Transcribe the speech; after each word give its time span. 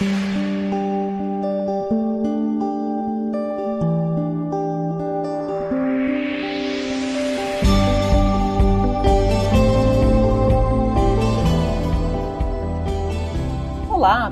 Olá, 0.00 0.06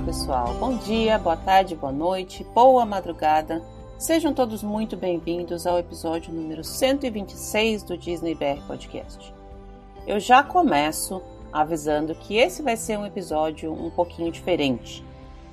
pessoal. 0.05 0.55
Bom 0.61 0.77
dia, 0.77 1.19
boa 1.19 1.37
tarde, 1.37 1.75
boa 1.75 1.93
noite, 1.93 2.45
boa 2.55 2.87
madrugada. 2.87 3.61
Sejam 3.99 4.33
todos 4.33 4.63
muito 4.63 4.97
bem-vindos 4.97 5.67
ao 5.67 5.81
episódio 5.81 6.33
número 6.33 6.63
126 6.63 7.83
do 7.83 7.99
Disney 7.99 8.37
BR 8.37 8.65
Podcast. 8.69 9.35
Eu 10.07 10.21
já 10.21 10.45
começo 10.45 11.21
avisando 11.53 12.15
que 12.15 12.37
esse 12.37 12.63
vai 12.63 12.77
ser 12.77 12.97
um 12.97 13.05
episódio 13.05 13.73
um 13.73 13.91
pouquinho 13.91 14.31
diferente. 14.31 15.05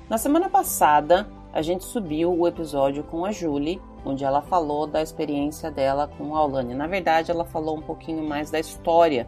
Na 0.08 0.18
semana 0.18 0.50
passada, 0.50 1.26
a 1.50 1.62
gente 1.62 1.82
subiu 1.84 2.30
o 2.38 2.46
episódio 2.46 3.02
com 3.04 3.24
a 3.24 3.32
Julie, 3.32 3.80
onde 4.04 4.22
ela 4.22 4.42
falou 4.42 4.86
da 4.86 5.00
experiência 5.00 5.70
dela 5.70 6.06
com 6.06 6.24
o 6.24 6.36
Aulane. 6.36 6.74
Na 6.74 6.86
verdade, 6.86 7.30
ela 7.30 7.44
falou 7.44 7.78
um 7.78 7.80
pouquinho 7.80 8.22
mais 8.22 8.50
da 8.50 8.60
história 8.60 9.26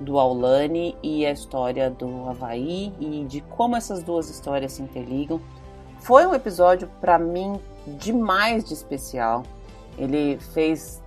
do 0.00 0.18
Aulane 0.18 0.96
e 1.00 1.24
a 1.24 1.30
história 1.30 1.88
do 1.88 2.28
Havaí 2.28 2.92
e 2.98 3.24
de 3.24 3.40
como 3.40 3.76
essas 3.76 4.02
duas 4.02 4.28
histórias 4.28 4.72
se 4.72 4.82
interligam. 4.82 5.40
Foi 6.00 6.26
um 6.26 6.34
episódio 6.34 6.90
para 7.00 7.20
mim 7.20 7.60
demais 7.86 8.64
de 8.64 8.74
especial. 8.74 9.44
Ele 9.96 10.38
fez 10.52 11.00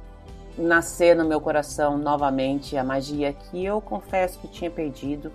nascer 0.58 1.14
no 1.14 1.26
meu 1.26 1.42
coração 1.42 1.98
novamente 1.98 2.78
a 2.78 2.86
magia 2.86 3.34
que 3.34 3.66
eu 3.66 3.82
confesso 3.82 4.40
que 4.40 4.48
tinha 4.48 4.72
perdido 4.72 5.30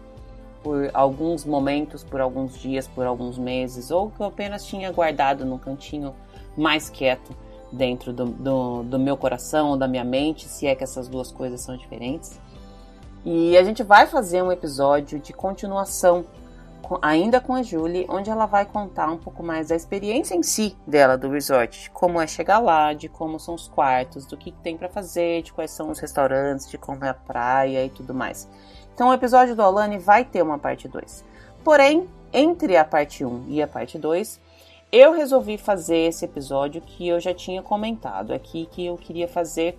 por 0.65 0.91
alguns 0.95 1.45
momentos, 1.45 2.03
por 2.03 2.23
alguns 2.23 2.59
dias, 2.59 2.89
por 2.89 3.07
alguns 3.07 3.37
meses, 3.37 3.91
ou 3.91 4.11
que 4.11 4.21
eu 4.21 4.27
apenas 4.27 4.65
tinha 4.65 4.91
guardado 4.91 5.45
no 5.45 5.59
cantinho 5.59 6.15
mais 6.57 6.89
quieto 6.89 7.37
dentro 7.71 8.13
do, 8.13 8.25
do, 8.25 8.83
do 8.83 8.99
meu 8.99 9.17
coração, 9.17 9.77
da 9.77 9.87
minha 9.87 10.05
mente, 10.05 10.49
se 10.49 10.67
é 10.67 10.75
que 10.75 10.83
essas 10.83 11.07
duas 11.07 11.31
coisas 11.31 11.61
são 11.61 11.77
diferentes. 11.77 12.41
E 13.27 13.57
a 13.59 13.63
gente 13.63 13.83
vai 13.83 14.07
fazer 14.07 14.43
um 14.43 14.51
episódio 14.51 15.19
de 15.19 15.35
continuação, 15.35 16.25
ainda 17.03 17.41
com 17.41 17.55
a 17.55 17.63
Julie, 17.63 18.07
onde 18.09 18.31
ela 18.31 18.47
vai 18.47 18.65
contar 18.65 19.11
um 19.11 19.19
pouco 19.19 19.43
mais 19.43 19.69
da 19.69 19.77
experiência 19.77 20.35
em 20.35 20.43
si 20.43 20.77
dela 20.87 21.17
do 21.17 21.31
resort, 21.31 21.83
de 21.83 21.91
como 21.91 22.21
é 22.21 22.27
chegar 22.27 22.59
lá, 22.59 22.95
de 22.95 23.09
como 23.09 23.39
são 23.39 23.55
os 23.55 23.69
quartos, 23.69 24.25
do 24.25 24.37
que 24.37 24.51
tem 24.51 24.77
para 24.79 24.89
fazer, 24.89 25.43
de 25.43 25.53
quais 25.53 25.71
são 25.71 25.91
os 25.91 25.99
restaurantes, 25.99 26.71
de 26.71 26.79
como 26.79 27.05
é 27.05 27.09
a 27.11 27.15
praia 27.15 27.85
e 27.85 27.91
tudo 27.91 28.15
mais. 28.15 28.49
Então 28.95 29.09
o 29.09 29.13
episódio 29.13 29.57
do 29.57 29.63
Alane 29.63 29.99
vai 29.99 30.25
ter 30.25 30.41
uma 30.41 30.59
parte 30.59 30.87
2. 30.87 31.25
Porém, 31.65 32.09
entre 32.33 32.77
a 32.77 32.85
parte 32.85 33.25
1 33.25 33.47
e 33.49 33.61
a 33.61 33.67
parte 33.67 33.99
2, 33.99 34.41
eu 34.93 35.13
resolvi 35.13 35.59
fazer 35.59 35.97
esse 35.97 36.25
episódio 36.25 36.81
que 36.81 37.09
eu 37.09 37.19
já 37.19 37.35
tinha 37.35 37.61
comentado 37.61 38.33
aqui 38.33 38.67
que 38.71 38.87
eu 38.87 38.97
queria 38.97 39.27
fazer 39.27 39.77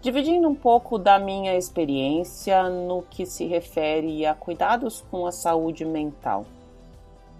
dividindo 0.00 0.48
um 0.48 0.54
pouco 0.54 0.98
da 0.98 1.18
minha 1.18 1.54
experiência 1.54 2.68
no 2.70 3.02
que 3.02 3.26
se 3.26 3.44
refere 3.44 4.24
a 4.24 4.34
cuidados 4.34 5.04
com 5.10 5.26
a 5.26 5.32
saúde 5.32 5.84
mental. 5.84 6.46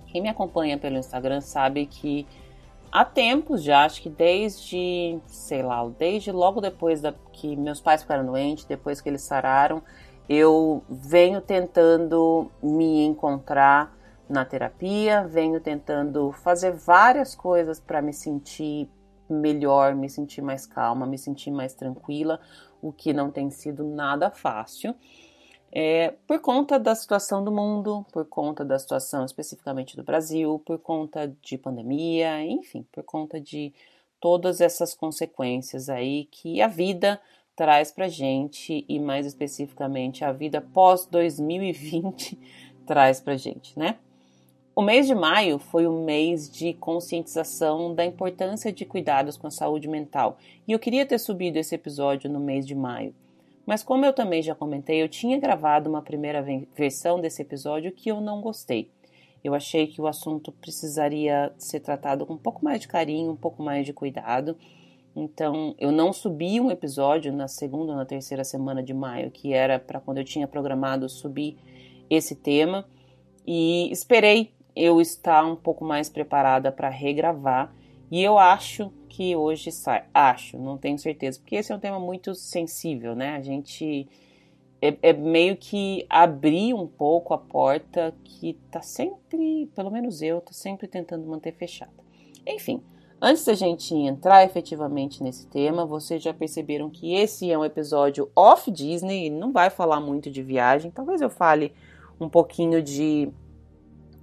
Quem 0.08 0.20
me 0.20 0.28
acompanha 0.28 0.76
pelo 0.76 0.98
Instagram 0.98 1.40
sabe 1.40 1.86
que 1.86 2.26
há 2.92 3.04
tempos 3.04 3.62
já, 3.62 3.84
acho 3.84 4.02
que 4.02 4.10
desde, 4.10 5.18
sei 5.26 5.62
lá, 5.62 5.86
desde 5.98 6.32
logo 6.32 6.60
depois 6.60 7.00
da, 7.00 7.14
que 7.32 7.56
meus 7.56 7.80
pais 7.80 8.02
ficaram 8.02 8.26
doentes, 8.26 8.64
depois 8.64 9.00
que 9.00 9.08
eles 9.08 9.22
sararam, 9.22 9.82
eu 10.28 10.82
venho 10.88 11.40
tentando 11.40 12.50
me 12.62 13.04
encontrar 13.04 13.96
na 14.28 14.44
terapia, 14.44 15.26
venho 15.26 15.60
tentando 15.60 16.32
fazer 16.32 16.72
várias 16.72 17.34
coisas 17.34 17.78
para 17.78 18.02
me 18.02 18.12
sentir 18.12 18.90
melhor, 19.28 19.94
me 19.94 20.08
sentir 20.08 20.42
mais 20.42 20.66
calma, 20.66 21.06
me 21.06 21.18
sentir 21.18 21.50
mais 21.50 21.74
tranquila, 21.74 22.40
o 22.82 22.92
que 22.92 23.12
não 23.12 23.30
tem 23.30 23.50
sido 23.50 23.84
nada 23.84 24.30
fácil. 24.30 24.94
É, 25.70 26.14
por 26.26 26.40
conta 26.40 26.78
da 26.78 26.94
situação 26.94 27.44
do 27.44 27.52
mundo, 27.52 28.04
por 28.12 28.24
conta 28.24 28.64
da 28.64 28.78
situação 28.78 29.24
especificamente 29.24 29.96
do 29.96 30.02
Brasil, 30.02 30.60
por 30.64 30.78
conta 30.78 31.32
de 31.42 31.58
pandemia, 31.58 32.42
enfim, 32.44 32.86
por 32.92 33.04
conta 33.04 33.40
de 33.40 33.74
todas 34.20 34.60
essas 34.60 34.94
consequências 34.94 35.88
aí 35.88 36.24
que 36.30 36.62
a 36.62 36.68
vida 36.68 37.20
traz 37.56 37.90
pra 37.90 38.06
gente 38.06 38.84
e 38.86 39.00
mais 39.00 39.26
especificamente 39.26 40.24
a 40.24 40.30
vida 40.30 40.60
pós 40.60 41.06
2020 41.06 42.38
traz 42.86 43.18
pra 43.20 43.36
gente, 43.36 43.76
né? 43.78 43.96
O 44.74 44.82
mês 44.82 45.06
de 45.06 45.14
maio 45.14 45.58
foi 45.58 45.88
um 45.88 46.04
mês 46.04 46.50
de 46.50 46.74
conscientização 46.74 47.94
da 47.94 48.04
importância 48.04 48.70
de 48.70 48.84
cuidados 48.84 49.38
com 49.38 49.46
a 49.46 49.50
saúde 49.50 49.88
mental 49.88 50.36
e 50.68 50.72
eu 50.72 50.78
queria 50.78 51.06
ter 51.06 51.18
subido 51.18 51.58
esse 51.58 51.74
episódio 51.74 52.30
no 52.30 52.38
mês 52.38 52.66
de 52.66 52.74
maio. 52.74 53.14
Mas, 53.66 53.82
como 53.82 54.04
eu 54.04 54.12
também 54.12 54.42
já 54.42 54.54
comentei, 54.54 55.02
eu 55.02 55.08
tinha 55.08 55.40
gravado 55.40 55.90
uma 55.90 56.00
primeira 56.00 56.44
versão 56.76 57.20
desse 57.20 57.42
episódio 57.42 57.90
que 57.90 58.08
eu 58.08 58.20
não 58.20 58.40
gostei. 58.40 58.88
Eu 59.42 59.54
achei 59.54 59.88
que 59.88 60.00
o 60.00 60.06
assunto 60.06 60.52
precisaria 60.52 61.52
ser 61.58 61.80
tratado 61.80 62.24
com 62.24 62.34
um 62.34 62.38
pouco 62.38 62.64
mais 62.64 62.80
de 62.80 62.86
carinho, 62.86 63.32
um 63.32 63.36
pouco 63.36 63.62
mais 63.62 63.84
de 63.84 63.92
cuidado. 63.92 64.56
Então, 65.16 65.74
eu 65.78 65.90
não 65.90 66.12
subi 66.12 66.60
um 66.60 66.70
episódio 66.70 67.32
na 67.32 67.48
segunda 67.48 67.92
ou 67.92 67.96
na 67.96 68.04
terceira 68.04 68.44
semana 68.44 68.82
de 68.82 68.92
maio, 68.92 69.30
que 69.30 69.54
era 69.54 69.78
para 69.78 69.98
quando 69.98 70.18
eu 70.18 70.24
tinha 70.24 70.46
programado 70.46 71.08
subir 71.08 71.56
esse 72.10 72.34
tema, 72.36 72.86
e 73.46 73.90
esperei 73.90 74.52
eu 74.74 75.00
estar 75.00 75.42
um 75.46 75.56
pouco 75.56 75.86
mais 75.86 76.10
preparada 76.10 76.70
para 76.70 76.90
regravar. 76.90 77.74
E 78.10 78.22
eu 78.22 78.38
acho 78.38 78.92
que 79.08 79.34
hoje 79.34 79.72
sai. 79.72 80.04
Acho, 80.12 80.58
não 80.58 80.76
tenho 80.76 80.98
certeza, 80.98 81.40
porque 81.40 81.56
esse 81.56 81.72
é 81.72 81.74
um 81.74 81.80
tema 81.80 81.98
muito 81.98 82.34
sensível, 82.34 83.16
né? 83.16 83.36
A 83.36 83.40
gente 83.40 84.06
é, 84.82 84.94
é, 85.00 85.12
meio 85.14 85.56
que 85.56 86.04
abrir 86.10 86.74
um 86.74 86.86
pouco 86.86 87.32
a 87.32 87.38
porta 87.38 88.14
que 88.22 88.52
tá 88.70 88.82
sempre, 88.82 89.66
pelo 89.74 89.90
menos 89.90 90.20
eu, 90.20 90.42
tô 90.42 90.52
sempre 90.52 90.86
tentando 90.86 91.26
manter 91.26 91.52
fechada. 91.52 92.04
Enfim, 92.46 92.82
antes 93.20 93.44
da 93.44 93.54
gente 93.54 93.94
entrar 93.94 94.44
efetivamente 94.44 95.22
nesse 95.22 95.46
tema, 95.46 95.86
vocês 95.86 96.22
já 96.22 96.32
perceberam 96.34 96.90
que 96.90 97.14
esse 97.14 97.50
é 97.50 97.58
um 97.58 97.64
episódio 97.64 98.30
off 98.34 98.70
Disney, 98.70 99.30
não 99.30 99.52
vai 99.52 99.70
falar 99.70 100.00
muito 100.00 100.30
de 100.30 100.42
viagem, 100.42 100.90
talvez 100.90 101.20
eu 101.20 101.30
fale 101.30 101.72
um 102.20 102.28
pouquinho 102.28 102.82
de 102.82 103.30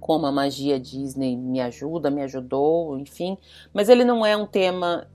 como 0.00 0.26
a 0.26 0.32
magia 0.32 0.78
Disney 0.78 1.34
me 1.34 1.62
ajuda, 1.62 2.10
me 2.10 2.22
ajudou, 2.22 2.98
enfim. 2.98 3.38
Mas 3.72 3.88
ele 3.88 4.04
não 4.04 4.24
é 4.24 4.36
um 4.36 4.46
tema 4.46 5.08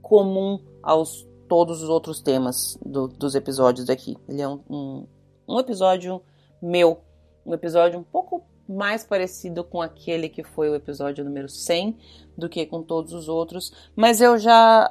comum 0.00 0.60
aos 0.80 1.26
todos 1.48 1.82
os 1.82 1.88
outros 1.88 2.20
temas 2.20 2.78
do, 2.84 3.08
dos 3.08 3.34
episódios 3.34 3.86
daqui. 3.86 4.16
Ele 4.28 4.40
é 4.40 4.48
um, 4.48 4.60
um, 4.70 5.06
um 5.48 5.58
episódio 5.58 6.22
meu, 6.62 7.00
um 7.44 7.52
episódio 7.52 7.98
um 7.98 8.04
pouco 8.04 8.44
mais 8.68 9.04
parecido 9.04 9.64
com 9.64 9.80
aquele 9.80 10.28
que 10.28 10.42
foi 10.42 10.68
o 10.68 10.74
episódio 10.74 11.24
número 11.24 11.48
100 11.48 11.96
do 12.36 12.48
que 12.48 12.66
com 12.66 12.82
todos 12.82 13.12
os 13.12 13.28
outros, 13.28 13.72
mas 13.96 14.20
eu 14.20 14.38
já 14.38 14.90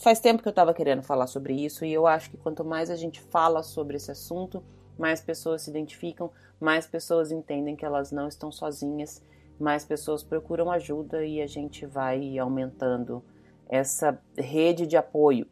faz 0.00 0.18
tempo 0.18 0.42
que 0.42 0.48
eu 0.48 0.50
estava 0.50 0.72
querendo 0.72 1.02
falar 1.02 1.26
sobre 1.26 1.52
isso 1.52 1.84
e 1.84 1.92
eu 1.92 2.06
acho 2.06 2.30
que 2.30 2.38
quanto 2.38 2.64
mais 2.64 2.90
a 2.90 2.96
gente 2.96 3.20
fala 3.20 3.62
sobre 3.62 3.96
esse 3.96 4.10
assunto, 4.10 4.62
mais 4.98 5.20
pessoas 5.20 5.62
se 5.62 5.70
identificam, 5.70 6.30
mais 6.58 6.86
pessoas 6.86 7.30
entendem 7.30 7.76
que 7.76 7.84
elas 7.84 8.10
não 8.10 8.26
estão 8.26 8.50
sozinhas, 8.50 9.22
mais 9.58 9.84
pessoas 9.84 10.22
procuram 10.22 10.70
ajuda 10.70 11.24
e 11.24 11.42
a 11.42 11.46
gente 11.46 11.84
vai 11.84 12.38
aumentando 12.38 13.22
essa 13.68 14.18
rede 14.36 14.86
de 14.86 14.96
apoio, 14.96 15.46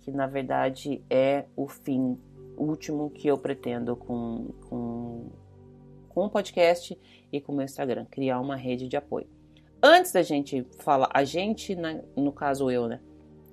que 0.00 0.10
na 0.10 0.26
verdade 0.26 1.02
é 1.08 1.44
o 1.56 1.68
fim 1.68 2.18
último 2.56 3.08
que 3.10 3.28
eu 3.28 3.38
pretendo 3.38 3.96
com, 3.96 4.50
com, 4.68 5.30
com 6.12 6.26
o 6.26 6.30
podcast 6.30 6.98
e 7.32 7.40
com 7.40 7.52
o 7.52 7.56
meu 7.56 7.64
Instagram, 7.64 8.06
criar 8.10 8.40
uma 8.40 8.56
rede 8.56 8.88
de 8.88 8.96
apoio. 8.96 9.26
Antes 9.82 10.12
da 10.12 10.22
gente 10.22 10.66
falar, 10.78 11.08
a 11.12 11.24
gente, 11.24 11.74
né, 11.74 12.02
no 12.16 12.32
caso 12.32 12.70
eu, 12.70 12.86
né, 12.86 13.00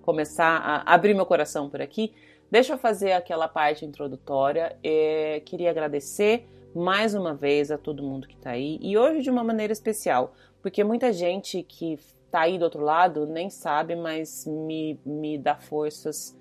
começar 0.01 0.57
a 0.57 0.93
abrir 0.93 1.13
meu 1.13 1.25
coração 1.25 1.69
por 1.69 1.81
aqui, 1.81 2.13
Deixa 2.51 2.73
eu 2.73 2.77
fazer 2.79 3.11
aquela 3.11 3.47
parte 3.47 3.85
introdutória. 3.85 4.75
É, 4.83 5.39
queria 5.45 5.69
agradecer 5.69 6.47
mais 6.73 7.13
uma 7.13 7.33
vez 7.33 7.69
a 7.69 7.77
todo 7.77 8.01
mundo 8.01 8.27
que 8.27 8.35
está 8.35 8.51
aí 8.51 8.79
e 8.81 8.97
hoje 8.97 9.21
de 9.21 9.29
uma 9.29 9.43
maneira 9.43 9.71
especial, 9.71 10.33
porque 10.61 10.83
muita 10.83 11.13
gente 11.13 11.61
que 11.61 11.93
está 11.93 12.41
aí 12.41 12.57
do 12.57 12.63
outro 12.63 12.81
lado 12.81 13.27
nem 13.27 13.51
sabe, 13.51 13.95
mas 13.95 14.47
me, 14.47 14.99
me 15.05 15.37
dá 15.37 15.55
forças 15.55 16.35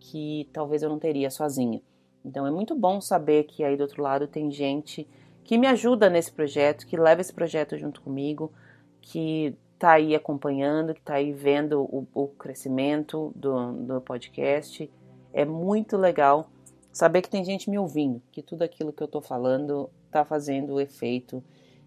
que 0.00 0.48
talvez 0.52 0.82
eu 0.82 0.88
não 0.88 0.98
teria 0.98 1.30
sozinha. 1.30 1.80
Então 2.24 2.44
é 2.44 2.50
muito 2.50 2.74
bom 2.74 3.00
saber 3.00 3.44
que 3.44 3.62
aí 3.62 3.76
do 3.76 3.82
outro 3.82 4.02
lado 4.02 4.26
tem 4.26 4.50
gente 4.50 5.06
que 5.44 5.58
me 5.58 5.66
ajuda 5.66 6.08
nesse 6.08 6.32
projeto, 6.32 6.86
que 6.86 6.96
leva 6.96 7.20
esse 7.20 7.32
projeto 7.32 7.76
junto 7.76 8.00
comigo, 8.00 8.52
que 9.00 9.56
está 9.74 9.92
aí 9.92 10.14
acompanhando, 10.14 10.94
que 10.94 11.00
está 11.00 11.14
aí 11.14 11.32
vendo 11.32 11.82
o, 11.82 12.06
o 12.14 12.28
crescimento 12.28 13.32
do, 13.34 13.72
do 13.72 14.00
podcast 14.00 14.88
é 15.32 15.44
muito 15.44 15.96
legal 15.96 16.48
saber 16.92 17.22
que 17.22 17.30
tem 17.30 17.44
gente 17.44 17.70
me 17.70 17.78
ouvindo, 17.78 18.22
que 18.30 18.42
tudo 18.42 18.62
aquilo 18.62 18.92
que 18.92 19.02
eu 19.02 19.06
estou 19.06 19.22
falando 19.22 19.88
está 20.06 20.24
fazendo 20.24 20.80
efeito 20.80 21.42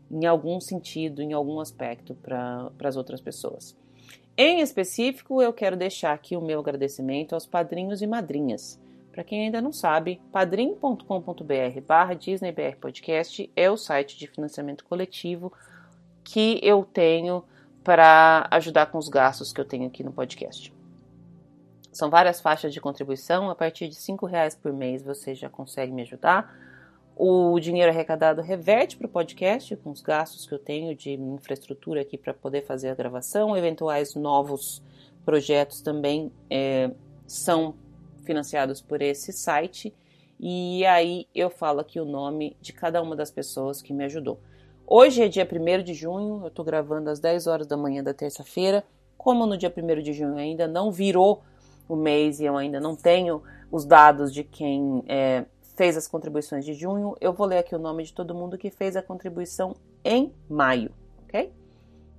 em 0.10 0.26
algum 0.26 0.60
sentido, 0.60 1.22
em 1.22 1.34
algum 1.34 1.60
aspecto 1.60 2.16
para 2.16 2.72
as 2.84 2.98
outras 2.98 3.22
pessoas. 3.22 3.76
Em 4.38 4.60
específico, 4.60 5.42
eu 5.42 5.54
quero 5.54 5.78
deixar 5.78 6.14
aqui 6.14 6.36
o 6.36 6.42
meu 6.42 6.60
agradecimento 6.60 7.34
aos 7.34 7.46
padrinhos 7.46 8.02
e 8.02 8.08
madrinhas. 8.08 8.80
Para 9.16 9.24
quem 9.24 9.46
ainda 9.46 9.62
não 9.62 9.72
sabe, 9.72 10.22
padrim.com.br 10.30 11.82
barra 11.88 12.14
DisneyBR 12.14 12.76
Podcast 12.76 13.50
é 13.56 13.72
o 13.72 13.78
site 13.78 14.20
de 14.20 14.28
financiamento 14.28 14.84
coletivo 14.84 15.54
que 16.22 16.60
eu 16.62 16.84
tenho 16.84 17.42
para 17.82 18.46
ajudar 18.52 18.88
com 18.88 18.98
os 18.98 19.08
gastos 19.08 19.54
que 19.54 19.62
eu 19.62 19.64
tenho 19.64 19.88
aqui 19.88 20.04
no 20.04 20.12
podcast. 20.12 20.74
São 21.94 22.10
várias 22.10 22.42
faixas 22.42 22.74
de 22.74 22.82
contribuição, 22.82 23.50
a 23.50 23.56
partir 23.56 23.88
de 23.88 23.96
R$ 23.96 24.18
reais 24.30 24.54
por 24.54 24.74
mês 24.74 25.02
você 25.02 25.34
já 25.34 25.50
consegue 25.50 25.94
me 25.94 26.02
ajudar. 26.02 26.54
O 27.16 27.58
dinheiro 27.62 27.90
arrecadado 27.90 28.42
reverte 28.42 28.98
para 28.98 29.08
o 29.08 29.10
podcast 29.10 29.78
com 29.78 29.92
os 29.92 30.02
gastos 30.02 30.46
que 30.46 30.54
eu 30.54 30.60
tenho 30.60 30.94
de 30.94 31.14
infraestrutura 31.14 32.02
aqui 32.02 32.18
para 32.18 32.34
poder 32.34 32.66
fazer 32.66 32.90
a 32.90 32.96
gravação. 32.96 33.56
Eventuais 33.56 34.14
novos 34.14 34.84
projetos 35.24 35.80
também 35.80 36.34
é, 36.50 36.92
são 37.26 37.76
financiados 38.26 38.82
por 38.82 39.02
esse 39.02 39.32
site. 39.32 39.94
E 40.40 40.86
aí 40.86 41.28
eu 41.34 41.50
falo 41.50 41.80
aqui 41.80 42.00
o 42.00 42.06
nome 42.06 42.58
de 42.60 42.74
cada 42.74 43.02
uma 43.02 43.16
das 43.16 43.32
pessoas 43.32 43.82
que 43.82 43.94
me 43.94 44.04
ajudou. 44.04 44.40
Hoje 44.86 45.24
é 45.24 45.28
dia 45.28 45.48
1 45.50 45.84
de 45.84 45.94
junho, 45.94 46.42
eu 46.44 46.48
estou 46.48 46.66
gravando 46.66 47.10
às 47.10 47.20
10 47.20 47.48
horas 47.48 47.68
da 47.68 47.78
manhã 47.78 48.04
da 48.04 48.14
terça-feira. 48.14 48.84
Como 49.18 49.46
no 49.46 49.58
dia 49.58 49.74
1 49.76 50.02
de 50.02 50.14
junho 50.14 50.38
ainda 50.38 50.68
não 50.68 50.92
virou 50.92 51.42
o 51.88 51.96
mês 51.96 52.40
e 52.40 52.46
eu 52.46 52.58
ainda 52.58 52.80
não 52.80 52.96
tenho 52.96 53.42
os 53.72 53.86
dados 53.86 54.34
de 54.34 54.44
quem 54.44 55.04
é, 55.08 55.46
fez 55.76 55.98
as 55.98 56.08
contribuições 56.08 56.66
de 56.66 56.74
junho, 56.74 57.16
eu 57.20 57.34
vou 57.34 57.46
ler 57.46 57.60
aqui 57.60 57.76
o 57.76 57.80
nome 57.80 58.04
de 58.04 58.14
todo 58.14 58.34
mundo 58.34 58.58
que 58.58 58.70
fez 58.70 58.96
a 58.96 59.02
contribuição 59.02 59.76
em 60.04 60.34
maio, 60.50 60.92
ok? 61.24 61.52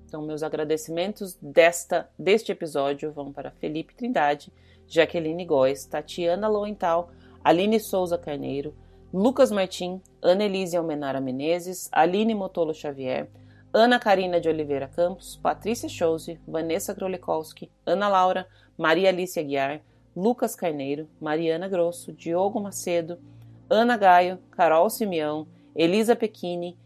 Então, 0.06 0.22
meus 0.22 0.42
agradecimentos 0.42 1.36
desta, 1.40 2.08
deste 2.18 2.52
episódio 2.52 3.10
vão 3.10 3.32
para 3.32 3.50
Felipe 3.50 3.94
Trindade, 3.94 4.52
Jaqueline 4.88 5.44
Góes, 5.44 5.84
Tatiana 5.86 6.48
Loental, 6.48 7.10
Aline 7.44 7.78
Souza 7.78 8.18
Carneiro, 8.18 8.74
Lucas 9.12 9.50
Martim, 9.50 10.00
Ana 10.22 10.44
Elise 10.44 10.76
Almenara 10.76 11.20
Menezes, 11.20 11.88
Aline 11.92 12.34
Motolo 12.34 12.74
Xavier, 12.74 13.28
Ana 13.72 13.98
Karina 13.98 14.40
de 14.40 14.48
Oliveira 14.48 14.88
Campos, 14.88 15.36
Patrícia 15.42 15.88
Chose, 15.88 16.40
Vanessa 16.46 16.94
Grolikowski, 16.94 17.70
Ana 17.84 18.08
Laura, 18.08 18.46
Maria 18.76 19.10
Alice 19.10 19.38
Aguiar, 19.38 19.82
Lucas 20.16 20.56
Carneiro, 20.56 21.08
Mariana 21.20 21.68
Grosso, 21.68 22.12
Diogo 22.12 22.58
Macedo, 22.58 23.18
Ana 23.68 23.96
Gaio, 23.96 24.38
Carol 24.50 24.88
Simeão, 24.88 25.46
Elisa 25.74 26.16
Pequini, 26.16 26.78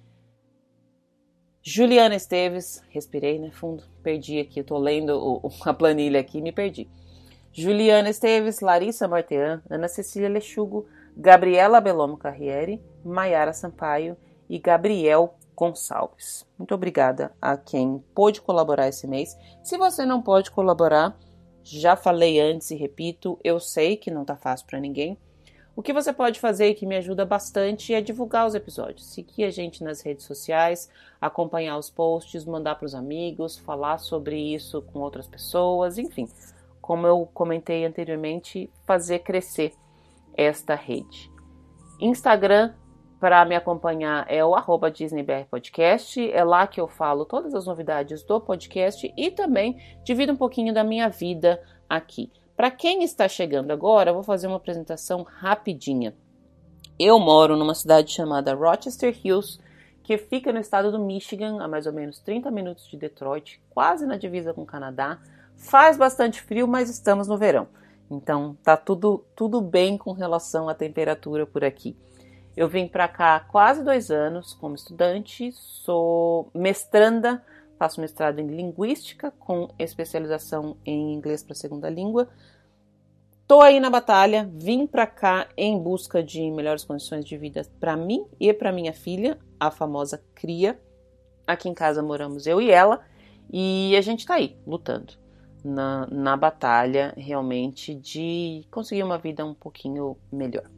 Juliana 1.63 2.17
Esteves, 2.17 2.83
respirei, 2.89 3.39
né, 3.39 3.51
fundo, 3.51 3.85
perdi 4.03 4.41
aqui, 4.41 4.63
tô 4.63 4.79
lendo 4.79 5.11
o, 5.17 5.49
a 5.65 5.75
planilha 5.75 6.19
aqui, 6.19 6.41
me 6.41 6.51
perdi. 6.51 6.89
Juliana 7.53 8.11
Esteves, 8.11 8.61
Larissa 8.61 9.09
Martean, 9.09 9.61
Ana 9.69 9.89
Cecília 9.89 10.29
Lechugo, 10.29 10.87
Gabriela 11.17 11.81
Belomo 11.81 12.17
Carriere, 12.17 12.81
Maiara 13.05 13.53
Sampaio 13.53 14.17
e 14.49 14.59
Gabriel 14.59 15.35
Gonçalves. 15.57 16.47
Muito 16.57 16.75
obrigada 16.75 17.33
a 17.43 17.57
quem 17.57 18.03
pôde 18.15 18.41
colaborar 18.41 18.89
esse 18.89 19.07
mês. 19.07 19.37
Se 19.65 19.77
você 19.77 20.07
não 20.07 20.23
pode 20.23 20.51
colaborar, 20.51 21.19
já 21.63 21.97
falei 21.97 22.41
antes 22.41 22.71
e 22.71 22.77
repito, 22.77 23.39
eu 23.43 23.59
sei 23.59 23.97
que 23.97 24.11
não 24.11 24.25
tá 24.25 24.37
fácil 24.37 24.67
para 24.67 24.81
ninguém. 24.81 25.19
O 25.75 25.83
que 25.83 25.93
você 25.93 26.13
pode 26.13 26.39
fazer 26.39 26.69
e 26.69 26.75
que 26.75 26.87
me 26.87 26.97
ajuda 26.97 27.25
bastante 27.25 27.95
é 27.95 28.01
divulgar 28.01 28.47
os 28.47 28.55
episódios, 28.55 29.07
seguir 29.07 29.45
a 29.45 29.51
gente 29.51 29.83
nas 29.83 30.03
redes 30.03 30.25
sociais, 30.25 30.89
acompanhar 31.21 31.79
os 31.79 31.89
posts, 31.91 32.45
mandar 32.45 32.75
para 32.75 32.87
os 32.87 32.95
amigos, 32.95 33.57
falar 33.57 33.99
sobre 33.99 34.37
isso 34.37 34.83
com 34.83 34.99
outras 35.01 35.27
pessoas, 35.27 35.97
enfim, 35.97 36.29
como 36.91 37.07
eu 37.07 37.25
comentei 37.33 37.87
anteriormente, 37.87 38.69
fazer 38.85 39.21
crescer 39.21 39.73
esta 40.37 40.75
rede. 40.75 41.31
Instagram 42.01 42.75
para 43.21 43.45
me 43.45 43.55
acompanhar 43.55 44.27
é 44.29 44.45
o 44.45 44.57
arroba 44.57 44.91
DisneyBR 44.91 45.45
Podcast. 45.49 46.21
É 46.33 46.43
lá 46.43 46.67
que 46.67 46.81
eu 46.81 46.89
falo 46.89 47.25
todas 47.25 47.55
as 47.55 47.65
novidades 47.65 48.25
do 48.25 48.41
podcast 48.41 49.15
e 49.17 49.31
também 49.31 49.81
divido 50.03 50.33
um 50.33 50.37
pouquinho 50.37 50.75
da 50.75 50.83
minha 50.83 51.09
vida 51.09 51.63
aqui. 51.89 52.33
Para 52.57 52.73
quem 52.73 53.05
está 53.05 53.29
chegando 53.29 53.71
agora, 53.71 54.11
eu 54.11 54.15
vou 54.15 54.25
fazer 54.25 54.49
uma 54.49 54.57
apresentação 54.57 55.23
rapidinha. 55.23 56.13
Eu 56.99 57.21
moro 57.21 57.57
numa 57.57 57.77
cidade 57.77 58.13
chamada 58.13 58.53
Rochester 58.53 59.17
Hills, 59.25 59.61
que 60.03 60.19
fica 60.19 60.53
no 60.53 60.59
estado 60.59 60.91
do 60.91 60.99
Michigan, 60.99 61.63
a 61.63 61.69
mais 61.69 61.87
ou 61.87 61.93
menos 61.93 62.19
30 62.19 62.51
minutos 62.51 62.89
de 62.89 62.97
Detroit, 62.97 63.63
quase 63.71 64.05
na 64.07 64.17
divisa 64.17 64.53
com 64.53 64.63
o 64.63 64.67
Canadá. 64.67 65.21
Faz 65.61 65.97
bastante 65.97 66.43
frio, 66.43 66.67
mas 66.67 66.91
estamos 66.91 67.29
no 67.29 67.39
verão. 67.39 67.69
Então 68.11 68.57
tá 68.63 68.77
tudo, 68.77 69.25
tudo 69.37 69.61
bem 69.61 69.97
com 69.97 70.13
relação 70.13 70.69
à 70.69 70.75
temperatura 70.75 71.47
por 71.47 71.65
aqui. 71.65 71.97
Eu 72.57 72.69
vim 72.69 72.89
para 72.89 73.07
cá 73.07 73.37
há 73.37 73.41
quase 73.41 73.85
dois 73.85 74.11
anos 74.11 74.53
como 74.55 74.75
estudante, 74.75 75.53
sou 75.53 76.51
mestranda 76.53 77.43
Faço 77.81 77.99
mestrado 77.99 78.41
em 78.41 78.47
Linguística 78.47 79.31
com 79.39 79.71
especialização 79.79 80.77
em 80.85 81.15
Inglês 81.15 81.43
para 81.43 81.55
segunda 81.55 81.89
língua. 81.89 82.29
Tô 83.47 83.63
aí 83.63 83.81
na 83.81 83.89
batalha, 83.89 84.51
vim 84.53 84.87
para 84.87 85.07
cá 85.07 85.49
em 85.57 85.79
busca 85.83 86.23
de 86.23 86.51
melhores 86.51 86.85
condições 86.85 87.25
de 87.25 87.39
vida 87.39 87.63
para 87.81 87.97
mim 87.97 88.27
e 88.39 88.53
para 88.53 88.71
minha 88.71 88.93
filha, 88.93 89.39
a 89.59 89.71
famosa 89.71 90.23
cria. 90.35 90.79
Aqui 91.47 91.71
em 91.71 91.75
casa 91.75 92.03
moramos 92.03 92.47
eu 92.47 92.61
e 92.61 92.71
ela, 92.71 93.01
e 93.51 93.97
a 93.97 94.03
gente 94.03 94.27
tá 94.27 94.35
aí 94.35 94.59
lutando 94.67 95.15
na, 95.65 96.07
na 96.11 96.37
batalha 96.37 97.15
realmente 97.17 97.95
de 97.95 98.65
conseguir 98.71 99.03
uma 99.03 99.19
vida 99.19 99.45
um 99.45 99.55
pouquinho 99.55 100.17
melhor. 100.33 100.69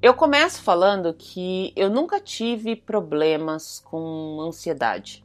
Eu 0.00 0.14
começo 0.14 0.62
falando 0.62 1.12
que 1.12 1.72
eu 1.74 1.90
nunca 1.90 2.20
tive 2.20 2.76
problemas 2.76 3.80
com 3.80 4.40
ansiedade. 4.40 5.24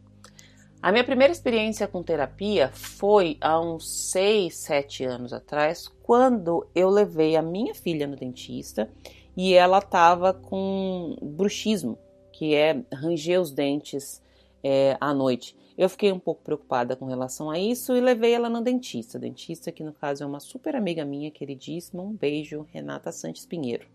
A 0.82 0.92
minha 0.92 1.04
primeira 1.04 1.32
experiência 1.32 1.88
com 1.88 2.04
terapia 2.04 2.70
foi 2.74 3.38
há 3.40 3.60
uns 3.60 3.88
6, 4.12 4.54
7 4.54 5.06
anos 5.06 5.32
atrás, 5.32 5.88
quando 6.02 6.68
eu 6.74 6.90
levei 6.90 7.38
a 7.38 7.42
minha 7.42 7.74
filha 7.76 8.08
no 8.08 8.16
dentista 8.16 8.90
e 9.38 9.54
ela 9.54 9.78
estava 9.78 10.34
com 10.34 11.16
bruxismo, 11.22 11.98
que 12.32 12.56
é 12.56 12.84
ranger 12.92 13.40
os 13.40 13.52
dentes 13.52 14.22
é, 14.64 14.98
à 15.00 15.14
noite. 15.14 15.56
Eu 15.78 15.90
fiquei 15.90 16.12
um 16.12 16.20
pouco 16.20 16.44
preocupada 16.44 16.96
com 16.96 17.06
relação 17.06 17.50
a 17.50 17.58
isso 17.58 17.96
e 17.96 18.02
levei 18.02 18.34
ela 18.34 18.50
no 18.50 18.62
dentista. 18.62 19.18
Dentista 19.18 19.72
que 19.72 19.84
no 19.84 19.92
caso 19.92 20.24
é 20.24 20.26
uma 20.26 20.40
super 20.40 20.76
amiga 20.76 21.04
minha, 21.04 21.32
queridíssima. 21.32 22.04
Um 22.04 22.14
beijo, 22.14 22.68
Renata 22.72 23.12
Santos 23.12 23.46
Pinheiro. 23.46 23.88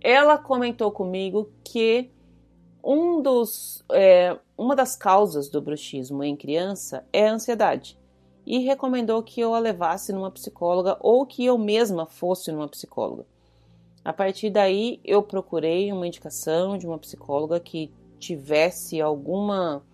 Ela 0.00 0.36
comentou 0.36 0.90
comigo 0.90 1.50
que 1.62 2.10
um 2.82 3.20
dos, 3.20 3.84
é, 3.92 4.36
uma 4.56 4.74
das 4.74 4.96
causas 4.96 5.48
do 5.48 5.60
bruxismo 5.60 6.24
em 6.24 6.36
criança 6.36 7.04
é 7.12 7.28
a 7.28 7.32
ansiedade 7.32 7.98
e 8.46 8.58
recomendou 8.60 9.22
que 9.22 9.40
eu 9.40 9.54
a 9.54 9.58
levasse 9.58 10.12
numa 10.12 10.30
psicóloga 10.30 10.96
ou 11.00 11.26
que 11.26 11.44
eu 11.44 11.58
mesma 11.58 12.06
fosse 12.06 12.50
numa 12.50 12.68
psicóloga. 12.68 13.26
A 14.04 14.12
partir 14.12 14.48
daí, 14.48 15.00
eu 15.04 15.22
procurei 15.22 15.92
uma 15.92 16.06
indicação 16.06 16.78
de 16.78 16.86
uma 16.86 16.98
psicóloga 16.98 17.60
que 17.60 17.92
tivesse 18.18 19.00
alguma 19.00 19.84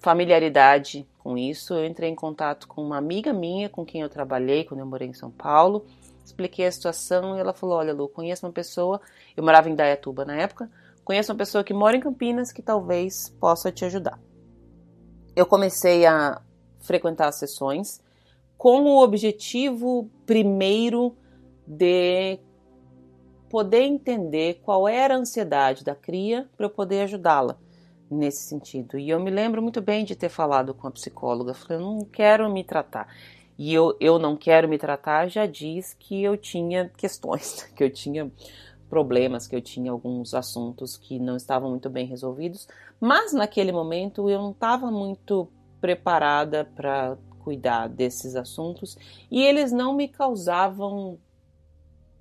familiaridade 0.00 1.06
com 1.18 1.36
isso. 1.36 1.74
Eu 1.74 1.86
entrei 1.86 2.10
em 2.10 2.14
contato 2.14 2.68
com 2.68 2.82
uma 2.82 2.96
amiga 2.96 3.32
minha 3.32 3.68
com 3.68 3.84
quem 3.84 4.02
eu 4.02 4.08
trabalhei 4.08 4.64
quando 4.64 4.80
eu 4.80 4.86
morei 4.86 5.08
em 5.08 5.14
São 5.14 5.30
Paulo 5.30 5.84
expliquei 6.28 6.66
a 6.66 6.72
situação 6.72 7.36
e 7.36 7.40
ela 7.40 7.52
falou: 7.52 7.76
Olha, 7.76 7.92
Lu, 7.92 8.08
conheço 8.08 8.46
uma 8.46 8.52
pessoa, 8.52 9.00
eu 9.36 9.42
morava 9.42 9.68
em 9.68 9.74
Dayatuba 9.74 10.24
na 10.24 10.36
época, 10.36 10.70
conheço 11.04 11.32
uma 11.32 11.38
pessoa 11.38 11.64
que 11.64 11.74
mora 11.74 11.96
em 11.96 12.00
Campinas 12.00 12.52
que 12.52 12.62
talvez 12.62 13.30
possa 13.40 13.72
te 13.72 13.84
ajudar. 13.84 14.20
Eu 15.34 15.46
comecei 15.46 16.06
a 16.06 16.40
frequentar 16.80 17.28
as 17.28 17.38
sessões 17.38 18.00
com 18.56 18.82
o 18.82 19.02
objetivo 19.02 20.10
primeiro 20.26 21.16
de 21.66 22.38
poder 23.48 23.82
entender 23.82 24.60
qual 24.62 24.86
era 24.86 25.14
a 25.14 25.18
ansiedade 25.18 25.84
da 25.84 25.94
cria 25.94 26.48
para 26.56 26.66
eu 26.66 26.70
poder 26.70 27.02
ajudá-la 27.02 27.56
nesse 28.10 28.44
sentido. 28.44 28.98
E 28.98 29.10
eu 29.10 29.20
me 29.20 29.30
lembro 29.30 29.62
muito 29.62 29.80
bem 29.80 30.04
de 30.04 30.16
ter 30.16 30.28
falado 30.28 30.74
com 30.74 30.86
a 30.86 30.90
psicóloga, 30.90 31.54
falei, 31.54 31.78
eu 31.78 31.82
não 31.82 32.04
quero 32.04 32.50
me 32.50 32.64
tratar 32.64 33.08
e 33.58 33.74
eu, 33.74 33.96
eu 33.98 34.18
não 34.20 34.36
quero 34.36 34.68
me 34.68 34.78
tratar, 34.78 35.28
já 35.28 35.44
diz 35.44 35.92
que 35.92 36.22
eu 36.22 36.36
tinha 36.36 36.88
questões, 36.96 37.64
que 37.74 37.82
eu 37.82 37.90
tinha 37.90 38.30
problemas, 38.88 39.46
que 39.46 39.56
eu 39.56 39.60
tinha 39.60 39.90
alguns 39.90 40.32
assuntos 40.32 40.96
que 40.96 41.18
não 41.18 41.36
estavam 41.36 41.68
muito 41.68 41.90
bem 41.90 42.06
resolvidos, 42.06 42.68
mas 43.00 43.32
naquele 43.32 43.72
momento 43.72 44.30
eu 44.30 44.40
não 44.40 44.52
estava 44.52 44.90
muito 44.90 45.48
preparada 45.80 46.64
para 46.64 47.18
cuidar 47.40 47.88
desses 47.88 48.36
assuntos 48.36 48.96
e 49.30 49.42
eles 49.42 49.72
não 49.72 49.94
me 49.94 50.08
causavam, 50.08 51.18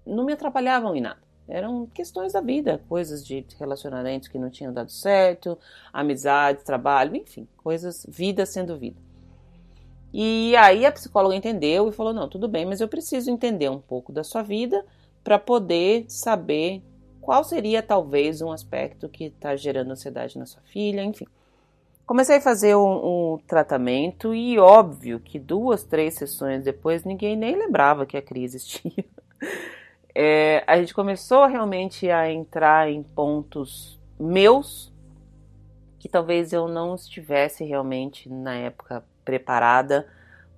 não 0.06 0.26
me 0.26 0.34
atrapalhavam 0.34 0.96
em 0.96 1.02
nada. 1.02 1.27
Eram 1.48 1.86
questões 1.88 2.34
da 2.34 2.42
vida, 2.42 2.82
coisas 2.90 3.26
de 3.26 3.46
relacionamentos 3.58 4.28
que 4.28 4.38
não 4.38 4.50
tinham 4.50 4.74
dado 4.74 4.92
certo, 4.92 5.58
amizade, 5.94 6.64
trabalho, 6.64 7.16
enfim, 7.16 7.48
coisas, 7.58 8.06
vida 8.10 8.46
sendo 8.46 8.78
vida. 8.78 9.00
E 10.14 10.56
aí 10.56 10.86
a 10.86 10.92
psicóloga 10.92 11.36
entendeu 11.36 11.88
e 11.88 11.92
falou: 11.92 12.14
não, 12.14 12.28
tudo 12.28 12.48
bem, 12.48 12.66
mas 12.66 12.82
eu 12.82 12.88
preciso 12.88 13.30
entender 13.30 13.70
um 13.70 13.80
pouco 13.80 14.12
da 14.12 14.24
sua 14.24 14.42
vida 14.42 14.86
para 15.24 15.38
poder 15.38 16.06
saber 16.08 16.82
qual 17.22 17.44
seria 17.44 17.84
talvez 17.84 18.42
um 18.42 18.52
aspecto 18.52 19.10
que 19.10 19.26
está 19.26 19.56
gerando 19.56 19.92
ansiedade 19.92 20.38
na 20.38 20.46
sua 20.46 20.62
filha, 20.62 21.04
enfim. 21.04 21.28
Comecei 22.06 22.38
a 22.38 22.42
fazer 22.42 22.74
um, 22.74 23.34
um, 23.34 23.38
tratamento 23.46 24.34
e 24.34 24.58
óbvio 24.58 25.20
que 25.20 25.38
duas, 25.38 25.84
três 25.84 26.16
sessões 26.16 26.64
depois 26.64 27.04
ninguém 27.04 27.36
nem 27.36 27.58
lembrava 27.58 28.06
que 28.06 28.16
a 28.16 28.22
crise 28.22 28.56
existia. 28.56 29.04
É, 30.20 30.64
a 30.66 30.80
gente 30.80 30.96
começou 30.96 31.46
realmente 31.46 32.10
a 32.10 32.28
entrar 32.32 32.90
em 32.90 33.04
pontos 33.04 34.00
meus 34.20 34.92
que 36.00 36.10
talvez 36.10 36.52
eu 36.52 36.68
não 36.68 36.96
estivesse 36.96 37.64
realmente 37.64 38.28
na 38.28 38.56
época 38.56 39.06
preparada 39.24 40.08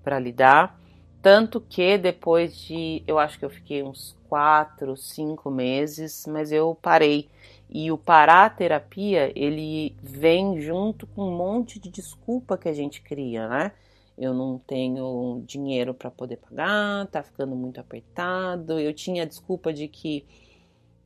para 0.01 0.17
lidar. 0.17 0.79
Tanto 1.21 1.59
que 1.59 1.97
depois 1.97 2.55
de, 2.55 3.03
eu 3.05 3.19
acho 3.19 3.37
que 3.37 3.43
eu 3.43 3.49
fiquei 3.49 3.83
uns 3.83 4.15
quatro, 4.29 4.95
cinco 4.95 5.51
meses, 5.51 6.25
mas 6.25 6.53
eu 6.53 6.73
parei. 6.81 7.27
E 7.69 7.91
o 7.91 7.97
parar 7.97 8.45
a 8.45 8.49
terapia, 8.49 9.29
ele 9.35 9.93
vem 10.01 10.61
junto 10.61 11.05
com 11.05 11.23
um 11.23 11.35
monte 11.35 11.79
de 11.79 11.89
desculpa 11.89 12.57
que 12.57 12.69
a 12.69 12.73
gente 12.73 13.01
cria, 13.01 13.49
né? 13.49 13.73
Eu 14.19 14.33
não 14.33 14.59
tenho 14.59 15.41
dinheiro 15.45 15.93
para 15.93 16.11
poder 16.11 16.37
pagar, 16.37 17.07
tá 17.07 17.23
ficando 17.23 17.55
muito 17.55 17.79
apertado. 17.79 18.79
Eu 18.79 18.93
tinha 18.93 19.23
a 19.23 19.25
desculpa 19.25 19.71
de 19.71 19.87
que, 19.87 20.25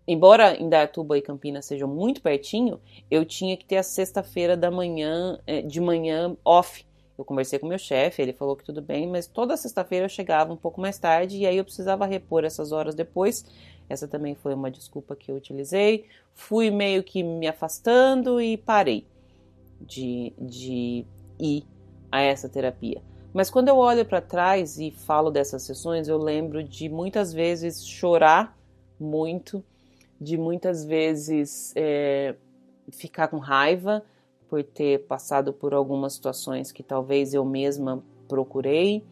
embora 0.07 0.59
Indaiatuba 0.59 1.17
e 1.17 1.21
Campinas 1.21 1.65
sejam 1.65 1.87
muito 1.87 2.21
pertinho, 2.21 2.81
eu 3.11 3.23
tinha 3.23 3.55
que 3.55 3.65
ter 3.65 3.77
a 3.77 3.83
sexta-feira 3.83 4.57
da 4.57 4.71
manhã, 4.71 5.39
eh, 5.45 5.61
de 5.61 5.79
manhã 5.79 6.35
off 6.43 6.85
eu 7.17 7.23
conversei 7.23 7.59
com 7.59 7.67
meu 7.67 7.77
chefe, 7.77 8.21
ele 8.21 8.33
falou 8.33 8.55
que 8.55 8.63
tudo 8.63 8.81
bem, 8.81 9.07
mas 9.07 9.27
toda 9.27 9.55
sexta-feira 9.55 10.05
eu 10.05 10.09
chegava 10.09 10.51
um 10.51 10.57
pouco 10.57 10.81
mais 10.81 10.97
tarde 10.97 11.37
e 11.37 11.45
aí 11.45 11.57
eu 11.57 11.63
precisava 11.63 12.05
repor 12.05 12.43
essas 12.43 12.71
horas 12.71 12.95
depois. 12.95 13.45
Essa 13.87 14.07
também 14.07 14.33
foi 14.33 14.53
uma 14.53 14.71
desculpa 14.71 15.15
que 15.15 15.29
eu 15.29 15.35
utilizei. 15.35 16.05
Fui 16.33 16.71
meio 16.71 17.03
que 17.03 17.21
me 17.21 17.47
afastando 17.47 18.41
e 18.41 18.57
parei 18.57 19.05
de, 19.79 20.33
de 20.39 21.05
ir 21.39 21.63
a 22.13 22.21
essa 22.21 22.47
terapia. 22.47 23.01
Mas 23.33 23.49
quando 23.49 23.69
eu 23.69 23.77
olho 23.77 24.05
para 24.05 24.21
trás 24.21 24.77
e 24.77 24.91
falo 24.91 25.31
dessas 25.31 25.63
sessões, 25.63 26.07
eu 26.07 26.19
lembro 26.19 26.63
de 26.63 26.87
muitas 26.87 27.33
vezes 27.33 27.83
chorar 27.83 28.55
muito, 28.99 29.63
de 30.21 30.37
muitas 30.37 30.85
vezes 30.85 31.73
é, 31.75 32.35
ficar 32.91 33.29
com 33.29 33.39
raiva, 33.39 34.03
por 34.47 34.63
ter 34.63 35.07
passado 35.07 35.51
por 35.51 35.73
algumas 35.73 36.13
situações 36.13 36.71
que 36.71 36.83
talvez 36.83 37.33
eu 37.33 37.43
mesma 37.43 38.03
procurei. 38.27 39.03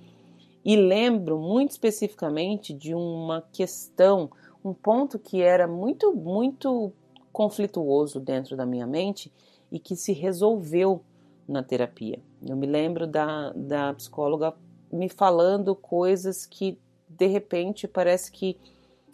E 0.63 0.75
lembro 0.75 1.39
muito 1.39 1.72
especificamente 1.72 2.72
de 2.72 2.93
uma 2.93 3.41
questão, 3.51 4.29
um 4.63 4.75
ponto 4.75 5.17
que 5.17 5.41
era 5.41 5.67
muito, 5.67 6.13
muito 6.13 6.93
conflituoso 7.34 8.20
dentro 8.20 8.55
da 8.55 8.63
minha 8.63 8.86
mente 8.86 9.31
e 9.72 9.79
que 9.79 9.96
se 9.96 10.13
resolveu 10.13 11.01
na 11.48 11.63
terapia. 11.63 12.19
Eu 12.45 12.55
me 12.55 12.67
lembro 12.67 13.05
da, 13.07 13.51
da 13.53 13.93
psicóloga 13.93 14.53
me 14.91 15.10
falando 15.10 15.75
coisas 15.75 16.45
que 16.45 16.77
de 17.07 17.27
repente 17.27 17.88
parece 17.88 18.31
que 18.31 18.57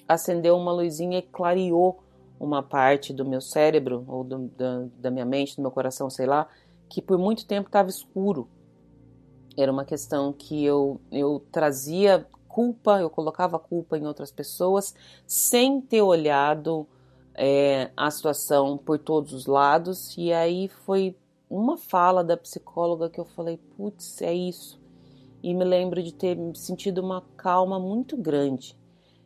acendeu 0.07 0.55
uma 0.55 0.71
luzinha 0.71 1.19
e 1.19 1.21
clareou 1.21 1.99
uma 2.39 2.61
parte 2.61 3.11
do 3.11 3.25
meu 3.25 3.41
cérebro 3.41 4.05
ou 4.07 4.23
do, 4.23 4.47
da, 4.49 4.85
da 4.97 5.11
minha 5.11 5.25
mente, 5.25 5.55
do 5.55 5.61
meu 5.61 5.71
coração, 5.71 6.09
sei 6.09 6.25
lá, 6.25 6.47
que 6.87 7.01
por 7.01 7.17
muito 7.17 7.45
tempo 7.45 7.67
estava 7.67 7.89
escuro. 7.89 8.47
Era 9.57 9.71
uma 9.71 9.83
questão 9.83 10.31
que 10.31 10.63
eu, 10.63 11.01
eu 11.11 11.43
trazia 11.51 12.25
culpa, 12.47 12.99
eu 12.99 13.09
colocava 13.09 13.59
culpa 13.59 13.97
em 13.97 14.05
outras 14.05 14.31
pessoas 14.31 14.93
sem 15.25 15.81
ter 15.81 16.01
olhado 16.01 16.87
é, 17.33 17.91
a 17.95 18.09
situação 18.09 18.77
por 18.77 18.99
todos 18.99 19.33
os 19.33 19.45
lados. 19.45 20.15
E 20.17 20.31
aí 20.31 20.67
foi 20.67 21.15
uma 21.49 21.77
fala 21.77 22.23
da 22.23 22.37
psicóloga 22.37 23.09
que 23.09 23.19
eu 23.19 23.25
falei: 23.25 23.57
putz, 23.75 24.21
é 24.21 24.33
isso. 24.33 24.79
E 25.41 25.53
me 25.53 25.63
lembro 25.63 26.01
de 26.01 26.13
ter 26.13 26.37
sentido 26.55 26.99
uma 26.99 27.21
calma 27.35 27.79
muito 27.79 28.17
grande 28.17 28.75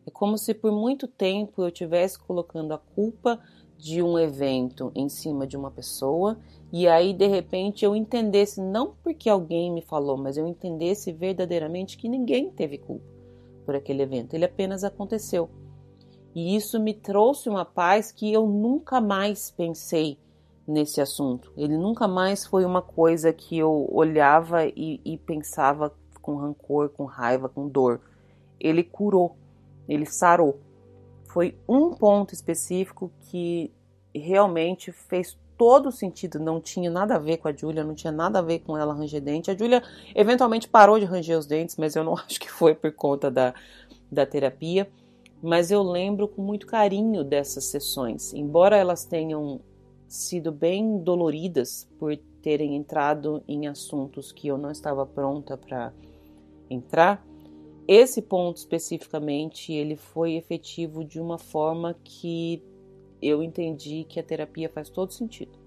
é 0.05 0.09
como 0.09 0.37
se 0.37 0.53
por 0.53 0.71
muito 0.71 1.07
tempo 1.07 1.61
eu 1.61 1.67
estivesse 1.67 2.17
colocando 2.17 2.73
a 2.73 2.77
culpa 2.77 3.39
de 3.77 4.01
um 4.01 4.17
evento 4.17 4.91
em 4.95 5.09
cima 5.09 5.45
de 5.45 5.55
uma 5.57 5.71
pessoa 5.71 6.39
e 6.71 6.87
aí 6.87 7.13
de 7.13 7.27
repente 7.27 7.85
eu 7.85 7.95
entendesse, 7.95 8.61
não 8.61 8.95
porque 9.03 9.29
alguém 9.29 9.71
me 9.71 9.81
falou, 9.81 10.17
mas 10.17 10.37
eu 10.37 10.47
entendesse 10.47 11.11
verdadeiramente 11.11 11.97
que 11.97 12.09
ninguém 12.09 12.49
teve 12.49 12.77
culpa 12.77 13.05
por 13.65 13.75
aquele 13.75 14.01
evento, 14.01 14.33
ele 14.33 14.45
apenas 14.45 14.83
aconteceu. 14.83 15.49
E 16.33 16.55
isso 16.55 16.79
me 16.79 16.93
trouxe 16.93 17.49
uma 17.49 17.65
paz 17.65 18.11
que 18.11 18.31
eu 18.31 18.47
nunca 18.47 18.99
mais 18.99 19.51
pensei 19.51 20.17
nesse 20.67 21.01
assunto. 21.01 21.51
Ele 21.57 21.77
nunca 21.77 22.07
mais 22.07 22.45
foi 22.45 22.65
uma 22.65 22.81
coisa 22.81 23.33
que 23.33 23.57
eu 23.57 23.87
olhava 23.91 24.65
e, 24.65 25.01
e 25.03 25.17
pensava 25.17 25.93
com 26.21 26.35
rancor, 26.35 26.89
com 26.89 27.05
raiva, 27.05 27.49
com 27.49 27.67
dor. 27.67 27.99
Ele 28.59 28.83
curou 28.83 29.35
ele 29.87 30.05
sarou. 30.05 30.59
Foi 31.25 31.57
um 31.67 31.91
ponto 31.91 32.33
específico 32.33 33.11
que 33.29 33.71
realmente 34.13 34.91
fez 34.91 35.37
todo 35.57 35.91
sentido, 35.91 36.39
não 36.39 36.59
tinha 36.59 36.89
nada 36.89 37.15
a 37.15 37.19
ver 37.19 37.37
com 37.37 37.47
a 37.47 37.53
Júlia, 37.53 37.83
não 37.83 37.93
tinha 37.93 38.11
nada 38.11 38.39
a 38.39 38.41
ver 38.41 38.59
com 38.59 38.77
ela 38.77 38.93
ranger 38.93 39.21
dente. 39.21 39.51
A 39.51 39.55
Júlia 39.55 39.83
eventualmente 40.15 40.67
parou 40.67 40.97
de 40.97 41.05
ranger 41.05 41.37
os 41.37 41.45
dentes, 41.45 41.75
mas 41.77 41.95
eu 41.95 42.03
não 42.03 42.15
acho 42.17 42.39
que 42.39 42.49
foi 42.49 42.73
por 42.73 42.91
conta 42.93 43.29
da, 43.29 43.53
da 44.11 44.25
terapia. 44.25 44.89
Mas 45.43 45.71
eu 45.71 45.81
lembro 45.81 46.27
com 46.27 46.41
muito 46.41 46.67
carinho 46.67 47.23
dessas 47.23 47.65
sessões, 47.65 48.33
embora 48.33 48.77
elas 48.77 49.03
tenham 49.05 49.59
sido 50.11 50.51
bem 50.51 50.97
doloridas 50.97 51.87
por 51.97 52.17
terem 52.41 52.75
entrado 52.75 53.41
em 53.47 53.67
assuntos 53.67 54.31
que 54.31 54.47
eu 54.47 54.57
não 54.57 54.69
estava 54.69 55.05
pronta 55.05 55.55
para 55.55 55.93
entrar, 56.69 57.25
esse 57.87 58.21
ponto 58.21 58.57
especificamente, 58.57 59.71
ele 59.71 59.95
foi 59.95 60.33
efetivo 60.33 61.03
de 61.03 61.19
uma 61.19 61.37
forma 61.37 61.95
que 62.03 62.61
eu 63.21 63.41
entendi 63.41 64.03
que 64.03 64.19
a 64.19 64.23
terapia 64.23 64.69
faz 64.69 64.89
todo 64.89 65.11
sentido 65.11 65.57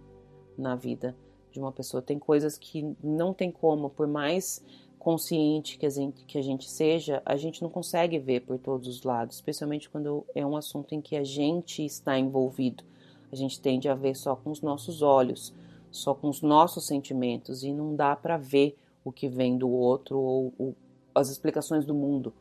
na 0.59 0.77
vida 0.77 1.17
de 1.51 1.59
uma 1.59 1.73
pessoa. 1.73 2.03
Tem 2.03 2.19
coisas 2.19 2.59
que 2.59 2.95
não 3.03 3.33
tem 3.33 3.51
como, 3.51 3.89
por 3.89 4.07
mais 4.07 4.63
consciente 4.99 5.79
que 5.79 5.87
a, 5.87 5.91
gente, 5.91 6.25
que 6.25 6.39
a 6.39 6.43
gente 6.43 6.69
seja, 6.71 7.23
a 7.25 7.37
gente 7.37 7.63
não 7.63 7.71
consegue 7.71 8.19
ver 8.19 8.41
por 8.41 8.59
todos 8.59 8.89
os 8.89 9.03
lados, 9.03 9.37
especialmente 9.37 9.89
quando 9.89 10.25
é 10.35 10.45
um 10.45 10.57
assunto 10.57 10.95
em 10.95 11.01
que 11.01 11.17
a 11.17 11.25
gente 11.25 11.85
está 11.85 12.19
envolvido. 12.19 12.85
A 13.33 13.37
gente 13.37 13.61
tende 13.61 13.89
a 13.89 13.95
ver 13.95 14.15
só 14.15 14.37
com 14.37 14.51
os 14.51 14.61
nossos 14.61 15.03
olhos, 15.03 15.55
só 15.91 16.15
com 16.15 16.29
os 16.29 16.43
nossos 16.43 16.87
sentimentos 16.87 17.63
e 17.63 17.73
não 17.73 17.95
dá 17.95 18.15
para 18.17 18.37
ver 18.37 18.77
o 19.05 19.13
que 19.13 19.29
vem 19.29 19.59
do 19.59 19.69
outro 19.69 20.19
ou 20.19 20.53
o 20.59 20.75
as 21.15 21.31
explicações 21.31 21.85
do 21.85 21.95
mundo 21.95 22.35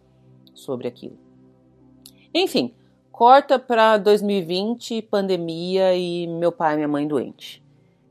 sobre 0.54 0.88
aquilo. 0.88 1.18
Enfim, 2.34 2.74
corta 3.12 3.60
para 3.60 3.98
2020, 3.98 5.04
pandemia 5.04 5.96
e 5.96 6.25
meu 6.25 6.52
pai 6.52 6.74
e 6.74 6.75
minha 6.78 6.88
mãe 6.88 7.08
doente. 7.08 7.62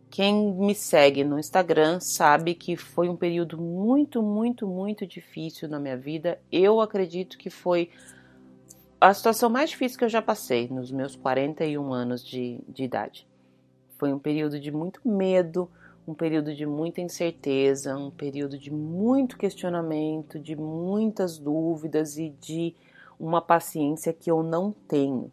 Quem 0.09 0.53
me 0.53 0.75
segue 0.75 1.25
no 1.25 1.39
Instagram 1.39 1.99
sabe 1.99 2.55
que 2.55 2.77
foi 2.77 3.09
um 3.09 3.17
período 3.17 3.59
muito, 3.59 4.23
muito, 4.23 4.67
muito 4.67 5.07
difícil 5.07 5.69
na 5.69 5.81
minha 5.81 5.97
vida. 5.97 6.39
Eu 6.53 6.81
acredito 6.81 7.39
que 7.39 7.49
foi 7.49 7.91
a 9.03 9.13
situação 9.13 9.51
mais 9.51 9.71
difícil 9.71 9.99
que 9.99 10.05
eu 10.05 10.09
já 10.09 10.23
passei 10.23 10.69
nos 10.69 10.93
meus 10.93 11.17
41 11.17 11.93
anos 11.93 12.25
de, 12.25 12.61
de 12.69 12.85
idade. 12.85 13.27
Foi 13.99 14.13
um 14.13 14.19
período 14.19 14.61
de 14.61 14.71
muito 14.71 15.01
medo, 15.05 15.69
um 16.07 16.15
período 16.15 16.55
de 16.55 16.65
muita 16.65 17.01
incerteza, 17.01 17.97
um 17.97 18.13
período 18.13 18.57
de 18.57 18.73
muito 18.73 19.37
questionamento, 19.37 20.39
de 20.39 20.55
muitas 20.55 21.37
dúvidas 21.37 22.17
e 22.17 22.31
de 22.41 22.77
uma 23.19 23.43
paciência 23.43 24.13
que 24.13 24.31
eu 24.31 24.41
não 24.41 24.71
tenho. 24.71 25.33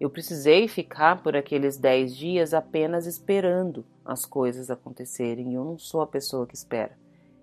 Eu 0.00 0.08
precisei 0.08 0.66
ficar 0.66 1.22
por 1.22 1.36
aqueles 1.36 1.76
10 1.76 2.16
dias 2.16 2.54
apenas 2.54 3.06
esperando 3.06 3.84
as 4.06 4.24
coisas 4.24 4.70
acontecerem. 4.70 5.52
Eu 5.52 5.64
não 5.64 5.78
sou 5.78 6.00
a 6.00 6.06
pessoa 6.06 6.46
que 6.46 6.54
espera. 6.54 7.01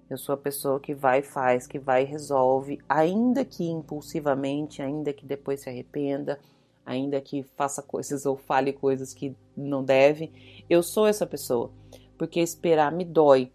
Eu 0.10 0.18
sou 0.18 0.34
a 0.34 0.38
pessoa 0.38 0.80
que 0.80 0.94
vai, 0.94 1.22
faz, 1.22 1.68
que 1.68 1.78
vai 1.78 2.04
e 2.04 2.06
resolve, 2.06 2.80
ainda 2.90 3.46
que 3.46 3.70
impulsivamente, 3.70 4.82
ainda 4.82 5.14
que 5.14 5.26
depois 5.26 5.62
se 5.62 5.70
arrependa, 5.70 6.40
ainda 6.86 7.22
que 7.22 7.44
faça 7.56 7.82
coisas 7.82 8.26
ou 8.28 8.36
fale 8.36 8.74
coisas 8.74 9.14
que 9.14 9.36
não 9.56 9.84
deve. 9.84 10.64
Eu 10.70 10.82
sou 10.82 11.06
essa 11.08 11.28
pessoa 11.28 11.72
porque 12.18 12.42
esperar 12.42 12.92
me 12.92 13.06
dói. 13.06 13.52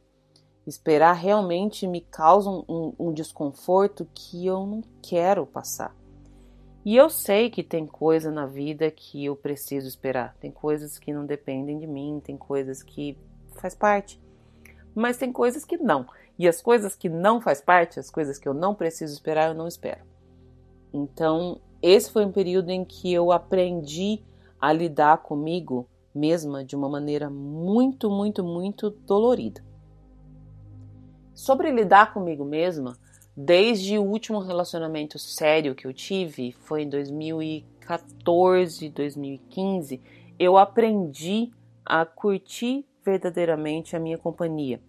Esperar 0.67 1.13
realmente 1.13 1.87
me 1.87 2.01
causa 2.01 2.49
um, 2.49 2.65
um, 2.67 2.95
um 2.99 3.13
desconforto 3.13 4.09
que 4.15 4.47
eu 4.47 4.65
não 4.65 4.83
quero 5.03 5.45
passar. 5.45 5.95
E 6.83 6.97
eu 6.97 7.11
sei 7.11 7.51
que 7.51 7.63
tem 7.63 7.87
coisa 7.87 8.31
na 8.31 8.47
vida 8.47 8.91
que 8.91 9.25
eu 9.25 9.37
preciso 9.37 9.87
esperar, 9.87 10.35
tem 10.39 10.51
coisas 10.51 10.99
que 10.99 11.13
não 11.13 11.25
dependem 11.25 11.79
de 11.79 11.87
mim, 11.87 12.21
tem 12.23 12.37
coisas 12.37 12.83
que 12.83 13.17
faz 13.57 13.75
parte, 13.75 14.21
mas 14.95 15.17
tem 15.17 15.33
coisas 15.33 15.65
que 15.65 15.79
não. 15.79 16.07
E 16.38 16.49
as 16.49 16.61
coisas 16.61 16.97
que 16.97 17.09
não 17.09 17.41
faz 17.41 17.61
parte, 17.61 18.00
as 18.00 18.11
coisas 18.11 18.38
que 18.38 18.49
eu 18.49 18.55
não 18.55 18.75
preciso 18.75 19.12
esperar, 19.12 19.49
eu 19.49 19.55
não 19.55 19.69
espero. 19.69 20.00
Então, 20.93 21.61
esse 21.81 22.11
foi 22.11 22.25
um 22.25 22.33
período 22.33 22.71
em 22.71 22.85
que 22.85 23.12
eu 23.12 23.31
aprendi 23.31 24.23
a 24.61 24.73
lidar 24.73 25.19
comigo 25.19 25.88
mesma 26.14 26.64
de 26.64 26.76
uma 26.76 26.88
maneira 26.88 27.29
muito, 27.29 28.09
muito, 28.09 28.43
muito 28.43 28.91
dolorida. 28.91 29.62
Sobre 31.35 31.71
lidar 31.71 32.14
comigo 32.14 32.45
mesma, 32.45 32.97
desde 33.37 33.99
o 33.99 34.05
último 34.05 34.38
relacionamento 34.38 35.19
sério 35.19 35.75
que 35.75 35.87
eu 35.87 35.93
tive, 35.93 36.53
foi 36.53 36.83
em 36.83 36.88
2014, 36.88 38.88
2015, 38.88 40.00
eu 40.38 40.57
aprendi 40.57 41.50
a 41.85 42.07
curtir 42.07 42.87
verdadeiramente 43.05 43.97
a 43.97 44.00
minha 44.00 44.17
companhia. 44.17 44.81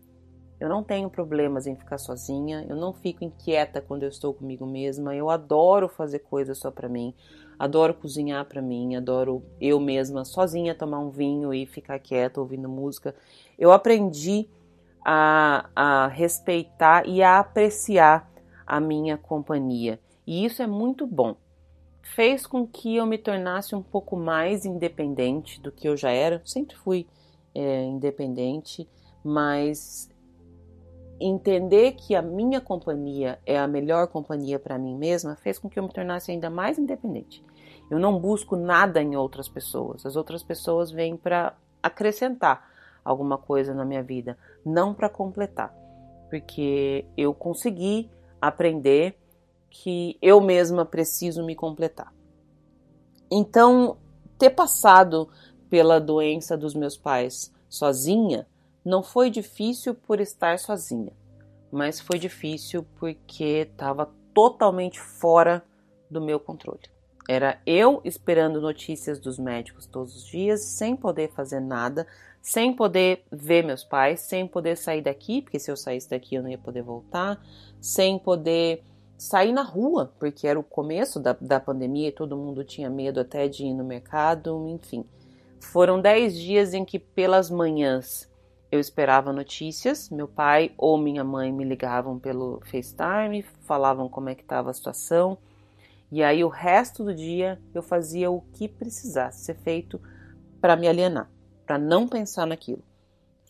Eu 0.60 0.70
não 0.70 0.84
tenho 0.84 1.10
problemas 1.10 1.68
em 1.68 1.76
ficar 1.76 1.98
sozinha, 1.98 2.66
eu 2.70 2.76
não 2.76 2.94
fico 2.94 3.24
inquieta 3.24 3.82
quando 3.82 4.04
eu 4.04 4.10
estou 4.10 4.34
comigo 4.34 4.66
mesma. 4.66 5.16
Eu 5.16 5.30
adoro 5.30 5.90
fazer 5.90 6.20
coisas 6.20 6.58
só 6.58 6.72
para 6.72 6.88
mim, 6.88 7.14
adoro 7.60 7.94
cozinhar 7.94 8.46
para 8.46 8.62
mim, 8.62 8.96
adoro 8.96 9.44
eu 9.60 9.80
mesma 9.80 10.24
sozinha 10.24 10.74
tomar 10.74 11.00
um 11.00 11.10
vinho 11.10 11.54
e 11.54 11.66
ficar 11.66 12.00
quieta 12.00 12.40
ouvindo 12.40 12.70
música. 12.70 13.14
Eu 13.60 13.72
aprendi 13.72 14.48
a, 15.04 15.70
a 15.76 16.08
respeitar 16.08 17.06
e 17.06 17.22
a 17.22 17.40
apreciar 17.40 18.32
a 18.66 18.80
minha 18.80 19.18
companhia, 19.18 20.00
e 20.26 20.46
isso 20.46 20.64
é 20.64 20.68
muito 20.68 21.06
bom. 21.06 21.36
Fez 22.02 22.48
com 22.48 22.66
que 22.66 22.96
eu 22.96 23.06
me 23.06 23.18
tornasse 23.18 23.76
um 23.76 23.82
pouco 23.82 24.16
mais 24.16 24.64
independente 24.64 25.60
do 25.60 25.72
que 25.72 25.88
eu 25.88 25.98
já 25.98 26.12
era. 26.12 26.40
Sempre 26.46 26.76
fui 26.76 27.08
é, 27.54 27.84
independente, 27.84 28.88
mas 29.24 30.10
entender 31.20 31.94
que 31.94 32.16
a 32.16 32.22
minha 32.22 32.60
companhia 32.60 33.40
é 33.46 33.58
a 33.58 33.68
melhor 33.68 34.08
companhia 34.08 34.60
para 34.60 34.78
mim 34.78 34.96
mesma 34.96 35.36
fez 35.36 35.58
com 35.58 35.70
que 35.70 35.80
eu 35.80 35.84
me 35.84 35.92
tornasse 35.92 36.32
ainda 36.32 36.50
mais 36.50 36.78
independente. 36.78 37.44
Eu 37.90 38.00
não 38.00 38.20
busco 38.20 38.56
nada 38.56 39.02
em 39.02 39.16
outras 39.16 39.48
pessoas. 39.48 40.06
As 40.06 40.16
outras 40.16 40.44
pessoas 40.44 40.92
vêm 40.92 41.16
para 41.16 41.56
acrescentar 41.82 42.70
alguma 43.04 43.38
coisa 43.38 43.74
na 43.74 43.86
minha 43.86 44.02
vida, 44.02 44.38
não 44.66 44.94
para 44.94 45.08
completar. 45.08 45.74
Porque 46.30 47.06
eu 47.16 47.34
consegui 47.34 48.10
aprender 48.42 49.16
que 49.70 50.18
eu 50.22 50.42
mesma 50.42 50.86
preciso 50.86 51.46
me 51.46 51.56
completar. 51.56 52.12
Então, 53.32 53.98
ter 54.38 54.50
passado 54.50 55.30
pela 55.70 56.00
doença 56.00 56.58
dos 56.58 56.74
meus 56.74 56.98
pais 56.98 57.54
sozinha 57.70 58.48
não 58.86 59.01
foi 59.01 59.32
difícil 59.32 59.96
por 59.96 60.22
estar 60.22 60.60
sozinha, 60.60 61.12
mas 61.72 62.00
foi 62.00 62.20
difícil 62.20 62.86
porque 63.00 63.68
estava 63.72 64.12
totalmente 64.34 65.00
fora 65.00 65.63
do 66.10 66.22
meu 66.22 66.39
controle. 66.39 66.82
Era 67.27 67.60
eu 67.65 68.01
esperando 68.06 68.62
notícias 68.62 69.20
dos 69.20 69.39
médicos 69.39 69.88
todos 69.88 70.15
os 70.15 70.27
dias, 70.27 70.62
sem 70.62 70.96
poder 70.96 71.32
fazer 71.32 71.60
nada, 71.60 72.06
sem 72.39 72.72
poder 72.72 73.24
ver 73.32 73.63
meus 73.63 73.84
pais, 73.84 74.20
sem 74.20 74.48
poder 74.48 74.77
sair 74.77 75.01
daqui, 75.01 75.42
porque 75.42 75.58
se 75.58 75.72
eu 75.72 75.75
saísse 75.75 76.12
daqui 76.12 76.36
eu 76.36 76.44
não 76.44 76.50
ia 76.50 76.58
poder 76.60 76.84
voltar, 76.84 77.44
sem 77.82 78.20
poder 78.20 78.84
sair 79.18 79.51
na 79.51 79.63
rua, 79.63 80.13
porque 80.20 80.48
era 80.48 80.60
o 80.60 80.63
começo 80.63 81.20
da, 81.20 81.36
da 81.42 81.60
pandemia 81.60 82.10
e 82.10 82.12
todo 82.12 82.38
mundo 82.38 82.63
tinha 82.63 82.89
medo 82.89 83.20
até 83.20 83.48
de 83.48 83.65
ir 83.65 83.74
no 83.74 83.84
mercado, 83.84 84.68
enfim. 84.70 85.04
Foram 85.60 86.00
dez 86.00 86.38
dias 86.38 86.75
em 86.75 86.86
que, 86.86 87.00
pelas 87.00 87.50
manhãs, 87.50 88.30
eu 88.72 88.80
esperava 88.80 89.32
notícias, 89.32 90.10
meu 90.10 90.28
pai 90.28 90.72
ou 90.78 90.98
minha 90.98 91.24
mãe 91.24 91.51
me 91.51 91.64
ligavam 91.64 92.20
pelo 92.20 92.62
FaceTime, 92.66 93.44
falavam 93.62 94.10
como 94.10 94.30
é 94.30 94.36
que 94.36 94.42
estava 94.42 94.70
a 94.70 94.74
situação, 94.74 95.38
e 96.12 96.24
aí 96.24 96.44
o 96.44 96.50
resto 96.50 97.04
do 97.04 97.14
dia 97.14 97.60
eu 97.74 97.82
fazia 97.82 98.30
o 98.30 98.42
que 98.54 98.68
precisasse 98.68 99.46
ser 99.46 99.56
feito 99.56 100.00
para 100.62 100.75
me 100.75 100.88
alienar, 100.88 101.30
para 101.66 101.78
não 101.78 102.08
pensar 102.08 102.46
naquilo. 102.46 102.84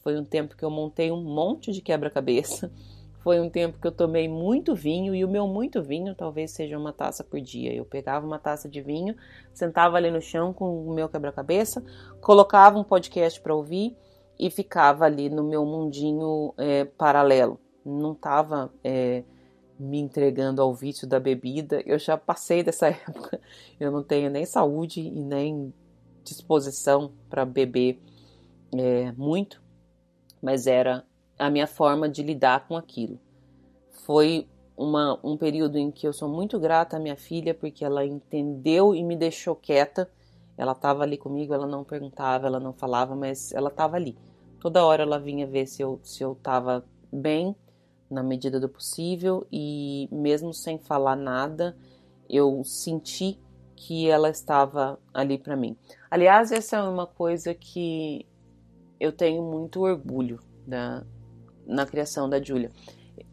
Foi 0.01 0.19
um 0.19 0.23
tempo 0.23 0.55
que 0.55 0.63
eu 0.63 0.69
montei 0.69 1.11
um 1.11 1.23
monte 1.23 1.71
de 1.71 1.81
quebra-cabeça. 1.81 2.71
Foi 3.25 3.39
um 3.39 3.49
tempo 3.49 3.79
que 3.79 3.87
eu 3.87 3.91
tomei 3.91 4.27
muito 4.27 4.75
vinho 4.75 5.15
e 5.15 5.25
o 5.25 5.27
meu 5.27 5.47
muito 5.47 5.81
vinho 5.81 6.13
talvez 6.13 6.51
seja 6.51 6.77
uma 6.77 6.93
taça 6.93 7.23
por 7.23 7.41
dia. 7.41 7.73
Eu 7.73 7.83
pegava 7.83 8.23
uma 8.23 8.37
taça 8.37 8.69
de 8.69 8.79
vinho, 8.83 9.15
sentava 9.51 9.97
ali 9.97 10.11
no 10.11 10.21
chão 10.21 10.53
com 10.53 10.85
o 10.87 10.93
meu 10.93 11.09
quebra-cabeça, 11.09 11.83
colocava 12.21 12.77
um 12.77 12.83
podcast 12.83 13.41
para 13.41 13.55
ouvir 13.55 13.97
e 14.37 14.49
ficava 14.49 15.05
ali 15.05 15.29
no 15.29 15.43
meu 15.43 15.65
mundinho 15.65 16.53
é, 16.57 16.85
paralelo. 16.85 17.59
Não 17.85 18.13
estava 18.13 18.73
é, 18.83 19.23
me 19.79 19.99
entregando 19.99 20.61
ao 20.61 20.73
vício 20.73 21.07
da 21.07 21.19
bebida. 21.19 21.81
Eu 21.85 21.97
já 21.99 22.17
passei 22.17 22.63
dessa 22.63 22.87
época. 22.89 23.39
Eu 23.79 23.91
não 23.91 24.03
tenho 24.03 24.29
nem 24.29 24.45
saúde 24.45 25.01
e 25.01 25.23
nem 25.23 25.73
disposição 26.23 27.11
para 27.29 27.45
beber 27.45 28.01
é, 28.73 29.11
muito, 29.13 29.61
mas 30.41 30.67
era 30.67 31.05
a 31.37 31.49
minha 31.49 31.67
forma 31.67 32.09
de 32.09 32.23
lidar 32.23 32.67
com 32.67 32.75
aquilo. 32.75 33.19
Foi 33.91 34.47
uma, 34.75 35.19
um 35.23 35.37
período 35.37 35.77
em 35.77 35.91
que 35.91 36.07
eu 36.07 36.13
sou 36.13 36.27
muito 36.27 36.59
grata 36.59 36.97
à 36.97 36.99
minha 36.99 37.15
filha 37.15 37.53
porque 37.53 37.85
ela 37.85 38.05
entendeu 38.05 38.93
e 38.93 39.03
me 39.03 39.15
deixou 39.15 39.55
quieta 39.55 40.09
ela 40.57 40.71
estava 40.71 41.03
ali 41.03 41.17
comigo, 41.17 41.53
ela 41.53 41.67
não 41.67 41.83
perguntava, 41.83 42.47
ela 42.47 42.59
não 42.59 42.73
falava, 42.73 43.15
mas 43.15 43.51
ela 43.53 43.69
estava 43.69 43.95
ali. 43.95 44.17
Toda 44.59 44.85
hora 44.85 45.03
ela 45.03 45.19
vinha 45.19 45.45
ver 45.45 45.67
se 45.67 45.81
eu 45.81 45.99
se 46.03 46.23
eu 46.23 46.33
estava 46.33 46.83
bem 47.11 47.55
na 48.09 48.23
medida 48.23 48.59
do 48.59 48.69
possível 48.69 49.45
e 49.51 50.07
mesmo 50.11 50.53
sem 50.53 50.77
falar 50.77 51.15
nada, 51.15 51.75
eu 52.29 52.63
senti 52.63 53.39
que 53.75 54.09
ela 54.09 54.29
estava 54.29 54.99
ali 55.13 55.37
para 55.37 55.55
mim. 55.55 55.75
Aliás, 56.09 56.51
essa 56.51 56.77
é 56.77 56.81
uma 56.81 57.05
coisa 57.05 57.53
que 57.53 58.25
eu 58.99 59.11
tenho 59.11 59.43
muito 59.43 59.81
orgulho 59.81 60.39
da, 60.65 61.03
na 61.65 61.85
criação 61.85 62.29
da 62.29 62.41
Júlia. 62.41 62.71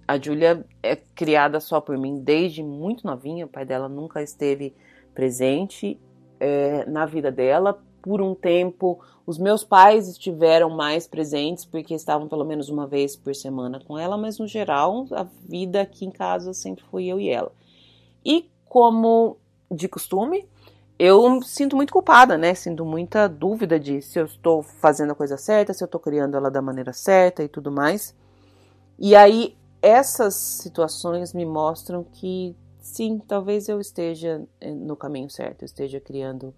A 0.06 0.18
Júlia 0.18 0.66
é 0.82 0.96
criada 0.96 1.60
só 1.60 1.80
por 1.80 1.96
mim 1.96 2.20
desde 2.20 2.62
muito 2.62 3.06
novinha, 3.06 3.46
o 3.46 3.48
pai 3.48 3.64
dela 3.64 3.88
nunca 3.88 4.22
esteve 4.22 4.74
presente 5.14 5.98
é, 6.42 6.84
na 6.86 7.06
vida 7.06 7.30
dela. 7.30 7.80
Por 8.02 8.20
um 8.20 8.34
tempo, 8.34 8.98
os 9.24 9.38
meus 9.38 9.62
pais 9.62 10.08
estiveram 10.08 10.68
mais 10.68 11.06
presentes 11.06 11.64
porque 11.64 11.94
estavam 11.94 12.26
pelo 12.26 12.44
menos 12.44 12.68
uma 12.68 12.84
vez 12.84 13.14
por 13.14 13.32
semana 13.32 13.78
com 13.78 13.96
ela, 13.96 14.18
mas 14.18 14.40
no 14.40 14.46
geral, 14.48 15.06
a 15.12 15.22
vida 15.48 15.82
aqui 15.82 16.04
em 16.04 16.10
casa 16.10 16.52
sempre 16.52 16.82
fui 16.90 17.06
eu 17.06 17.20
e 17.20 17.28
ela. 17.28 17.52
E 18.24 18.50
como 18.68 19.36
de 19.70 19.88
costume, 19.88 20.44
eu 20.98 21.40
sinto 21.42 21.76
muito 21.76 21.92
culpada, 21.92 22.36
né? 22.36 22.54
Sinto 22.54 22.84
muita 22.84 23.28
dúvida 23.28 23.78
de 23.78 24.02
se 24.02 24.18
eu 24.18 24.24
estou 24.24 24.64
fazendo 24.64 25.12
a 25.12 25.14
coisa 25.14 25.36
certa, 25.36 25.72
se 25.72 25.84
eu 25.84 25.86
estou 25.86 26.00
criando 26.00 26.36
ela 26.36 26.50
da 26.50 26.60
maneira 26.60 26.92
certa 26.92 27.44
e 27.44 27.48
tudo 27.48 27.70
mais. 27.70 28.14
E 28.98 29.14
aí, 29.14 29.56
essas 29.80 30.34
situações 30.34 31.32
me 31.32 31.46
mostram 31.46 32.04
que 32.04 32.56
sim, 32.82 33.18
talvez 33.18 33.68
eu 33.68 33.80
esteja 33.80 34.46
eh, 34.60 34.70
no 34.72 34.96
caminho 34.96 35.30
certo, 35.30 35.62
eu 35.62 35.66
esteja 35.66 36.00
criando 36.00 36.54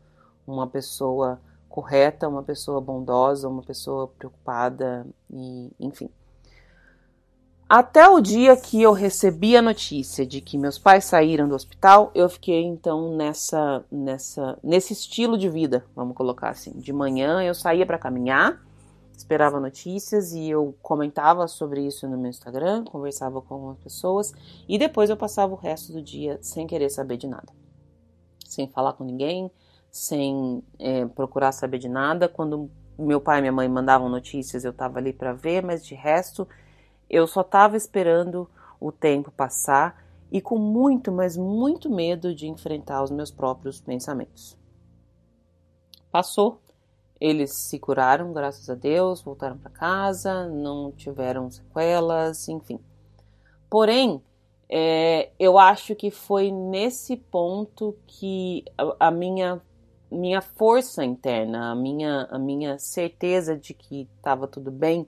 uma 0.46 0.66
pessoa 0.66 1.40
correta, 1.68 2.28
uma 2.28 2.42
pessoa 2.42 2.80
bondosa, 2.80 3.48
uma 3.48 3.62
pessoa 3.62 4.08
preocupada 4.08 5.06
e, 5.32 5.70
enfim. 5.78 6.08
Até 7.68 8.08
o 8.08 8.20
dia 8.20 8.56
que 8.56 8.80
eu 8.80 8.92
recebi 8.92 9.56
a 9.56 9.62
notícia 9.62 10.24
de 10.24 10.40
que 10.40 10.58
meus 10.58 10.78
pais 10.78 11.04
saíram 11.04 11.48
do 11.48 11.54
hospital, 11.54 12.10
eu 12.14 12.28
fiquei 12.28 12.62
então 12.62 13.16
nessa 13.16 13.84
nessa 13.90 14.58
nesse 14.62 14.92
estilo 14.92 15.36
de 15.36 15.48
vida, 15.48 15.84
vamos 15.96 16.14
colocar 16.14 16.50
assim. 16.50 16.72
De 16.72 16.92
manhã 16.92 17.42
eu 17.42 17.54
saía 17.54 17.86
para 17.86 17.98
caminhar, 17.98 18.62
esperava 19.16 19.60
notícias 19.60 20.32
e 20.32 20.50
eu 20.50 20.76
comentava 20.82 21.46
sobre 21.46 21.86
isso 21.86 22.08
no 22.08 22.16
meu 22.16 22.30
Instagram, 22.30 22.84
conversava 22.84 23.40
com 23.40 23.54
algumas 23.54 23.78
pessoas 23.78 24.32
e 24.68 24.76
depois 24.78 25.10
eu 25.10 25.16
passava 25.16 25.52
o 25.52 25.56
resto 25.56 25.92
do 25.92 26.02
dia 26.02 26.38
sem 26.42 26.66
querer 26.66 26.90
saber 26.90 27.16
de 27.16 27.26
nada, 27.26 27.52
sem 28.44 28.68
falar 28.68 28.94
com 28.94 29.04
ninguém, 29.04 29.50
sem 29.90 30.62
é, 30.78 31.06
procurar 31.06 31.52
saber 31.52 31.78
de 31.78 31.88
nada. 31.88 32.28
Quando 32.28 32.70
meu 32.98 33.20
pai 33.20 33.38
e 33.38 33.42
minha 33.42 33.52
mãe 33.52 33.68
mandavam 33.68 34.08
notícias, 34.08 34.64
eu 34.64 34.72
estava 34.72 34.98
ali 34.98 35.12
para 35.12 35.32
ver, 35.32 35.62
mas 35.62 35.84
de 35.84 35.94
resto 35.94 36.46
eu 37.08 37.26
só 37.26 37.42
estava 37.42 37.76
esperando 37.76 38.50
o 38.80 38.90
tempo 38.90 39.30
passar 39.30 40.04
e 40.32 40.40
com 40.40 40.58
muito, 40.58 41.12
mas 41.12 41.36
muito 41.36 41.88
medo 41.88 42.34
de 42.34 42.48
enfrentar 42.48 43.02
os 43.02 43.10
meus 43.10 43.30
próprios 43.30 43.80
pensamentos. 43.80 44.58
Passou 46.10 46.60
eles 47.28 47.52
se 47.54 47.78
curaram, 47.78 48.32
graças 48.32 48.68
a 48.68 48.74
Deus, 48.74 49.22
voltaram 49.22 49.58
para 49.58 49.70
casa, 49.70 50.48
não 50.48 50.92
tiveram 50.92 51.50
sequelas, 51.50 52.48
enfim. 52.48 52.78
Porém, 53.70 54.22
É, 54.76 55.30
eu 55.38 55.58
acho 55.58 55.94
que 55.94 56.10
foi 56.10 56.50
nesse 56.50 57.16
ponto 57.16 57.94
que 58.06 58.64
a, 58.78 59.08
a 59.08 59.10
minha 59.10 59.60
minha 60.10 60.40
força 60.40 61.04
interna, 61.04 61.70
a 61.72 61.74
minha, 61.74 62.26
a 62.30 62.38
minha 62.38 62.78
certeza 62.78 63.56
de 63.56 63.74
que 63.74 64.08
estava 64.16 64.46
tudo 64.48 64.70
bem 64.70 65.06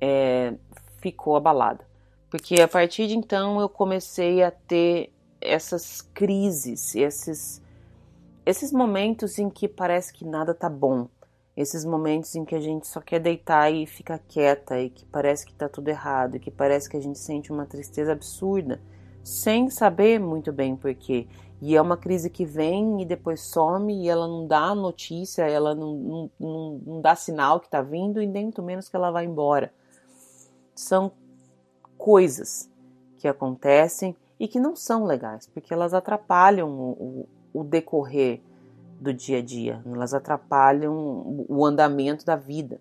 é, 0.00 0.54
ficou 1.00 1.36
abalada. 1.36 1.86
Porque 2.30 2.60
a 2.60 2.68
partir 2.68 3.06
de 3.06 3.14
então 3.16 3.60
eu 3.60 3.68
comecei 3.68 4.42
a 4.42 4.50
ter 4.50 5.12
essas 5.40 6.00
crises, 6.00 6.94
esses, 6.96 7.62
esses 8.44 8.72
momentos 8.72 9.38
em 9.38 9.50
que 9.50 9.68
parece 9.68 10.12
que 10.12 10.24
nada 10.24 10.54
tá 10.54 10.68
bom, 10.68 11.08
esses 11.56 11.84
momentos 11.84 12.34
em 12.34 12.44
que 12.44 12.54
a 12.54 12.60
gente 12.60 12.86
só 12.86 13.00
quer 13.00 13.20
deitar 13.20 13.70
e 13.70 13.86
ficar 13.86 14.18
quieta 14.18 14.80
e 14.80 14.88
que 14.88 15.04
parece 15.04 15.44
que 15.44 15.54
tá 15.54 15.68
tudo 15.68 15.88
errado, 15.88 16.36
e 16.36 16.40
que 16.40 16.50
parece 16.50 16.88
que 16.88 16.96
a 16.96 17.00
gente 17.00 17.18
sente 17.18 17.52
uma 17.52 17.66
tristeza 17.66 18.12
absurda, 18.12 18.80
sem 19.22 19.68
saber 19.68 20.18
muito 20.18 20.52
bem 20.52 20.74
porquê. 20.74 21.26
E 21.60 21.76
é 21.76 21.80
uma 21.80 21.96
crise 21.96 22.28
que 22.28 22.44
vem 22.44 23.02
e 23.02 23.04
depois 23.04 23.40
some 23.42 23.94
e 23.94 24.08
ela 24.08 24.26
não 24.26 24.46
dá 24.46 24.74
notícia, 24.74 25.42
ela 25.42 25.74
não, 25.74 25.94
não, 25.94 26.30
não, 26.40 26.80
não 26.84 27.00
dá 27.00 27.14
sinal 27.14 27.60
que 27.60 27.66
está 27.66 27.80
vindo 27.80 28.20
e 28.20 28.26
nem 28.26 28.44
muito 28.44 28.62
menos 28.62 28.88
que 28.88 28.96
ela 28.96 29.12
vai 29.12 29.26
embora. 29.26 29.72
São 30.74 31.12
coisas 31.96 32.68
que 33.18 33.28
acontecem 33.28 34.16
e 34.40 34.48
que 34.48 34.58
não 34.58 34.74
são 34.74 35.04
legais, 35.04 35.46
porque 35.46 35.72
elas 35.72 35.94
atrapalham 35.94 36.68
o, 36.68 37.28
o, 37.52 37.60
o 37.60 37.62
decorrer 37.62 38.40
do 39.02 39.12
dia 39.12 39.38
a 39.38 39.42
dia, 39.42 39.82
elas 39.84 40.14
atrapalham 40.14 41.44
o 41.48 41.64
andamento 41.66 42.24
da 42.24 42.36
vida. 42.36 42.80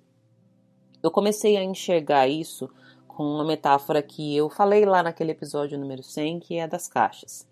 Eu 1.02 1.12
comecei 1.12 1.58
a 1.58 1.64
enxergar 1.64 2.28
isso 2.28 2.70
com 3.08 3.24
uma 3.24 3.44
metáfora 3.44 4.02
que 4.02 4.36
eu 4.36 4.50
falei 4.50 4.86
lá 4.86 5.04
naquele 5.04 5.32
episódio 5.32 5.78
número 5.78 6.04
100, 6.04 6.40
que 6.40 6.58
é 6.58 6.68
das 6.68 6.88
caixas 6.88 7.50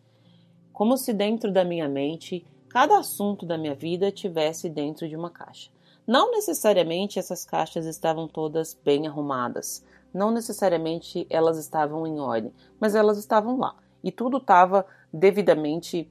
como 0.80 0.96
se 0.96 1.12
dentro 1.12 1.52
da 1.52 1.66
minha 1.66 1.90
mente 1.90 2.48
cada 2.70 2.98
assunto 2.98 3.46
da 3.46 3.58
minha 3.58 3.76
vida 3.76 4.14
tivesse 4.14 4.70
dentro 4.70 5.10
de 5.10 5.16
uma 5.18 5.30
caixa. 5.30 5.70
Não 6.08 6.32
necessariamente 6.32 7.20
essas 7.20 7.44
caixas 7.44 7.86
estavam 7.86 8.30
todas 8.30 8.80
bem 8.82 9.06
arrumadas, 9.06 9.84
não 10.14 10.32
necessariamente 10.32 11.28
elas 11.30 11.58
estavam 11.58 12.08
em 12.08 12.22
ordem, 12.22 12.54
mas 12.80 12.96
elas 12.96 13.18
estavam 13.18 13.58
lá 13.58 13.76
e 14.02 14.10
tudo 14.10 14.38
estava 14.38 14.86
devidamente 15.12 16.10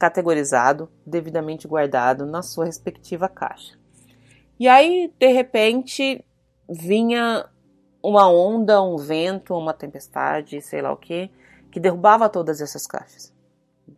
categorizado, 0.00 0.90
devidamente 1.06 1.68
guardado 1.68 2.26
na 2.26 2.42
sua 2.42 2.64
respectiva 2.64 3.28
caixa. 3.28 3.78
E 4.58 4.66
aí, 4.66 5.12
de 5.16 5.32
repente, 5.32 6.24
vinha 6.68 7.46
uma 8.02 8.28
onda, 8.28 8.82
um 8.82 8.96
vento, 8.96 9.54
uma 9.54 9.72
tempestade, 9.72 10.60
sei 10.60 10.82
lá 10.82 10.92
o 10.92 10.96
que, 10.96 11.30
que 11.70 11.78
derrubava 11.78 12.28
todas 12.28 12.60
essas 12.60 12.84
caixas 12.84 13.32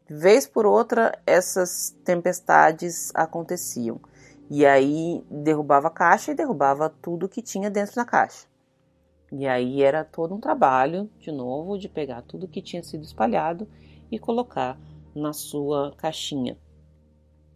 vez 0.09 0.47
por 0.47 0.67
outra 0.67 1.19
essas 1.27 1.97
tempestades 2.05 3.11
aconteciam. 3.15 4.01
E 4.51 4.67
aí 4.67 5.25
derrubava 5.31 5.89
a 5.89 5.91
caixa 5.91 6.33
e 6.33 6.35
derrubava 6.35 6.91
tudo 6.91 7.29
que 7.29 7.41
tinha 7.41 7.71
dentro 7.71 7.95
da 7.95 8.05
caixa. 8.05 8.47
E 9.31 9.47
aí 9.47 9.83
era 9.83 10.05
todo 10.05 10.35
um 10.35 10.41
trabalho, 10.41 11.09
de 11.19 11.33
novo, 11.33 11.79
de 11.79 11.89
pegar 11.89 12.21
tudo 12.23 12.49
que 12.49 12.61
tinha 12.61 12.83
sido 12.83 13.03
espalhado 13.03 13.67
e 14.11 14.19
colocar 14.19 14.79
na 15.15 15.33
sua 15.33 15.93
caixinha. 15.97 16.59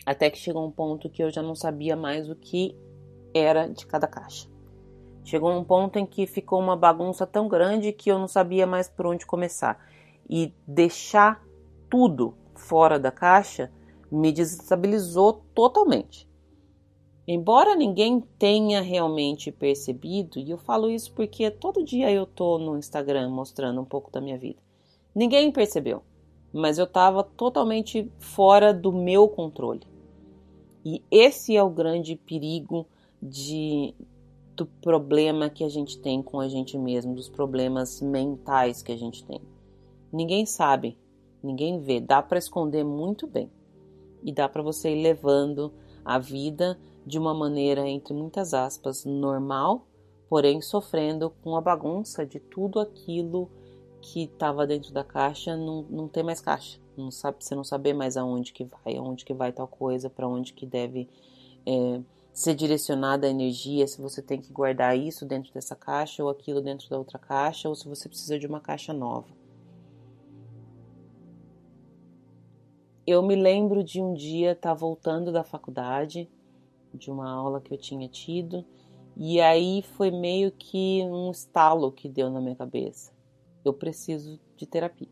Até 0.05 0.31
que 0.31 0.39
chegou 0.39 0.67
um 0.67 0.71
ponto 0.71 1.11
que 1.11 1.23
eu 1.23 1.31
já 1.31 1.43
não 1.43 1.55
sabia 1.55 1.97
mais 1.97 2.29
o 2.29 2.37
que 2.37 2.77
era 3.35 3.67
de 3.67 3.87
cada 3.87 4.07
caixa. 4.07 4.49
Chegou 5.25 5.51
um 5.51 5.65
ponto 5.65 5.99
em 5.99 6.07
que 6.07 6.27
ficou 6.27 6.61
uma 6.61 6.77
bagunça 6.77 7.27
tão 7.27 7.49
grande 7.49 7.93
que 7.93 8.11
eu 8.11 8.19
não 8.19 8.29
sabia 8.29 8.67
mais 8.67 8.89
por 8.89 9.07
onde 9.07 9.27
começar. 9.27 9.85
E 10.31 10.55
deixar 10.67 11.45
tudo 11.91 12.35
fora 12.55 12.99
da 12.99 13.11
caixa 13.11 13.73
me 14.11 14.31
desestabilizou 14.31 15.45
totalmente. 15.55 16.29
Embora 17.27 17.75
ninguém 17.75 18.21
tenha 18.39 18.81
realmente 18.81 19.51
percebido, 19.51 20.39
e 20.39 20.49
eu 20.49 20.59
falo 20.59 20.89
isso 20.89 21.13
porque 21.13 21.51
todo 21.51 21.85
dia 21.85 22.09
eu 22.13 22.25
tô 22.25 22.57
no 22.57 22.79
Instagram 22.79 23.29
mostrando 23.31 23.81
um 23.81 23.85
pouco 23.85 24.13
da 24.13 24.21
minha 24.21 24.39
vida. 24.39 24.61
Ninguém 25.13 25.51
percebeu, 25.51 26.05
mas 26.57 26.79
eu 26.79 26.85
estava 26.85 27.23
totalmente 27.23 28.11
fora 28.19 28.73
do 28.73 28.93
meu 28.93 29.29
controle. 29.29 29.83
E 30.85 31.03
esse 31.11 31.57
é 31.57 31.63
o 31.63 31.71
grande 31.71 32.17
perigo 32.17 32.87
de 33.21 33.95
do 34.55 34.65
problema 34.65 35.51
que 35.51 35.63
a 35.63 35.69
gente 35.69 35.99
tem 35.99 36.23
com 36.23 36.41
a 36.41 36.49
gente 36.49 36.79
mesmo, 36.79 37.15
dos 37.15 37.29
problemas 37.29 38.01
mentais 38.01 38.83
que 38.83 38.91
a 38.91 38.97
gente 38.97 39.23
tem. 39.23 39.39
Ninguém 40.11 40.47
sabe 40.47 40.97
ninguém 41.47 41.81
vê, 41.81 42.01
dá 42.01 42.21
para 42.21 42.39
esconder 42.39 42.85
muito 42.85 43.27
bem. 43.27 43.51
E 44.23 44.33
dá 44.33 44.49
para 44.49 44.63
você 44.63 44.91
ir 44.91 45.03
levando 45.03 45.73
a 46.05 46.19
vida 46.19 46.79
de 47.07 47.19
uma 47.19 47.33
maneira, 47.33 47.89
entre 47.89 48.13
muitas 48.13 48.53
aspas, 48.53 49.05
normal, 49.05 49.87
porém 50.29 50.61
sofrendo 50.61 51.31
com 51.43 51.57
a 51.57 51.61
bagunça 51.61 52.27
de 52.27 52.41
tudo 52.41 52.81
aquilo 52.81 53.49
que 54.07 54.23
estava 54.23 54.65
dentro 54.67 54.93
da 54.93 55.03
caixa, 55.03 55.57
não, 55.57 55.83
não 55.91 56.07
tem 56.07 56.23
mais 56.23 56.41
caixa. 56.41 56.79
Não 56.97 57.11
sabe, 57.11 57.39
você 57.41 57.57
não 57.57 57.65
saber 57.65 57.93
mais 57.93 58.17
aonde 58.17 58.53
que 58.53 58.65
vai, 58.65 58.97
aonde 58.97 59.25
que 59.25 59.35
vai 59.35 59.53
tal 59.53 59.67
coisa, 59.67 60.09
para 60.09 60.29
onde 60.29 60.53
que 60.53 60.65
deve 60.65 61.09
é, 61.67 62.01
ser 62.33 62.55
direcionada 62.55 63.27
a 63.27 63.31
energia, 63.31 63.87
se 63.87 64.01
você 64.01 64.23
tem 64.23 64.41
que 64.41 64.53
guardar 64.53 64.97
isso 64.97 65.27
dentro 65.27 65.53
dessa 65.53 65.75
caixa 65.75 66.23
ou 66.23 66.31
aquilo 66.31 66.61
dentro 66.61 66.89
da 66.89 66.97
outra 66.97 67.19
caixa, 67.19 67.69
ou 67.69 67.75
se 67.75 67.89
você 67.89 68.09
precisa 68.09 68.39
de 68.39 68.47
uma 68.47 68.61
caixa 68.61 68.93
nova. 68.93 69.29
Eu 73.05 73.23
me 73.23 73.35
lembro 73.35 73.83
de 73.83 74.01
um 74.01 74.15
dia 74.15 74.53
estar 74.53 74.71
tá 74.71 74.75
voltando 74.75 75.33
da 75.33 75.43
faculdade, 75.43 76.29
de 76.95 77.11
uma 77.11 77.29
aula 77.29 77.61
que 77.61 77.75
eu 77.75 77.79
tinha 77.79 78.09
tido, 78.09 78.65
e 79.17 79.41
aí 79.41 79.83
foi 79.83 80.13
meio 80.13 80.53
que 80.53 81.03
um 81.05 81.31
estalo 81.31 81.91
que 81.91 82.09
deu 82.09 82.31
na 82.31 82.41
minha 82.41 82.55
cabeça. 82.55 83.16
Eu 83.67 83.75
preciso 83.75 84.39
de 84.57 84.65
terapia. 84.67 85.09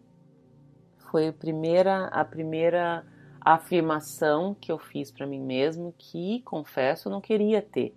Foi 1.10 1.28
a 1.28 1.32
primeira, 1.32 2.06
a 2.06 2.24
primeira 2.24 3.04
afirmação 3.40 4.56
que 4.58 4.70
eu 4.72 4.78
fiz 4.78 5.10
para 5.10 5.26
mim 5.26 5.40
mesmo 5.40 5.94
que, 5.98 6.40
confesso, 6.42 7.10
não 7.10 7.20
queria 7.20 7.60
ter. 7.60 7.94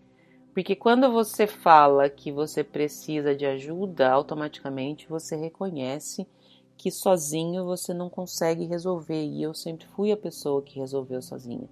Porque 0.54 0.76
quando 0.76 1.12
você 1.12 1.46
fala 1.46 2.10
que 2.10 2.32
você 2.32 2.64
precisa 2.64 3.36
de 3.36 3.46
ajuda, 3.46 4.10
automaticamente 4.10 5.08
você 5.08 5.36
reconhece 5.36 6.28
que 6.76 6.90
sozinho 6.90 7.64
você 7.64 7.94
não 7.94 8.10
consegue 8.10 8.66
resolver, 8.66 9.24
e 9.24 9.44
eu 9.44 9.54
sempre 9.54 9.86
fui 9.88 10.12
a 10.12 10.18
pessoa 10.18 10.62
que 10.64 10.80
resolveu 10.80 11.22
sozinha. 11.22 11.70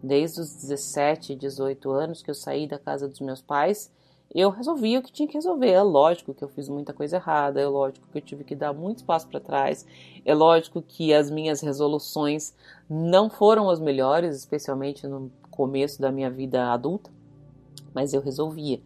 Desde 0.00 0.40
os 0.40 0.54
17, 0.54 1.34
18 1.34 1.90
anos 1.90 2.22
que 2.22 2.30
eu 2.30 2.34
saí 2.34 2.66
da 2.66 2.78
casa 2.78 3.08
dos 3.08 3.20
meus 3.20 3.42
pais, 3.42 3.92
eu 4.34 4.50
resolvi 4.50 4.96
o 4.96 5.02
que 5.02 5.12
tinha 5.12 5.28
que 5.28 5.34
resolver. 5.34 5.70
É 5.70 5.82
lógico 5.82 6.32
que 6.32 6.42
eu 6.42 6.48
fiz 6.48 6.68
muita 6.68 6.92
coisa 6.92 7.16
errada, 7.16 7.60
é 7.60 7.66
lógico 7.66 8.06
que 8.10 8.18
eu 8.18 8.22
tive 8.22 8.44
que 8.44 8.54
dar 8.54 8.72
muito 8.72 8.98
espaço 8.98 9.28
para 9.28 9.40
trás, 9.40 9.86
é 10.24 10.34
lógico 10.34 10.80
que 10.80 11.12
as 11.12 11.30
minhas 11.30 11.60
resoluções 11.60 12.54
não 12.88 13.28
foram 13.28 13.68
as 13.68 13.78
melhores, 13.78 14.36
especialmente 14.36 15.06
no 15.06 15.30
começo 15.50 16.00
da 16.00 16.10
minha 16.10 16.30
vida 16.30 16.72
adulta, 16.72 17.10
mas 17.94 18.14
eu 18.14 18.22
resolvia. 18.22 18.80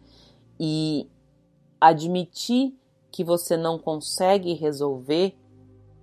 E 0.59 1.07
admitir 1.79 2.75
que 3.11 3.23
você 3.23 3.55
não 3.55 3.79
consegue 3.79 4.53
resolver 4.53 5.35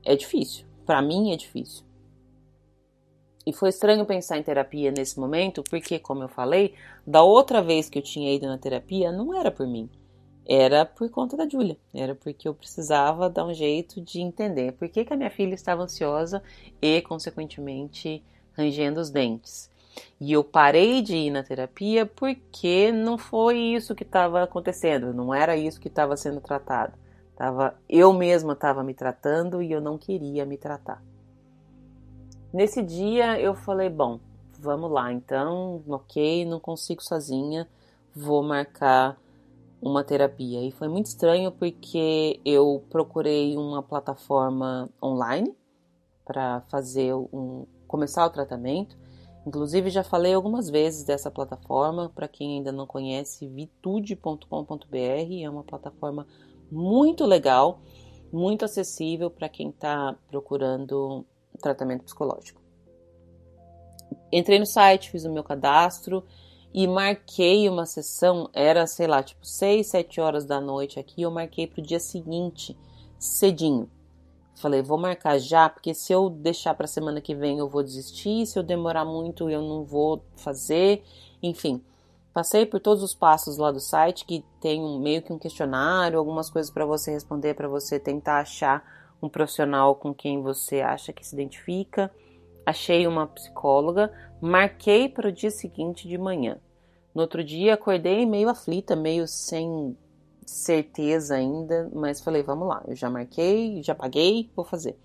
é 0.04 0.16
difícil. 0.16 0.66
Para 0.86 1.02
mim 1.02 1.32
é 1.32 1.36
difícil. 1.36 1.84
E 3.46 3.52
foi 3.52 3.68
estranho 3.68 4.06
pensar 4.06 4.38
em 4.38 4.42
terapia 4.42 4.90
nesse 4.90 5.20
momento, 5.20 5.62
porque, 5.68 5.98
como 5.98 6.22
eu 6.22 6.28
falei, 6.28 6.74
da 7.06 7.22
outra 7.22 7.60
vez 7.60 7.90
que 7.90 7.98
eu 7.98 8.02
tinha 8.02 8.32
ido 8.34 8.46
na 8.46 8.56
terapia, 8.56 9.12
não 9.12 9.34
era 9.38 9.50
por 9.50 9.66
mim. 9.66 9.90
Era 10.46 10.84
por 10.84 11.10
conta 11.10 11.36
da 11.36 11.48
Júlia. 11.48 11.76
Era 11.92 12.14
porque 12.14 12.48
eu 12.48 12.54
precisava 12.54 13.28
dar 13.28 13.46
um 13.46 13.54
jeito 13.54 14.00
de 14.00 14.20
entender 14.20 14.72
por 14.72 14.88
que, 14.88 15.04
que 15.04 15.12
a 15.12 15.16
minha 15.16 15.30
filha 15.30 15.54
estava 15.54 15.82
ansiosa 15.82 16.42
e, 16.80 17.00
consequentemente, 17.02 18.22
rangendo 18.52 19.00
os 19.00 19.10
dentes. 19.10 19.70
E 20.20 20.32
eu 20.32 20.42
parei 20.42 21.02
de 21.02 21.14
ir 21.14 21.30
na 21.30 21.42
terapia 21.42 22.06
porque 22.06 22.90
não 22.90 23.16
foi 23.16 23.58
isso 23.58 23.94
que 23.94 24.02
estava 24.02 24.42
acontecendo, 24.42 25.14
não 25.14 25.34
era 25.34 25.56
isso 25.56 25.80
que 25.80 25.88
estava 25.88 26.16
sendo 26.16 26.40
tratado. 26.40 26.94
Tava, 27.36 27.76
eu 27.88 28.12
mesma 28.12 28.52
estava 28.52 28.82
me 28.82 28.94
tratando 28.94 29.62
e 29.62 29.70
eu 29.70 29.80
não 29.80 29.98
queria 29.98 30.44
me 30.44 30.56
tratar. 30.56 31.02
Nesse 32.54 32.84
dia 32.84 33.40
eu 33.40 33.52
falei, 33.52 33.90
bom, 33.90 34.20
vamos 34.60 34.88
lá, 34.88 35.12
então, 35.12 35.82
ok, 35.88 36.44
não 36.44 36.60
consigo 36.60 37.02
sozinha, 37.02 37.68
vou 38.14 38.44
marcar 38.44 39.18
uma 39.82 40.04
terapia. 40.04 40.62
E 40.62 40.70
foi 40.70 40.86
muito 40.86 41.06
estranho 41.06 41.50
porque 41.50 42.38
eu 42.44 42.80
procurei 42.88 43.56
uma 43.56 43.82
plataforma 43.82 44.88
online 45.02 45.52
para 46.24 46.60
fazer 46.68 47.12
um 47.12 47.66
começar 47.88 48.24
o 48.24 48.30
tratamento. 48.30 48.96
Inclusive 49.44 49.90
já 49.90 50.04
falei 50.04 50.32
algumas 50.32 50.70
vezes 50.70 51.02
dessa 51.02 51.32
plataforma, 51.32 52.08
para 52.14 52.28
quem 52.28 52.58
ainda 52.58 52.70
não 52.70 52.86
conhece, 52.86 53.48
vitude.com.br, 53.48 55.42
é 55.42 55.50
uma 55.50 55.64
plataforma 55.64 56.24
muito 56.70 57.26
legal, 57.26 57.80
muito 58.32 58.64
acessível 58.64 59.28
para 59.28 59.48
quem 59.48 59.70
está 59.70 60.16
procurando 60.28 61.26
tratamento 61.58 62.04
psicológico. 62.04 62.60
Entrei 64.32 64.58
no 64.58 64.66
site, 64.66 65.10
fiz 65.10 65.24
o 65.24 65.32
meu 65.32 65.44
cadastro 65.44 66.24
e 66.72 66.88
marquei 66.88 67.68
uma 67.68 67.86
sessão, 67.86 68.50
era, 68.52 68.86
sei 68.86 69.06
lá, 69.06 69.22
tipo 69.22 69.46
6, 69.46 69.86
7 69.86 70.20
horas 70.20 70.44
da 70.44 70.60
noite 70.60 70.98
aqui, 70.98 71.22
eu 71.22 71.30
marquei 71.30 71.68
para 71.68 71.80
o 71.80 71.84
dia 71.84 72.00
seguinte, 72.00 72.76
cedinho. 73.18 73.88
Falei, 74.56 74.82
vou 74.82 74.98
marcar 74.98 75.38
já, 75.38 75.68
porque 75.68 75.94
se 75.94 76.12
eu 76.12 76.28
deixar 76.28 76.74
para 76.74 76.86
semana 76.86 77.20
que 77.20 77.34
vem 77.34 77.58
eu 77.58 77.68
vou 77.68 77.82
desistir, 77.82 78.46
se 78.46 78.58
eu 78.58 78.62
demorar 78.62 79.04
muito 79.04 79.48
eu 79.48 79.62
não 79.62 79.84
vou 79.84 80.24
fazer, 80.36 81.04
enfim. 81.42 81.80
Passei 82.32 82.66
por 82.66 82.80
todos 82.80 83.02
os 83.04 83.14
passos 83.14 83.56
lá 83.56 83.70
do 83.70 83.78
site, 83.78 84.24
que 84.24 84.44
tem 84.60 84.82
um, 84.82 84.98
meio 84.98 85.22
que 85.22 85.32
um 85.32 85.38
questionário, 85.38 86.18
algumas 86.18 86.50
coisas 86.50 86.72
para 86.72 86.84
você 86.84 87.12
responder, 87.12 87.54
para 87.54 87.68
você 87.68 88.00
tentar 88.00 88.40
achar 88.40 88.82
um 89.24 89.28
profissional 89.28 89.94
com 89.94 90.14
quem 90.14 90.42
você 90.42 90.80
acha 90.80 91.12
que 91.12 91.26
se 91.26 91.34
identifica. 91.34 92.10
Achei 92.66 93.06
uma 93.06 93.26
psicóloga, 93.26 94.12
marquei 94.40 95.08
para 95.08 95.28
o 95.28 95.32
dia 95.32 95.50
seguinte 95.50 96.08
de 96.08 96.16
manhã. 96.16 96.58
No 97.14 97.22
outro 97.22 97.44
dia 97.44 97.74
acordei 97.74 98.26
meio 98.26 98.48
aflita, 98.48 98.96
meio 98.96 99.26
sem 99.28 99.96
certeza 100.46 101.36
ainda, 101.36 101.90
mas 101.94 102.20
falei, 102.20 102.42
vamos 102.42 102.68
lá, 102.68 102.82
eu 102.86 102.94
já 102.94 103.08
marquei, 103.08 103.82
já 103.82 103.94
paguei, 103.94 104.50
vou 104.54 104.64
fazer. 104.64 104.98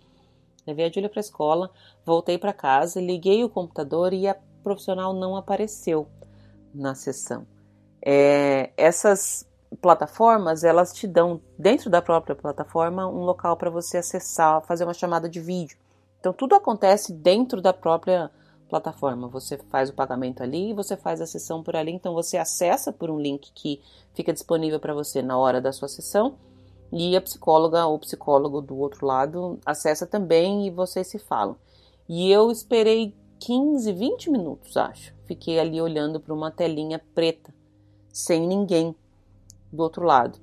Levei 0.66 0.86
a 0.86 0.92
Júlia 0.92 1.10
para 1.10 1.20
a 1.20 1.22
escola, 1.22 1.72
voltei 2.06 2.38
para 2.38 2.54
casa, 2.54 3.02
liguei 3.02 3.44
o 3.44 3.50
computador 3.50 4.14
e 4.14 4.28
a 4.28 4.36
profissional 4.64 5.14
não 5.14 5.36
apareceu 5.36 6.08
na 6.74 6.94
sessão. 6.94 7.48
É, 8.06 8.72
essas 8.78 9.49
plataformas, 9.82 10.64
elas 10.64 10.94
te 10.94 11.08
dão, 11.08 11.42
dentro 11.58 11.90
da 11.90 12.02
própria 12.02 12.36
plataforma, 12.36 13.08
um 13.08 13.24
local 13.24 13.56
para 13.56 13.70
você 13.70 13.98
acessar, 13.98 14.62
fazer 14.64 14.84
uma 14.84 14.94
chamada 14.94 15.30
de 15.30 15.40
vídeo. 15.40 15.78
Então, 16.20 16.34
tudo 16.34 16.56
acontece 16.56 17.14
dentro 17.14 17.62
da 17.62 17.72
própria 17.72 18.30
plataforma. 18.70 19.28
Você 19.28 19.58
faz 19.70 19.90
o 19.90 19.94
pagamento 19.94 20.44
ali, 20.44 20.74
você 20.74 20.96
faz 20.96 21.22
a 21.22 21.26
sessão 21.26 21.64
por 21.64 21.76
ali, 21.76 21.92
então 21.92 22.14
você 22.14 22.38
acessa 22.38 22.92
por 22.92 23.10
um 23.10 23.20
link 23.20 23.52
que 23.54 23.82
fica 24.14 24.32
disponível 24.32 24.80
para 24.80 24.94
você 24.94 25.22
na 25.22 25.38
hora 25.38 25.60
da 25.60 25.72
sua 25.72 25.88
sessão 25.88 26.36
e 26.92 27.16
a 27.16 27.22
psicóloga 27.22 27.86
ou 27.86 28.00
psicólogo 28.00 28.62
do 28.62 28.78
outro 28.78 29.06
lado 29.06 29.60
acessa 29.66 30.08
também 30.08 30.68
e 30.68 30.72
vocês 30.72 31.08
se 31.08 31.20
falam. 31.20 31.56
E 32.08 32.32
eu 32.32 32.52
esperei 32.52 33.16
15, 33.40 33.92
20 33.94 34.30
minutos, 34.32 34.76
acho. 34.76 35.14
Fiquei 35.26 35.60
ali 35.60 35.80
olhando 35.80 36.20
para 36.20 36.34
uma 36.34 36.52
telinha 36.52 37.00
preta, 37.14 37.54
sem 38.12 38.48
ninguém 38.48 38.96
do 39.72 39.84
outro 39.84 40.04
lado. 40.06 40.40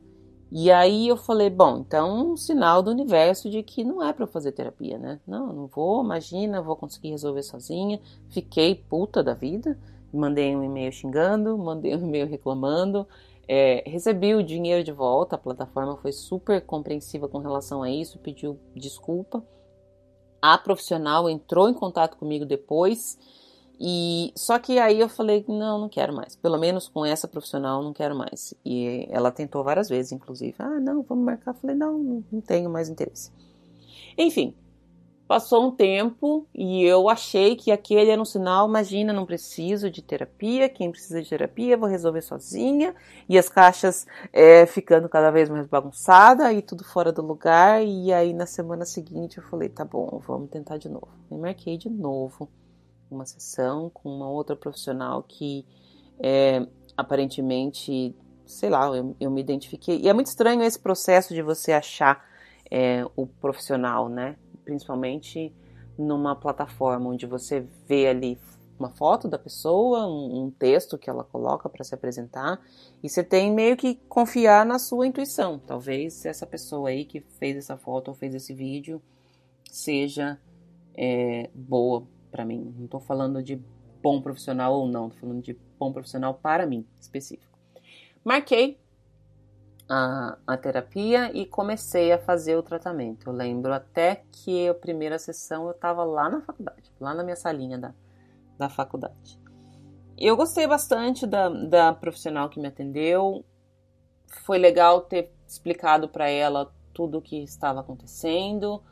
E 0.51 0.71
aí 0.71 1.09
eu 1.09 1.17
falei, 1.17 1.51
bom, 1.51 1.79
então 1.79 2.33
um 2.33 2.37
sinal 2.37 2.83
do 2.83 2.91
universo 2.91 3.51
de 3.51 3.63
que 3.63 3.83
não 3.83 4.03
é 4.03 4.13
para 4.13 4.27
fazer 4.27 4.53
terapia, 4.53 4.97
né? 4.97 5.21
Não, 5.27 5.53
não 5.53 5.67
vou, 5.67 6.05
imagina, 6.05 6.63
vou 6.63 6.77
conseguir 6.77 7.11
resolver 7.11 7.43
sozinha. 7.43 8.01
Fiquei 8.29 8.75
puta 8.75 9.23
da 9.25 9.35
vida, 9.35 9.77
mandei 10.13 10.55
um 10.55 10.63
e-mail 10.63 10.93
xingando, 10.93 11.59
mandei 11.59 11.97
um 11.97 12.07
e-mail 12.07 12.29
reclamando, 12.29 13.07
é, 13.49 13.83
recebi 13.87 14.35
o 14.35 14.43
dinheiro 14.43 14.85
de 14.85 14.93
volta, 14.93 15.35
a 15.35 15.39
plataforma 15.39 15.97
foi 15.97 16.13
super 16.13 16.61
compreensiva 16.65 17.29
com 17.29 17.39
relação 17.39 17.83
a 17.83 17.91
isso, 17.91 18.19
pediu 18.19 18.59
desculpa. 18.75 19.45
A 20.41 20.57
profissional 20.57 21.29
entrou 21.29 21.69
em 21.69 21.75
contato 21.75 22.17
comigo 22.17 22.45
depois 22.45 23.19
e 23.79 24.33
só 24.35 24.59
que 24.59 24.79
aí 24.79 24.99
eu 24.99 25.09
falei, 25.09 25.45
não, 25.47 25.79
não 25.79 25.89
quero 25.89 26.15
mais. 26.15 26.35
Pelo 26.35 26.59
menos 26.59 26.89
com 26.89 27.05
essa 27.05 27.29
profissional 27.29 27.83
não 27.83 27.93
quero 27.93 28.17
mais. 28.17 28.55
E 28.65 29.07
ela 29.11 29.31
tentou 29.31 29.63
várias 29.63 29.89
vezes, 29.89 30.13
inclusive. 30.13 30.55
Ah, 30.59 30.81
não, 30.81 31.03
vamos 31.03 31.25
marcar. 31.25 31.51
Eu 31.51 31.55
falei, 31.57 31.77
não, 31.77 32.25
não 32.33 32.41
tenho 32.41 32.71
mais 32.71 32.89
interesse. 32.89 33.31
Enfim, 34.17 34.55
passou 35.29 35.67
um 35.67 35.71
tempo 35.71 36.47
e 36.55 36.85
eu 36.85 37.07
achei 37.11 37.55
que 37.55 37.71
aquele 37.71 38.11
era 38.11 38.21
um 38.21 38.25
sinal, 38.25 38.67
imagina, 38.67 39.13
não 39.13 39.27
preciso 39.27 39.91
de 39.91 40.01
terapia, 40.01 40.71
quem 40.71 40.91
precisa 40.91 41.21
de 41.21 41.29
terapia, 41.29 41.77
vou 41.77 41.89
resolver 41.89 42.23
sozinha. 42.23 42.95
E 43.29 43.37
as 43.37 43.51
caixas 43.51 44.07
é, 44.33 44.65
ficando 44.65 45.07
cada 45.07 45.31
vez 45.31 45.51
mais 45.51 45.67
bagunçada 45.67 46.51
e 46.51 46.63
tudo 46.63 46.83
fora 46.83 47.13
do 47.13 47.21
lugar. 47.21 47.85
E 47.85 48.11
aí 48.11 48.33
na 48.33 48.47
semana 48.47 48.87
seguinte 48.87 49.37
eu 49.37 49.45
falei, 49.45 49.69
tá 49.69 49.85
bom, 49.85 50.19
vamos 50.27 50.49
tentar 50.49 50.79
de 50.79 50.89
novo. 50.89 51.09
E 51.31 51.37
marquei 51.37 51.77
de 51.77 51.91
novo 51.91 52.49
uma 53.11 53.25
sessão 53.25 53.91
com 53.91 54.09
uma 54.09 54.29
outra 54.29 54.57
profissional 54.57 55.23
que 55.23 55.65
é, 56.19 56.67
aparentemente, 56.97 58.15
sei 58.45 58.71
lá, 58.71 58.87
eu, 58.97 59.15
eu, 59.21 59.31
me 59.31 59.41
identifiquei. 59.41 60.01
E 60.01 60.09
é 60.09 60.13
muito 60.13 60.29
estranho 60.29 60.63
esse 60.63 60.79
processo 60.79 61.35
de 61.35 61.43
você 61.43 61.73
achar 61.73 62.25
é, 62.71 63.05
o 63.15 63.27
profissional, 63.27 64.09
né? 64.09 64.37
Principalmente 64.65 65.55
numa 65.99 66.35
plataforma 66.35 67.11
onde 67.11 67.27
você 67.27 67.67
vê 67.87 68.07
ali 68.09 68.39
uma 68.79 68.91
foto 68.91 69.27
da 69.27 69.39
pessoa, 69.39 70.07
um, 70.07 70.45
um 70.45 70.51
texto 70.51 70.99
que 70.99 71.09
ela 71.09 71.25
coloca 71.25 71.69
para 71.69 71.83
se 71.83 71.95
apresentar, 71.95 72.61
e 73.03 73.09
você 73.09 73.25
tem 73.25 73.51
meio 73.51 73.77
que 73.77 73.95
confiar 74.09 74.67
na 74.67 74.79
sua 74.79 75.07
intuição. 75.07 75.59
Talvez 75.59 76.27
essa 76.27 76.47
pessoa 76.47 76.91
aí 76.91 77.05
que 77.05 77.21
fez 77.39 77.57
essa 77.57 77.77
foto 77.79 78.09
ou 78.09 78.15
fez 78.15 78.35
esse 78.35 78.53
vídeo 78.53 79.01
seja 79.65 80.39
é, 80.95 81.49
boa 81.55 82.07
para 82.37 82.45
mim. 82.45 82.75
Não 82.77 82.85
estou 82.85 83.01
falando 83.01 83.43
de 83.43 83.57
bom 84.03 84.21
profissional 84.21 84.75
ou 84.75 84.87
não, 84.87 85.07
estou 85.09 85.21
falando 85.21 85.43
de 85.43 85.59
bom 85.79 85.91
profissional 85.91 86.35
para 86.35 86.67
mim, 86.67 86.87
específico. 87.01 87.59
Marquei 88.23 88.79
a, 89.89 90.37
a 90.47 90.57
terapia 90.59 91.35
e 91.35 91.47
comecei 91.47 92.13
a 92.13 92.19
fazer 92.19 92.55
o 92.57 92.63
tratamento. 92.63 93.31
Eu 93.31 93.33
lembro 93.33 93.73
até 93.73 94.23
que 94.31 94.69
a 94.69 94.75
primeira 94.75 95.19
sessão 95.19 95.65
eu 95.65 95.71
estava 95.71 96.05
lá 96.05 96.29
na 96.29 96.43
faculdade, 96.43 96.93
lá 97.01 97.15
na 97.15 97.25
minha 97.25 97.37
salinha 97.37 97.79
da, 97.79 97.95
da 98.59 98.69
faculdade. 98.69 99.41
Eu 100.19 100.37
gostei 100.37 100.67
bastante 100.67 101.27
da, 101.27 101.49
da 101.49 101.93
profissional 101.95 102.51
que 102.51 102.61
me 102.61 102.69
atendeu. 102.69 103.45
Foi 104.45 104.59
legal 104.59 105.01
ter 105.03 105.33
explicado 105.47 106.09
para 106.09 106.29
ela 106.29 106.71
tudo 106.93 107.19
o 107.19 107.23
que 107.23 107.43
estava 107.43 107.81
acontecendo 107.81 108.83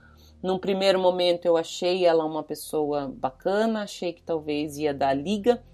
num 0.45 0.59
primeiro 0.59 1.01
momento 1.01 1.47
eu 1.47 1.57
achei 1.57 2.05
ela 2.05 2.23
uma 2.23 2.43
pessoa 2.43 3.09
bacana, 3.09 3.85
achei 3.85 4.13
que 4.13 4.23
talvez 4.23 4.77
ia 4.77 4.93
dar 4.93 5.15
liga 5.15 5.65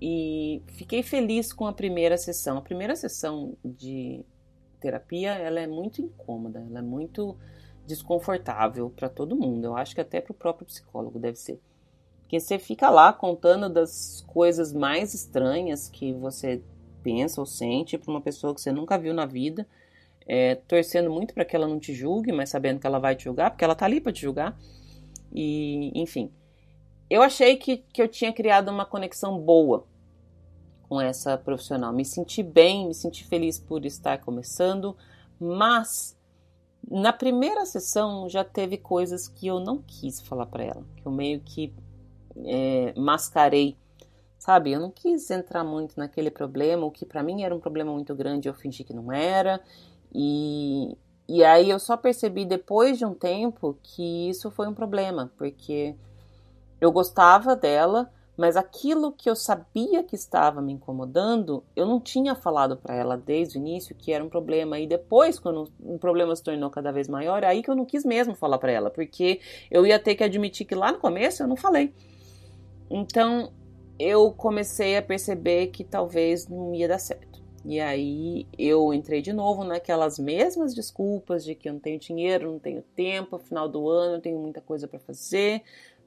e 0.00 0.62
fiquei 0.68 1.02
feliz 1.02 1.52
com 1.52 1.66
a 1.66 1.72
primeira 1.74 2.16
sessão. 2.16 2.56
A 2.56 2.62
primeira 2.62 2.96
sessão 2.96 3.58
de 3.62 4.24
terapia, 4.80 5.34
ela 5.34 5.60
é 5.60 5.66
muito 5.66 6.00
incômoda, 6.00 6.64
ela 6.66 6.78
é 6.78 6.82
muito 6.82 7.36
desconfortável 7.86 8.88
para 8.88 9.10
todo 9.10 9.36
mundo. 9.36 9.66
Eu 9.66 9.76
acho 9.76 9.94
que 9.94 10.00
até 10.00 10.18
para 10.18 10.32
o 10.32 10.34
próprio 10.34 10.66
psicólogo 10.66 11.18
deve 11.18 11.36
ser. 11.36 11.60
Porque 12.22 12.40
você 12.40 12.58
fica 12.58 12.88
lá 12.88 13.12
contando 13.12 13.68
das 13.68 14.24
coisas 14.28 14.72
mais 14.72 15.12
estranhas 15.12 15.90
que 15.90 16.14
você 16.14 16.62
pensa 17.02 17.38
ou 17.38 17.46
sente 17.46 17.98
para 17.98 18.10
uma 18.10 18.22
pessoa 18.22 18.54
que 18.54 18.62
você 18.62 18.72
nunca 18.72 18.96
viu 18.96 19.12
na 19.12 19.26
vida 19.26 19.68
é, 20.26 20.56
torcendo 20.56 21.10
muito 21.10 21.32
para 21.32 21.44
que 21.44 21.54
ela 21.54 21.68
não 21.68 21.78
te 21.78 21.94
julgue, 21.94 22.32
mas 22.32 22.50
sabendo 22.50 22.80
que 22.80 22.86
ela 22.86 22.98
vai 22.98 23.14
te 23.14 23.24
julgar, 23.24 23.50
porque 23.50 23.64
ela 23.64 23.74
tá 23.74 23.84
ali 23.84 24.00
para 24.00 24.12
te 24.12 24.22
julgar. 24.22 24.58
E, 25.32 25.92
enfim, 25.94 26.32
eu 27.08 27.22
achei 27.22 27.56
que, 27.56 27.78
que 27.92 28.02
eu 28.02 28.08
tinha 28.08 28.32
criado 28.32 28.68
uma 28.68 28.84
conexão 28.84 29.38
boa 29.38 29.86
com 30.88 31.00
essa 31.00 31.36
profissional. 31.36 31.92
Me 31.92 32.04
senti 32.04 32.42
bem, 32.42 32.88
me 32.88 32.94
senti 32.94 33.24
feliz 33.24 33.58
por 33.58 33.84
estar 33.84 34.18
começando, 34.18 34.96
mas 35.38 36.16
na 36.88 37.12
primeira 37.12 37.66
sessão 37.66 38.28
já 38.28 38.44
teve 38.44 38.76
coisas 38.76 39.28
que 39.28 39.46
eu 39.46 39.60
não 39.60 39.82
quis 39.82 40.20
falar 40.20 40.46
para 40.46 40.64
ela, 40.64 40.84
que 40.96 41.06
eu 41.06 41.12
meio 41.12 41.40
que 41.40 41.72
é, 42.44 42.92
mascarei, 42.96 43.76
sabe? 44.38 44.72
Eu 44.72 44.80
não 44.80 44.90
quis 44.90 45.30
entrar 45.30 45.64
muito 45.64 45.96
naquele 45.96 46.30
problema, 46.30 46.86
o 46.86 46.90
que 46.90 47.04
para 47.04 47.22
mim 47.22 47.42
era 47.42 47.54
um 47.54 47.60
problema 47.60 47.92
muito 47.92 48.14
grande, 48.14 48.48
eu 48.48 48.54
fingi 48.54 48.84
que 48.84 48.94
não 48.94 49.12
era, 49.12 49.60
e, 50.18 50.96
e 51.28 51.44
aí 51.44 51.68
eu 51.68 51.78
só 51.78 51.94
percebi 51.94 52.46
depois 52.46 52.96
de 52.96 53.04
um 53.04 53.12
tempo 53.12 53.78
que 53.82 54.30
isso 54.30 54.50
foi 54.50 54.66
um 54.66 54.72
problema, 54.72 55.30
porque 55.36 55.94
eu 56.80 56.90
gostava 56.90 57.54
dela, 57.54 58.10
mas 58.34 58.56
aquilo 58.56 59.12
que 59.12 59.28
eu 59.28 59.36
sabia 59.36 60.02
que 60.02 60.14
estava 60.14 60.62
me 60.62 60.72
incomodando, 60.72 61.62
eu 61.76 61.84
não 61.84 62.00
tinha 62.00 62.34
falado 62.34 62.78
para 62.78 62.94
ela 62.94 63.14
desde 63.14 63.58
o 63.58 63.60
início 63.60 63.94
que 63.94 64.10
era 64.10 64.24
um 64.24 64.28
problema. 64.30 64.78
E 64.78 64.86
depois, 64.86 65.38
quando 65.38 65.70
o 65.80 65.98
problema 65.98 66.34
se 66.34 66.42
tornou 66.42 66.70
cada 66.70 66.90
vez 66.90 67.08
maior, 67.08 67.42
é 67.42 67.48
aí 67.48 67.62
que 67.62 67.70
eu 67.70 67.76
não 67.76 67.84
quis 67.84 68.02
mesmo 68.02 68.34
falar 68.34 68.56
para 68.56 68.72
ela, 68.72 68.88
porque 68.90 69.40
eu 69.70 69.86
ia 69.86 69.98
ter 69.98 70.14
que 70.14 70.24
admitir 70.24 70.66
que 70.66 70.74
lá 70.74 70.92
no 70.92 70.98
começo 70.98 71.42
eu 71.42 71.46
não 71.46 71.56
falei. 71.56 71.92
Então 72.90 73.52
eu 73.98 74.32
comecei 74.32 74.96
a 74.96 75.02
perceber 75.02 75.66
que 75.66 75.84
talvez 75.84 76.48
não 76.48 76.74
ia 76.74 76.88
dar 76.88 76.98
certo. 76.98 77.35
E 77.68 77.80
aí 77.80 78.46
eu 78.56 78.94
entrei 78.94 79.20
de 79.20 79.32
novo 79.32 79.64
naquelas 79.64 80.20
mesmas 80.20 80.72
desculpas 80.72 81.44
de 81.44 81.52
que 81.56 81.68
eu 81.68 81.72
não 81.72 81.80
tenho 81.80 81.98
dinheiro, 81.98 82.52
não 82.52 82.60
tenho 82.60 82.80
tempo, 82.94 83.38
final 83.38 83.68
do 83.68 83.88
ano 83.88 84.14
eu 84.14 84.20
tenho 84.20 84.38
muita 84.38 84.60
coisa 84.60 84.86
para 84.86 85.00
fazer, 85.00 85.64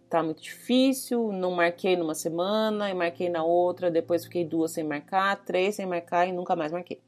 tá 0.10 0.24
muito 0.24 0.41
difícil, 0.41 1.34
não 1.34 1.52
marquei 1.52 1.98
numa 1.98 2.15
semana 2.15 2.89
e 2.89 2.93
marquei 2.93 3.28
na 3.28 3.43
outra, 3.43 3.91
depois 3.91 4.24
fiquei 4.24 4.45
duas 4.45 4.72
sem 4.72 4.86
marcar, 4.86 5.43
três 5.43 5.76
sem 5.76 5.86
marcar 5.86 6.26
e 6.26 6.32
nunca 6.32 6.56
mais 6.56 6.72
marquei. 6.72 7.02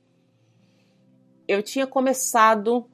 Eu 1.48 1.64
tinha 1.64 1.88
começado 1.88 2.86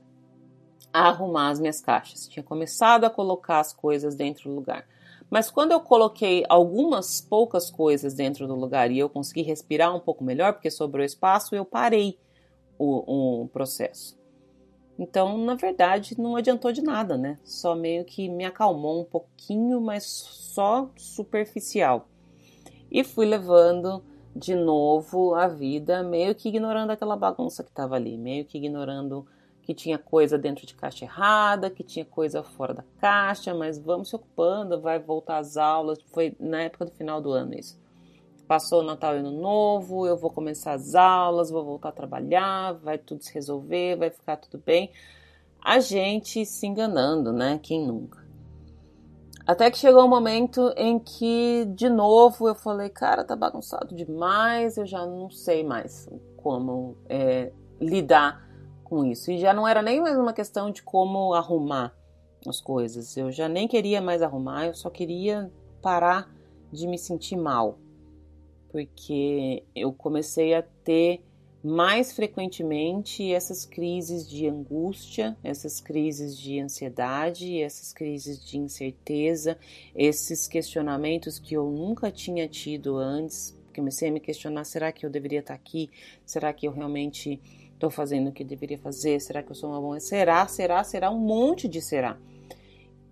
a 0.93 1.07
arrumar 1.07 1.49
as 1.49 1.59
minhas 1.59 1.81
caixas. 1.81 2.27
Tinha 2.27 2.43
começado 2.43 3.03
a 3.03 3.09
colocar 3.09 3.59
as 3.59 3.73
coisas 3.73 4.15
dentro 4.15 4.47
do 4.47 4.55
lugar. 4.55 4.87
Mas 5.29 5.51
quando 5.51 5.71
eu 5.71 5.79
coloquei 5.79 6.45
algumas 6.47 7.19
poucas 7.19 7.69
coisas 7.69 8.13
dentro 8.13 8.47
do 8.47 8.55
lugar 8.55 8.91
e 8.91 8.99
eu 8.99 9.09
consegui 9.09 9.41
respirar 9.41 9.95
um 9.95 9.99
pouco 9.99 10.23
melhor, 10.23 10.53
porque 10.53 10.71
sobrou 10.71 11.03
espaço, 11.03 11.53
eu 11.53 11.65
parei 11.65 12.17
o, 12.79 13.41
o 13.43 13.47
processo. 13.49 14.17
Então, 14.97 15.37
na 15.37 15.55
verdade, 15.55 16.19
não 16.19 16.35
adiantou 16.35 16.71
de 16.71 16.81
nada, 16.81 17.17
né? 17.17 17.37
Só 17.43 17.75
meio 17.75 18.03
que 18.03 18.27
me 18.29 18.45
acalmou 18.45 19.01
um 19.01 19.05
pouquinho, 19.05 19.79
mas 19.79 20.05
só 20.05 20.89
superficial. 20.95 22.07
E 22.89 23.03
fui 23.03 23.25
levando 23.25 24.03
de 24.35 24.55
novo 24.55 25.35
a 25.35 25.47
vida, 25.47 26.01
meio 26.03 26.33
que 26.33 26.49
ignorando 26.49 26.91
aquela 26.91 27.15
bagunça 27.15 27.63
que 27.63 27.69
estava 27.69 27.95
ali, 27.95 28.17
meio 28.17 28.45
que 28.45 28.57
ignorando 28.57 29.27
que 29.67 29.73
tinha 29.73 29.97
coisa 29.97 30.37
dentro 30.37 30.65
de 30.65 30.73
caixa 30.73 31.03
errada, 31.03 31.69
que 31.69 31.83
tinha 31.83 32.05
coisa 32.05 32.41
fora 32.41 32.73
da 32.73 32.85
caixa, 33.01 33.53
mas 33.53 33.77
vamos 33.77 34.07
se 34.07 34.15
ocupando, 34.15 34.79
vai 34.79 34.97
voltar 34.97 35.39
às 35.39 35.57
aulas. 35.57 35.99
Foi 36.13 36.33
na 36.39 36.61
época 36.61 36.85
do 36.85 36.91
final 36.91 37.21
do 37.21 37.33
ano 37.33 37.53
isso. 37.53 37.77
Passou 38.47 38.79
o 38.79 38.85
Natal 38.85 39.15
e 39.15 39.19
Ano 39.19 39.31
Novo, 39.31 40.07
eu 40.07 40.15
vou 40.15 40.29
começar 40.29 40.71
as 40.71 40.95
aulas, 40.95 41.49
vou 41.49 41.65
voltar 41.65 41.89
a 41.89 41.91
trabalhar, 41.91 42.75
vai 42.75 42.97
tudo 42.97 43.21
se 43.21 43.33
resolver, 43.33 43.97
vai 43.97 44.09
ficar 44.09 44.37
tudo 44.37 44.57
bem. 44.65 44.89
A 45.61 45.81
gente 45.81 46.45
se 46.45 46.65
enganando, 46.65 47.33
né? 47.33 47.59
Quem 47.61 47.85
nunca? 47.85 48.25
Até 49.45 49.69
que 49.69 49.77
chegou 49.77 50.05
um 50.05 50.09
momento 50.09 50.73
em 50.77 50.97
que, 50.97 51.65
de 51.75 51.89
novo, 51.89 52.47
eu 52.47 52.55
falei, 52.55 52.87
cara, 52.87 53.25
tá 53.25 53.35
bagunçado 53.35 53.93
demais, 53.93 54.77
eu 54.77 54.85
já 54.85 55.05
não 55.05 55.29
sei 55.29 55.61
mais 55.61 56.09
como 56.37 56.95
é, 57.09 57.51
lidar 57.81 58.46
com 58.87 59.05
isso. 59.05 59.29
E 59.29 59.37
já 59.37 59.53
não 59.53 59.67
era 59.67 59.81
nem 59.81 59.99
mais 59.99 60.17
uma 60.17 60.33
questão 60.33 60.71
de 60.71 60.81
como 60.81 61.33
arrumar 61.33 61.93
as 62.47 62.61
coisas. 62.61 63.17
Eu 63.17 63.31
já 63.31 63.49
nem 63.49 63.67
queria 63.67 64.01
mais 64.01 64.21
arrumar, 64.21 64.67
eu 64.67 64.73
só 64.73 64.89
queria 64.89 65.51
parar 65.81 66.33
de 66.71 66.87
me 66.87 66.97
sentir 66.97 67.35
mal. 67.35 67.77
Porque 68.71 69.63
eu 69.75 69.91
comecei 69.91 70.53
a 70.53 70.61
ter 70.61 71.21
mais 71.63 72.13
frequentemente 72.13 73.29
essas 73.31 73.65
crises 73.65 74.29
de 74.29 74.47
angústia, 74.47 75.35
essas 75.43 75.81
crises 75.81 76.37
de 76.37 76.59
ansiedade, 76.59 77.61
essas 77.61 77.91
crises 77.91 78.43
de 78.45 78.57
incerteza, 78.57 79.57
esses 79.93 80.47
questionamentos 80.47 81.39
que 81.39 81.55
eu 81.55 81.69
nunca 81.69 82.09
tinha 82.09 82.47
tido 82.47 82.97
antes. 82.97 83.57
Comecei 83.75 84.09
a 84.09 84.11
me 84.11 84.19
questionar: 84.19 84.63
será 84.63 84.91
que 84.91 85.05
eu 85.05 85.09
deveria 85.09 85.39
estar 85.39 85.53
aqui? 85.53 85.89
Será 86.25 86.53
que 86.53 86.67
eu 86.67 86.71
realmente 86.71 87.39
Estou 87.77 87.91
fazendo 87.91 88.29
o 88.29 88.33
que 88.33 88.43
deveria 88.43 88.79
fazer? 88.79 89.21
Será 89.21 89.43
que 89.43 89.51
eu 89.51 89.55
sou 89.55 89.69
uma 89.69 89.79
boa? 89.79 89.99
Será, 89.99 90.47
será, 90.47 90.83
será, 90.83 91.11
um 91.11 91.19
monte 91.19 91.67
de 91.67 91.79
será. 91.79 92.17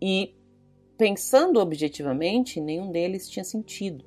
E 0.01 0.33
pensando 0.97 1.59
objetivamente, 1.59 2.59
nenhum 2.59 2.91
deles 2.91 3.29
tinha 3.29 3.43
sentido. 3.43 4.03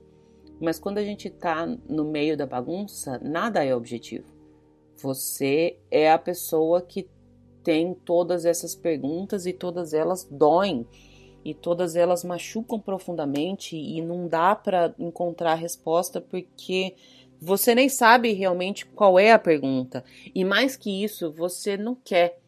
Mas 0.60 0.76
quando 0.76 0.98
a 0.98 1.04
gente 1.04 1.28
está 1.28 1.64
no 1.88 2.04
meio 2.04 2.36
da 2.36 2.44
bagunça, 2.44 3.20
nada 3.22 3.64
é 3.64 3.72
objetivo. 3.72 4.26
Você 4.96 5.78
é 5.92 6.10
a 6.10 6.18
pessoa 6.18 6.82
que 6.82 7.08
tem 7.62 7.94
todas 7.94 8.44
essas 8.44 8.74
perguntas 8.74 9.46
e 9.46 9.52
todas 9.52 9.94
elas 9.94 10.24
doem 10.28 10.84
e 11.44 11.54
todas 11.54 11.94
elas 11.94 12.24
machucam 12.24 12.80
profundamente 12.80 13.76
e 13.76 14.02
não 14.02 14.26
dá 14.26 14.56
para 14.56 14.92
encontrar 14.98 15.54
resposta 15.54 16.20
porque 16.20 16.96
você 17.40 17.74
nem 17.74 17.88
sabe 17.88 18.32
realmente 18.32 18.84
qual 18.84 19.18
é 19.18 19.32
a 19.32 19.38
pergunta. 19.38 20.04
E 20.34 20.44
mais 20.44 20.76
que 20.76 21.04
isso, 21.04 21.32
você 21.32 21.76
não 21.76 21.94
quer 21.94 22.40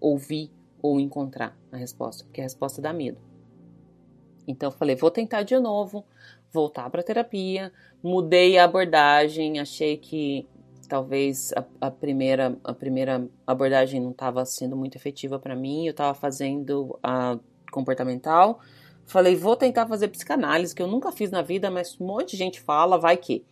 ouvir 0.00 0.50
ou 0.82 1.00
encontrar 1.00 1.56
a 1.72 1.76
resposta, 1.76 2.24
porque 2.24 2.40
a 2.40 2.44
resposta 2.44 2.82
dá 2.82 2.92
medo. 2.92 3.18
Então 4.46 4.70
eu 4.70 4.76
falei, 4.76 4.94
vou 4.94 5.10
tentar 5.10 5.42
de 5.42 5.58
novo, 5.58 6.04
voltar 6.52 6.90
para 6.90 7.02
terapia, 7.02 7.72
mudei 8.02 8.58
a 8.58 8.64
abordagem, 8.64 9.58
achei 9.58 9.96
que 9.96 10.46
talvez 10.88 11.52
a, 11.56 11.64
a, 11.80 11.90
primeira 11.90 12.58
a 12.62 12.74
primeira 12.74 13.26
abordagem 13.46 14.00
não 14.00 14.10
estava 14.10 14.44
sendo 14.44 14.76
muito 14.76 14.96
efetiva 14.96 15.38
para 15.38 15.56
mim, 15.56 15.86
eu 15.86 15.92
estava 15.92 16.14
fazendo 16.14 16.98
a 17.02 17.38
comportamental. 17.70 18.60
Falei, 19.06 19.36
vou 19.36 19.56
tentar 19.56 19.86
fazer 19.86 20.08
psicanálise, 20.08 20.74
que 20.74 20.82
eu 20.82 20.86
nunca 20.86 21.12
fiz 21.12 21.30
na 21.30 21.42
vida, 21.42 21.70
mas 21.70 21.98
um 22.00 22.06
monte 22.06 22.32
de 22.32 22.36
gente 22.36 22.60
fala, 22.60 22.98
vai 22.98 23.16
que 23.16 23.44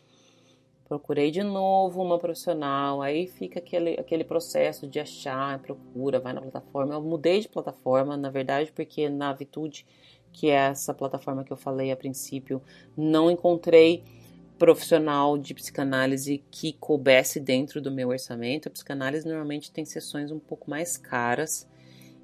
procurei 0.92 1.30
de 1.30 1.42
novo 1.42 2.02
uma 2.02 2.18
profissional, 2.18 3.00
aí 3.00 3.26
fica 3.26 3.58
aquele, 3.58 3.98
aquele 3.98 4.24
processo 4.24 4.86
de 4.86 5.00
achar, 5.00 5.58
procura, 5.60 6.20
vai 6.20 6.34
na 6.34 6.42
plataforma. 6.42 6.92
Eu 6.92 7.00
mudei 7.00 7.40
de 7.40 7.48
plataforma, 7.48 8.14
na 8.14 8.28
verdade, 8.28 8.70
porque 8.72 9.08
na 9.08 9.32
Vitude, 9.32 9.86
que 10.30 10.50
é 10.50 10.68
essa 10.68 10.92
plataforma 10.92 11.44
que 11.44 11.52
eu 11.52 11.56
falei 11.56 11.90
a 11.90 11.96
princípio, 11.96 12.60
não 12.94 13.30
encontrei 13.30 14.04
profissional 14.58 15.38
de 15.38 15.54
psicanálise 15.54 16.44
que 16.50 16.74
coubesse 16.74 17.40
dentro 17.40 17.80
do 17.80 17.90
meu 17.90 18.10
orçamento. 18.10 18.68
A 18.68 18.70
psicanálise 18.70 19.26
normalmente 19.26 19.72
tem 19.72 19.86
sessões 19.86 20.30
um 20.30 20.38
pouco 20.38 20.68
mais 20.68 20.98
caras 20.98 21.66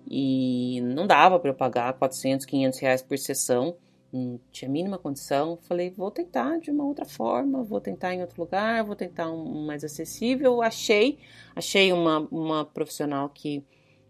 e 0.06 0.82
não 0.82 1.06
dava 1.06 1.40
para 1.40 1.50
eu 1.50 1.54
pagar 1.54 1.94
400, 1.94 2.44
500 2.44 2.78
reais 2.80 3.00
por 3.00 3.16
sessão 3.16 3.76
não 4.12 4.40
tinha 4.50 4.68
a 4.68 4.72
mínima 4.72 4.98
condição. 4.98 5.58
Falei, 5.62 5.90
vou 5.90 6.10
tentar 6.10 6.58
de 6.58 6.70
uma 6.70 6.84
outra 6.84 7.04
forma, 7.04 7.62
vou 7.62 7.80
tentar 7.80 8.14
em 8.14 8.20
outro 8.20 8.40
lugar, 8.42 8.84
vou 8.84 8.96
tentar 8.96 9.30
um 9.30 9.66
mais 9.66 9.84
acessível. 9.84 10.62
Achei, 10.62 11.18
achei 11.54 11.92
uma, 11.92 12.20
uma 12.30 12.64
profissional 12.64 13.28
que 13.28 13.64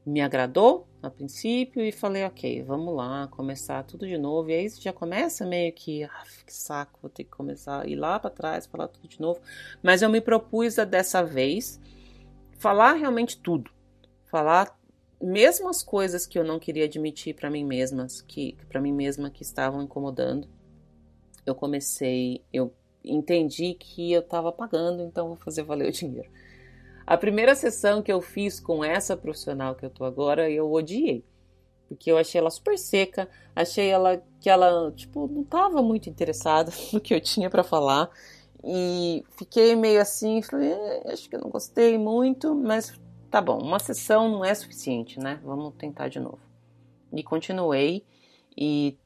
me 0.06 0.20
agradou 0.20 0.86
a 1.02 1.10
princípio 1.10 1.82
e 1.82 1.92
falei, 1.92 2.24
ok, 2.24 2.62
vamos 2.62 2.94
lá, 2.94 3.28
começar 3.28 3.82
tudo 3.84 4.06
de 4.06 4.16
novo. 4.16 4.50
E 4.50 4.54
aí 4.54 4.68
já 4.68 4.92
começa 4.92 5.46
meio 5.46 5.72
que, 5.72 6.04
ah, 6.04 6.22
que 6.46 6.52
saco, 6.52 6.98
vou 7.00 7.10
ter 7.10 7.24
que 7.24 7.30
começar 7.30 7.82
a 7.82 7.86
ir 7.86 7.96
lá 7.96 8.18
para 8.18 8.30
trás, 8.30 8.66
falar 8.66 8.88
tudo 8.88 9.06
de 9.06 9.20
novo. 9.20 9.40
Mas 9.82 10.02
eu 10.02 10.08
me 10.08 10.20
propus 10.20 10.78
a 10.78 10.84
dessa 10.84 11.22
vez 11.22 11.80
falar 12.58 12.94
realmente 12.94 13.38
tudo, 13.38 13.70
falar 14.24 14.77
mesmo 15.20 15.68
as 15.68 15.82
coisas 15.82 16.26
que 16.26 16.38
eu 16.38 16.44
não 16.44 16.58
queria 16.58 16.84
admitir 16.84 17.34
para 17.34 17.50
mim 17.50 17.64
mesmas, 17.64 18.20
que 18.20 18.56
para 18.68 18.80
mim 18.80 18.92
mesma 18.92 19.30
que 19.30 19.42
estavam 19.42 19.82
incomodando, 19.82 20.48
eu 21.44 21.54
comecei, 21.54 22.42
eu 22.52 22.72
entendi 23.04 23.74
que 23.74 24.12
eu 24.12 24.20
estava 24.20 24.52
pagando, 24.52 25.02
então 25.02 25.28
vou 25.28 25.36
fazer 25.36 25.62
valer 25.62 25.88
o 25.88 25.92
dinheiro. 25.92 26.30
A 27.06 27.16
primeira 27.16 27.54
sessão 27.54 28.02
que 28.02 28.12
eu 28.12 28.20
fiz 28.20 28.60
com 28.60 28.84
essa 28.84 29.16
profissional 29.16 29.74
que 29.74 29.84
eu 29.84 29.90
tô 29.90 30.04
agora, 30.04 30.50
eu 30.50 30.70
odiei. 30.70 31.24
Porque 31.88 32.12
eu 32.12 32.18
achei 32.18 32.38
ela 32.38 32.50
super 32.50 32.78
seca, 32.78 33.26
achei 33.56 33.88
ela 33.88 34.22
que 34.40 34.50
ela, 34.50 34.92
tipo, 34.92 35.26
não 35.26 35.40
estava 35.40 35.82
muito 35.82 36.10
interessada 36.10 36.70
no 36.92 37.00
que 37.00 37.14
eu 37.14 37.20
tinha 37.20 37.48
para 37.48 37.64
falar. 37.64 38.10
E 38.62 39.24
fiquei 39.38 39.74
meio 39.74 40.00
assim, 40.02 40.42
falei, 40.42 40.70
eh, 40.70 41.12
acho 41.12 41.30
que 41.30 41.36
eu 41.36 41.40
não 41.40 41.48
gostei 41.48 41.96
muito, 41.96 42.54
mas 42.54 42.92
Tá 43.30 43.42
bom, 43.42 43.58
uma 43.58 43.78
sessão 43.78 44.28
não 44.30 44.44
é 44.44 44.54
suficiente, 44.54 45.20
né? 45.20 45.38
Vamos 45.44 45.74
tentar 45.74 46.08
de 46.08 46.18
novo. 46.18 46.40
E 47.12 47.22
continuei 47.22 48.04
e 48.56 48.96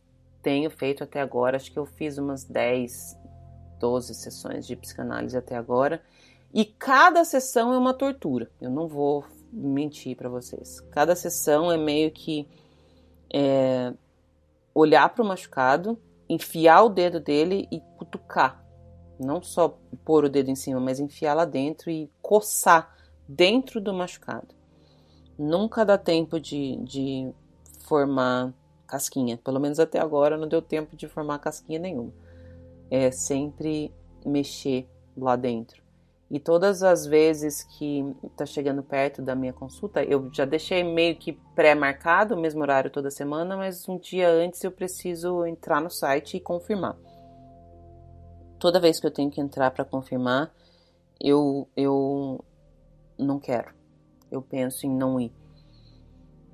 tenho 0.40 0.70
feito 0.70 1.02
até 1.02 1.20
agora, 1.20 1.56
acho 1.56 1.72
que 1.72 1.78
eu 1.78 1.86
fiz 1.86 2.18
umas 2.18 2.44
10, 2.44 3.18
12 3.80 4.14
sessões 4.14 4.66
de 4.66 4.76
psicanálise 4.76 5.36
até 5.36 5.56
agora. 5.56 6.00
E 6.54 6.64
cada 6.64 7.24
sessão 7.24 7.72
é 7.72 7.78
uma 7.78 7.94
tortura. 7.94 8.48
Eu 8.60 8.70
não 8.70 8.86
vou 8.86 9.24
mentir 9.52 10.16
para 10.16 10.28
vocês. 10.28 10.80
Cada 10.90 11.16
sessão 11.16 11.72
é 11.72 11.76
meio 11.76 12.10
que 12.12 12.48
é, 13.32 13.92
olhar 14.72 15.08
para 15.08 15.22
o 15.22 15.26
machucado, 15.26 15.98
enfiar 16.28 16.82
o 16.82 16.88
dedo 16.88 17.18
dele 17.18 17.66
e 17.72 17.80
cutucar. 17.98 18.64
Não 19.18 19.42
só 19.42 19.78
pôr 20.04 20.24
o 20.24 20.28
dedo 20.28 20.50
em 20.50 20.54
cima, 20.54 20.78
mas 20.78 21.00
enfiar 21.00 21.34
lá 21.34 21.44
dentro 21.44 21.90
e 21.90 22.08
coçar 22.20 23.01
dentro 23.28 23.80
do 23.80 23.92
machucado. 23.92 24.54
Nunca 25.38 25.84
dá 25.84 25.96
tempo 25.96 26.38
de, 26.38 26.76
de 26.84 27.32
formar 27.80 28.52
casquinha. 28.86 29.38
Pelo 29.38 29.58
menos 29.58 29.80
até 29.80 29.98
agora 29.98 30.36
não 30.36 30.46
deu 30.46 30.60
tempo 30.60 30.96
de 30.96 31.08
formar 31.08 31.38
casquinha 31.38 31.78
nenhuma. 31.78 32.12
É 32.90 33.10
sempre 33.10 33.92
mexer 34.24 34.86
lá 35.16 35.36
dentro. 35.36 35.82
E 36.30 36.40
todas 36.40 36.82
as 36.82 37.04
vezes 37.04 37.62
que 37.62 38.02
está 38.24 38.46
chegando 38.46 38.82
perto 38.82 39.20
da 39.20 39.34
minha 39.34 39.52
consulta, 39.52 40.02
eu 40.02 40.30
já 40.32 40.46
deixei 40.46 40.82
meio 40.82 41.14
que 41.14 41.34
pré-marcado 41.54 42.34
o 42.34 42.40
mesmo 42.40 42.62
horário 42.62 42.90
toda 42.90 43.10
semana, 43.10 43.54
mas 43.54 43.86
um 43.86 43.98
dia 43.98 44.30
antes 44.30 44.64
eu 44.64 44.72
preciso 44.72 45.44
entrar 45.44 45.78
no 45.78 45.90
site 45.90 46.38
e 46.38 46.40
confirmar. 46.40 46.96
Toda 48.58 48.80
vez 48.80 48.98
que 48.98 49.06
eu 49.06 49.10
tenho 49.10 49.30
que 49.30 49.42
entrar 49.42 49.72
para 49.72 49.84
confirmar, 49.84 50.50
eu, 51.20 51.68
eu 51.76 52.42
não 53.18 53.38
quero. 53.38 53.72
Eu 54.30 54.42
penso 54.42 54.86
em 54.86 54.90
não 54.90 55.20
ir. 55.20 55.32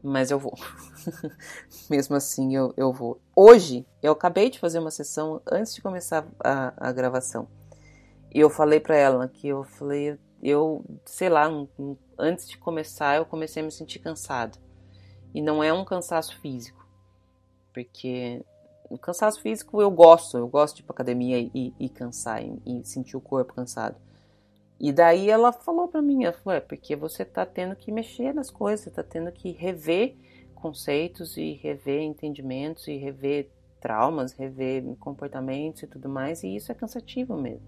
Mas 0.03 0.31
eu 0.31 0.39
vou. 0.39 0.55
Mesmo 1.91 2.17
assim, 2.17 2.55
eu, 2.55 2.73
eu 2.77 2.93
vou. 2.93 3.21
Hoje, 3.35 3.87
eu 4.03 4.13
acabei 4.13 4.51
de 4.51 4.59
fazer 4.59 4.79
uma 4.79 4.91
sessão 4.91 5.41
antes 5.51 5.75
de 5.75 5.83
começar 5.83 6.27
a, 6.43 6.89
a 6.89 6.93
gravação. 6.93 7.49
E 8.33 8.41
eu 8.41 8.51
falei 8.51 8.79
para 8.79 8.97
ela 8.97 9.29
que 9.29 9.49
eu 9.49 9.65
falei, 9.65 10.19
eu, 10.43 10.85
sei 11.05 11.29
lá, 11.29 11.49
antes 12.19 12.49
de 12.49 12.59
começar, 12.59 13.17
eu 13.17 13.25
comecei 13.25 13.63
a 13.63 13.65
me 13.65 13.73
sentir 13.73 13.99
cansada. 13.99 14.59
E 15.35 15.43
não 15.43 15.63
é 15.63 15.73
um 15.73 15.85
cansaço 15.85 16.39
físico, 16.41 16.87
porque 17.73 18.45
o 18.89 18.99
cansaço 18.99 19.41
físico 19.41 19.81
eu 19.81 19.91
gosto, 19.91 20.39
eu 20.39 20.49
gosto 20.49 20.77
de 20.77 20.83
ir 20.83 20.85
pra 20.85 20.95
academia 20.95 21.39
e, 21.39 21.75
e 21.79 21.89
cansar, 21.89 22.43
e, 22.43 22.61
e, 22.67 22.85
sentir 22.85 23.17
o 23.17 23.21
corpo 23.21 23.55
cansado. 23.55 23.97
E 24.81 24.93
daí 24.93 25.29
ela 25.29 25.53
falou 25.53 25.89
pra 25.89 26.01
mim, 26.01 26.25
falou, 26.33 26.57
é 26.57 26.61
porque 26.61 26.95
você 26.95 27.25
tá 27.25 27.45
tendo 27.45 27.75
que 27.75 27.91
mexer 27.91 28.33
nas 28.33 28.51
coisas, 28.51 28.85
você 28.85 28.91
tá 28.91 29.03
tendo 29.03 29.33
que 29.33 29.51
rever 29.51 30.17
conceitos 30.55 31.37
e 31.37 31.53
rever 31.53 32.03
entendimentos 32.03 32.87
e 32.87 32.97
rever 32.97 33.51
traumas, 33.81 34.33
rever 34.33 34.85
comportamentos 35.01 35.83
e 35.83 35.87
tudo 35.87 36.09
mais, 36.09 36.43
e 36.43 36.55
isso 36.55 36.71
é 36.71 36.75
cansativo 36.75 37.37
mesmo. 37.37 37.67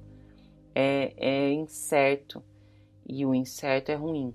É, 0.75 1.13
é 1.17 1.53
incerto, 1.53 2.43
e 3.07 3.27
o 3.27 3.35
incerto 3.35 3.91
é 3.91 3.97
ruim. 3.97 4.33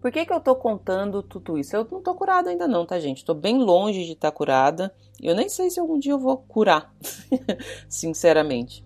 Por 0.00 0.10
que, 0.10 0.26
que 0.26 0.32
eu 0.32 0.40
tô 0.40 0.56
contando 0.56 1.22
tudo 1.22 1.56
isso? 1.56 1.76
Eu 1.76 1.86
não 1.88 2.02
tô 2.02 2.12
curada 2.16 2.50
ainda 2.50 2.66
não, 2.66 2.84
tá, 2.84 2.98
gente? 2.98 3.24
Tô 3.24 3.34
bem 3.34 3.58
longe 3.58 4.04
de 4.04 4.12
estar 4.12 4.32
tá 4.32 4.36
curada. 4.36 4.92
Eu 5.20 5.36
nem 5.36 5.48
sei 5.48 5.70
se 5.70 5.78
algum 5.78 5.96
dia 5.96 6.10
eu 6.10 6.18
vou 6.18 6.38
curar, 6.38 6.92
sinceramente. 7.88 8.84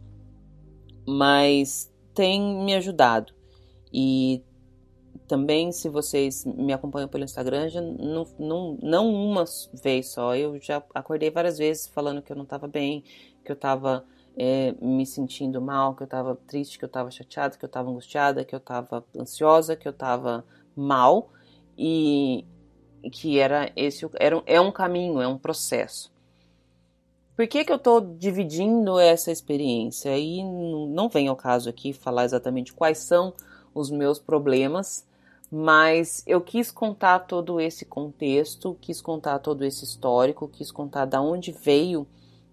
Mas 1.06 1.90
tem 2.16 2.40
me 2.64 2.74
ajudado. 2.74 3.32
E 3.92 4.42
também, 5.28 5.70
se 5.70 5.88
vocês 5.88 6.44
me 6.46 6.72
acompanham 6.72 7.08
pelo 7.08 7.24
Instagram, 7.24 7.68
já 7.68 7.80
não, 7.80 8.26
não, 8.38 8.78
não 8.82 9.14
uma 9.14 9.44
vez 9.74 10.08
só, 10.08 10.34
eu 10.34 10.58
já 10.60 10.82
acordei 10.94 11.30
várias 11.30 11.58
vezes 11.58 11.86
falando 11.86 12.22
que 12.22 12.32
eu 12.32 12.36
não 12.36 12.44
estava 12.44 12.66
bem, 12.66 13.04
que 13.44 13.52
eu 13.52 13.54
estava 13.54 14.04
é, 14.36 14.74
me 14.80 15.04
sentindo 15.04 15.60
mal, 15.60 15.94
que 15.94 16.02
eu 16.02 16.06
estava 16.06 16.34
triste, 16.46 16.78
que 16.78 16.84
eu 16.84 16.88
estava 16.88 17.10
chateada, 17.10 17.56
que 17.56 17.64
eu 17.64 17.68
estava 17.68 17.90
angustiada, 17.90 18.44
que 18.44 18.54
eu 18.54 18.58
estava 18.58 19.04
ansiosa, 19.16 19.76
que 19.76 19.86
eu 19.86 19.92
estava 19.92 20.44
mal 20.74 21.30
e 21.76 22.44
que 23.12 23.38
era 23.38 23.70
esse 23.76 24.08
era, 24.18 24.42
é 24.46 24.60
um 24.60 24.72
caminho, 24.72 25.20
é 25.20 25.28
um 25.28 25.38
processo. 25.38 26.12
Por 27.36 27.46
que, 27.46 27.66
que 27.66 27.70
eu 27.70 27.76
estou 27.76 28.00
dividindo 28.00 28.98
essa 28.98 29.30
experiência? 29.30 30.16
E 30.16 30.42
não 30.42 31.06
vem 31.10 31.28
ao 31.28 31.36
caso 31.36 31.68
aqui 31.68 31.92
falar 31.92 32.24
exatamente 32.24 32.72
quais 32.72 32.96
são 32.96 33.34
os 33.74 33.90
meus 33.90 34.18
problemas, 34.18 35.06
mas 35.52 36.22
eu 36.26 36.40
quis 36.40 36.70
contar 36.70 37.20
todo 37.20 37.60
esse 37.60 37.84
contexto, 37.84 38.74
quis 38.80 39.02
contar 39.02 39.38
todo 39.40 39.66
esse 39.66 39.84
histórico, 39.84 40.48
quis 40.48 40.70
contar 40.70 41.04
da 41.04 41.20
onde 41.20 41.52
veio 41.52 42.06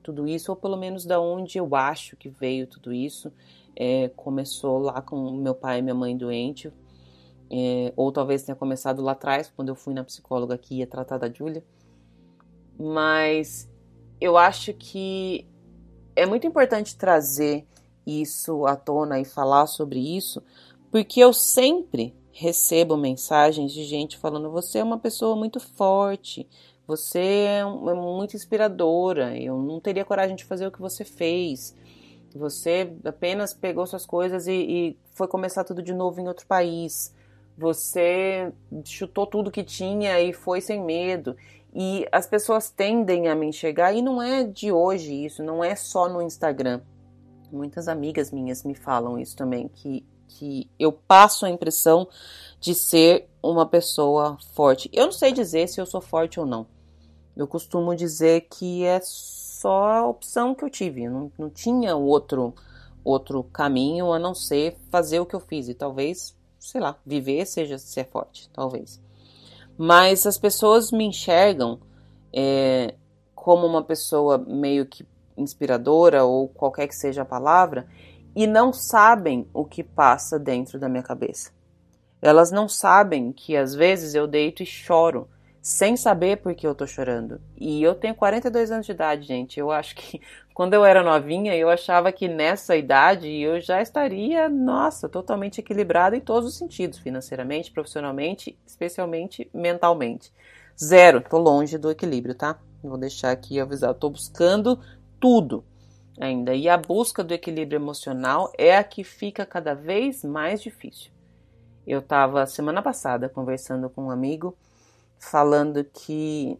tudo 0.04 0.28
isso, 0.28 0.52
ou 0.52 0.56
pelo 0.58 0.76
menos 0.76 1.06
da 1.06 1.18
onde 1.18 1.58
eu 1.58 1.74
acho 1.74 2.18
que 2.18 2.28
veio 2.28 2.68
tudo 2.68 2.92
isso. 2.92 3.32
É, 3.74 4.10
começou 4.10 4.80
lá 4.80 5.02
com 5.02 5.32
meu 5.32 5.56
pai 5.56 5.80
e 5.80 5.82
minha 5.82 5.96
mãe 5.96 6.16
doente, 6.16 6.70
é, 7.50 7.94
ou 7.96 8.12
talvez 8.12 8.44
tenha 8.44 8.56
começado 8.56 9.02
lá 9.02 9.14
atrás, 9.14 9.50
quando 9.56 9.70
eu 9.70 9.76
fui 9.76 9.94
na 9.94 10.04
psicóloga 10.04 10.58
que 10.58 10.80
ia 10.80 10.88
tratar 10.88 11.18
da 11.18 11.32
Júlia. 11.32 11.64
Mas 12.78 13.72
eu 14.24 14.38
acho 14.38 14.74
que 14.74 15.46
é 16.16 16.26
muito 16.26 16.48
importante 16.48 16.96
trazer 16.96 17.68
isso 18.08 18.66
à 18.66 18.74
tona 18.74 19.20
e 19.20 19.26
falar 19.26 19.68
sobre 19.68 20.00
isso, 20.00 20.42
porque 20.90 21.20
eu 21.20 21.34
sempre 21.34 22.16
recebo 22.32 22.96
mensagens 22.96 23.74
de 23.74 23.84
gente 23.84 24.18
falando: 24.18 24.50
você 24.50 24.80
é 24.80 24.84
uma 24.84 24.98
pessoa 24.98 25.36
muito 25.36 25.60
forte, 25.60 26.48
você 26.88 27.20
é, 27.20 27.60
é 27.60 27.94
muito 27.94 28.38
inspiradora, 28.38 29.38
eu 29.38 29.58
não 29.58 29.82
teria 29.82 30.06
coragem 30.06 30.38
de 30.38 30.46
fazer 30.46 30.66
o 30.68 30.72
que 30.72 30.80
você 30.80 31.04
fez. 31.04 31.76
Você 32.34 32.94
apenas 33.04 33.54
pegou 33.54 33.86
suas 33.86 34.06
coisas 34.06 34.48
e, 34.48 34.54
e 34.54 34.98
foi 35.12 35.28
começar 35.28 35.66
tudo 35.66 35.84
de 35.84 35.94
novo 35.94 36.22
em 36.22 36.28
outro 36.30 36.48
país. 36.48 37.14
Você 37.58 38.52
chutou 38.86 39.28
tudo 39.28 39.52
que 39.52 39.64
tinha 39.64 40.20
e 40.22 40.32
foi 40.32 40.62
sem 40.62 40.82
medo. 40.82 41.36
E 41.76 42.08
as 42.12 42.28
pessoas 42.28 42.70
tendem 42.70 43.28
a 43.28 43.36
me 43.36 43.48
enxergar, 43.48 43.94
e 43.94 44.02
não 44.02 44.22
é 44.22 44.44
de 44.44 44.72
hoje 44.72 45.26
isso, 45.26 45.44
não 45.44 45.64
é 45.64 45.76
só 45.76 46.08
no 46.08 46.22
Instagram. 46.22 46.82
Muitas 47.52 47.88
amigas 47.88 48.32
minhas 48.32 48.64
me 48.64 48.76
falam 48.76 49.18
isso 49.18 49.36
também, 49.36 49.68
que, 49.68 50.06
que 50.28 50.70
eu 50.78 50.92
passo 50.92 51.46
a 51.46 51.50
impressão 51.50 52.08
de 52.60 52.76
ser 52.76 53.28
uma 53.42 53.66
pessoa 53.66 54.38
forte. 54.54 54.90
Eu 54.94 55.06
não 55.06 55.12
sei 55.12 55.32
dizer 55.32 55.68
se 55.68 55.82
eu 55.82 55.86
sou 55.86 56.02
forte 56.02 56.40
ou 56.40 56.46
não. 56.46 56.68
Eu 57.36 57.48
costumo 57.48 57.96
dizer 57.96 58.42
que 58.42 58.84
é 58.84 59.00
só 59.02 59.86
a 59.86 60.08
opção 60.08 60.54
que 60.54 60.64
eu 60.64 60.70
tive, 60.70 61.10
não, 61.10 61.32
não 61.38 61.50
tinha 61.50 61.96
outro, 61.96 62.54
outro 63.04 63.44
caminho 63.46 64.14
a 64.14 64.20
não 64.20 64.36
ser 64.36 64.78
fazer 64.92 65.20
o 65.20 65.26
que 65.26 65.36
eu 65.36 65.40
fiz. 65.40 65.68
E 65.68 65.74
talvez 65.74 66.36
sei 66.64 66.80
lá, 66.80 66.98
viver 67.06 67.46
seja 67.46 67.78
ser 67.78 68.06
forte, 68.06 68.50
talvez. 68.54 69.02
Mas 69.78 70.26
as 70.26 70.38
pessoas 70.38 70.92
me 70.92 71.06
enxergam 71.06 71.80
é, 72.34 72.96
como 73.34 73.66
uma 73.66 73.84
pessoa 73.84 74.38
meio 74.38 74.86
que 74.86 75.06
inspiradora 75.38 76.24
ou 76.24 76.48
qualquer 76.48 76.88
que 76.88 76.96
seja 76.96 77.24
a 77.24 77.26
palavra 77.26 77.88
e 78.36 78.48
não 78.48 78.72
sabem 78.72 79.48
o 79.54 79.66
que 79.66 79.84
passa 79.84 80.40
dentro 80.40 80.80
da 80.80 80.90
minha 80.90 81.04
cabeça. 81.04 81.52
Elas 82.22 82.52
não 82.52 82.70
sabem 82.70 83.32
que 83.32 83.56
às 83.56 83.76
vezes 83.76 84.16
eu 84.16 84.28
deito 84.28 84.64
e 84.64 84.66
choro 84.66 85.28
sem 85.62 85.96
saber 85.96 86.38
por 86.38 86.54
que 86.54 86.68
eu 86.68 86.76
tô 86.76 86.86
chorando. 86.86 87.40
E 87.58 87.82
eu 87.82 87.96
tenho 87.96 88.16
42 88.16 88.72
anos 88.72 88.86
de 88.86 88.92
idade, 88.92 89.26
gente. 89.26 89.60
Eu 89.60 89.72
acho 89.72 89.96
que 89.96 90.22
quando 90.54 90.76
eu 90.76 90.86
era 90.86 91.02
novinha, 91.02 91.56
eu 91.56 91.70
achava 91.70 92.12
que 92.12 92.28
nessa 92.28 92.76
idade 92.76 93.28
eu 93.28 93.60
já 93.60 93.82
estaria, 93.82 94.48
nossa, 94.48 95.10
totalmente 95.10 95.60
equilibrada 95.60 96.16
em 96.16 96.22
todos 96.22 96.50
os 96.50 96.58
sentidos, 96.58 97.00
financeiramente, 97.00 97.72
profissionalmente, 97.72 98.58
especialmente 98.66 99.50
mentalmente. 99.54 100.32
Zero, 100.82 101.22
tô 101.22 101.38
longe 101.40 101.78
do 101.78 101.90
equilíbrio, 101.90 102.36
tá? 102.36 102.60
Vou 102.84 102.98
deixar 102.98 103.32
aqui 103.32 103.60
avisar, 103.60 103.94
tô 103.96 104.10
buscando 104.10 104.80
tudo 105.20 105.64
ainda. 106.20 106.54
E 106.54 106.70
a 106.70 106.78
busca 106.78 107.24
do 107.24 107.34
equilíbrio 107.34 107.78
emocional 107.78 108.52
é 108.58 108.78
a 108.78 108.84
que 108.84 109.04
fica 109.04 109.46
cada 109.46 109.74
vez 109.74 110.24
mais 110.24 110.62
difícil. 110.62 111.12
Eu 111.86 112.02
tava 112.02 112.46
semana 112.46 112.82
passada 112.82 113.28
conversando 113.28 113.90
com 113.90 114.06
um 114.06 114.12
amigo 114.12 114.56
falando 115.18 115.84
que 115.84 116.60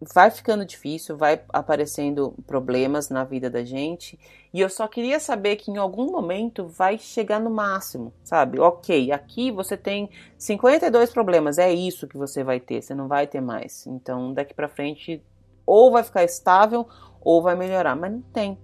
vai 0.00 0.30
ficando 0.30 0.64
difícil, 0.64 1.16
vai 1.16 1.42
aparecendo 1.50 2.34
problemas 2.46 3.08
na 3.10 3.24
vida 3.24 3.50
da 3.50 3.64
gente, 3.64 4.18
e 4.52 4.60
eu 4.60 4.68
só 4.68 4.88
queria 4.88 5.20
saber 5.20 5.56
que 5.56 5.70
em 5.70 5.76
algum 5.76 6.10
momento 6.10 6.66
vai 6.66 6.98
chegar 6.98 7.40
no 7.40 7.50
máximo, 7.50 8.12
sabe? 8.24 8.58
Ok, 8.58 9.12
aqui 9.12 9.50
você 9.50 9.76
tem 9.76 10.10
52 10.38 11.12
problemas, 11.12 11.58
é 11.58 11.72
isso 11.72 12.08
que 12.08 12.16
você 12.16 12.42
vai 12.42 12.58
ter, 12.58 12.82
você 12.82 12.94
não 12.94 13.08
vai 13.08 13.26
ter 13.26 13.40
mais. 13.40 13.86
Então, 13.86 14.32
daqui 14.32 14.54
para 14.54 14.68
frente, 14.68 15.22
ou 15.66 15.90
vai 15.90 16.02
ficar 16.02 16.24
estável 16.24 16.88
ou 17.20 17.42
vai 17.42 17.54
melhorar, 17.54 17.94
mas 17.94 18.12
não 18.12 18.22
tem. 18.22 18.58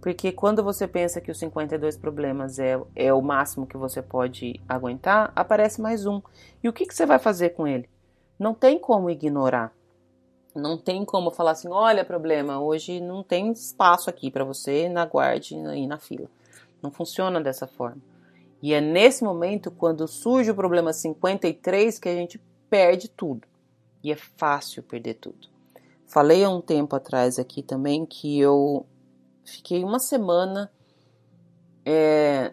Porque 0.00 0.32
quando 0.32 0.62
você 0.62 0.88
pensa 0.88 1.20
que 1.20 1.30
os 1.30 1.38
52 1.38 1.96
problemas 1.98 2.58
é, 2.58 2.80
é 2.96 3.12
o 3.12 3.20
máximo 3.20 3.66
que 3.66 3.76
você 3.76 4.00
pode 4.00 4.58
aguentar, 4.66 5.30
aparece 5.36 5.80
mais 5.82 6.06
um. 6.06 6.22
E 6.62 6.68
o 6.68 6.72
que, 6.72 6.86
que 6.86 6.94
você 6.94 7.04
vai 7.04 7.18
fazer 7.18 7.50
com 7.50 7.66
ele? 7.66 7.86
não 8.40 8.54
tem 8.54 8.78
como 8.78 9.10
ignorar. 9.10 9.70
Não 10.54 10.76
tem 10.76 11.04
como 11.04 11.30
falar 11.30 11.52
assim, 11.52 11.68
olha, 11.68 12.04
problema, 12.04 12.60
hoje 12.60 13.00
não 13.00 13.22
tem 13.22 13.52
espaço 13.52 14.10
aqui 14.10 14.30
para 14.30 14.44
você 14.44 14.88
na 14.88 15.04
guarde 15.06 15.54
e 15.54 15.86
na 15.86 15.98
fila. 15.98 16.28
Não 16.82 16.90
funciona 16.90 17.40
dessa 17.40 17.66
forma. 17.66 18.02
E 18.62 18.74
é 18.74 18.80
nesse 18.80 19.24
momento, 19.24 19.70
quando 19.70 20.06
surge 20.06 20.50
o 20.50 20.54
problema 20.54 20.92
53, 20.92 21.98
que 21.98 22.08
a 22.08 22.14
gente 22.14 22.40
perde 22.68 23.08
tudo. 23.08 23.46
E 24.02 24.12
é 24.12 24.16
fácil 24.16 24.82
perder 24.82 25.14
tudo. 25.14 25.48
Falei 26.06 26.44
há 26.44 26.50
um 26.50 26.60
tempo 26.60 26.96
atrás 26.96 27.38
aqui 27.38 27.62
também 27.62 28.04
que 28.04 28.38
eu 28.38 28.84
fiquei 29.44 29.84
uma 29.84 29.98
semana 29.98 30.70
é, 31.84 32.52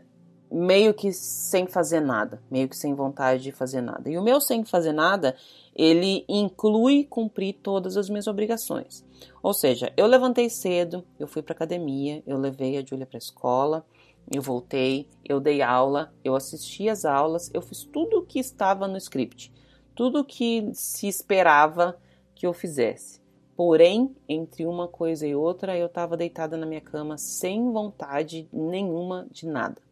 meio 0.52 0.94
que 0.94 1.12
sem 1.12 1.68
fazer 1.68 2.00
nada, 2.00 2.42
meio 2.50 2.68
que 2.70 2.76
sem 2.76 2.94
vontade 2.94 3.44
de 3.44 3.52
fazer 3.52 3.82
nada. 3.82 4.10
E 4.10 4.18
o 4.18 4.24
meu 4.24 4.40
sem 4.40 4.64
fazer 4.64 4.94
nada, 4.94 5.36
ele 5.76 6.26
inclui 6.28 7.04
cumprir 7.04 7.54
todas 7.62 7.98
as 7.98 8.10
minhas 8.10 8.28
obrigações. 8.28 9.06
Ou 9.44 9.54
seja, 9.54 9.92
eu 9.98 10.08
levantei 10.08 10.50
cedo, 10.50 11.04
eu 11.20 11.28
fui 11.28 11.42
para 11.42 11.54
academia, 11.54 12.24
eu 12.26 12.38
levei 12.38 12.78
a 12.78 12.86
Júlia 12.86 13.06
para 13.06 13.18
escola, 13.18 13.86
eu 14.34 14.42
voltei, 14.42 15.08
eu 15.24 15.40
dei 15.40 15.62
aula, 15.62 16.14
eu 16.24 16.36
assisti 16.36 16.90
as 16.90 17.06
aulas, 17.06 17.50
eu 17.54 17.62
fiz 17.62 17.84
tudo 17.84 18.20
o 18.20 18.26
que 18.26 18.40
estava 18.40 18.88
no 18.88 18.98
script, 18.98 19.54
tudo 19.96 20.20
o 20.20 20.26
que 20.26 20.70
se 20.74 21.08
esperava 21.08 21.98
que 22.36 22.46
eu 22.46 22.54
fizesse. 22.54 23.22
Porém, 23.56 24.16
entre 24.30 24.66
uma 24.66 24.88
coisa 24.88 25.26
e 25.26 25.34
outra, 25.34 25.76
eu 25.76 25.88
estava 25.88 26.16
deitada 26.16 26.56
na 26.56 26.66
minha 26.66 26.82
cama 26.82 27.18
sem 27.18 27.72
vontade 27.72 28.48
nenhuma 28.54 29.26
de 29.32 29.48
nada. 29.48 29.87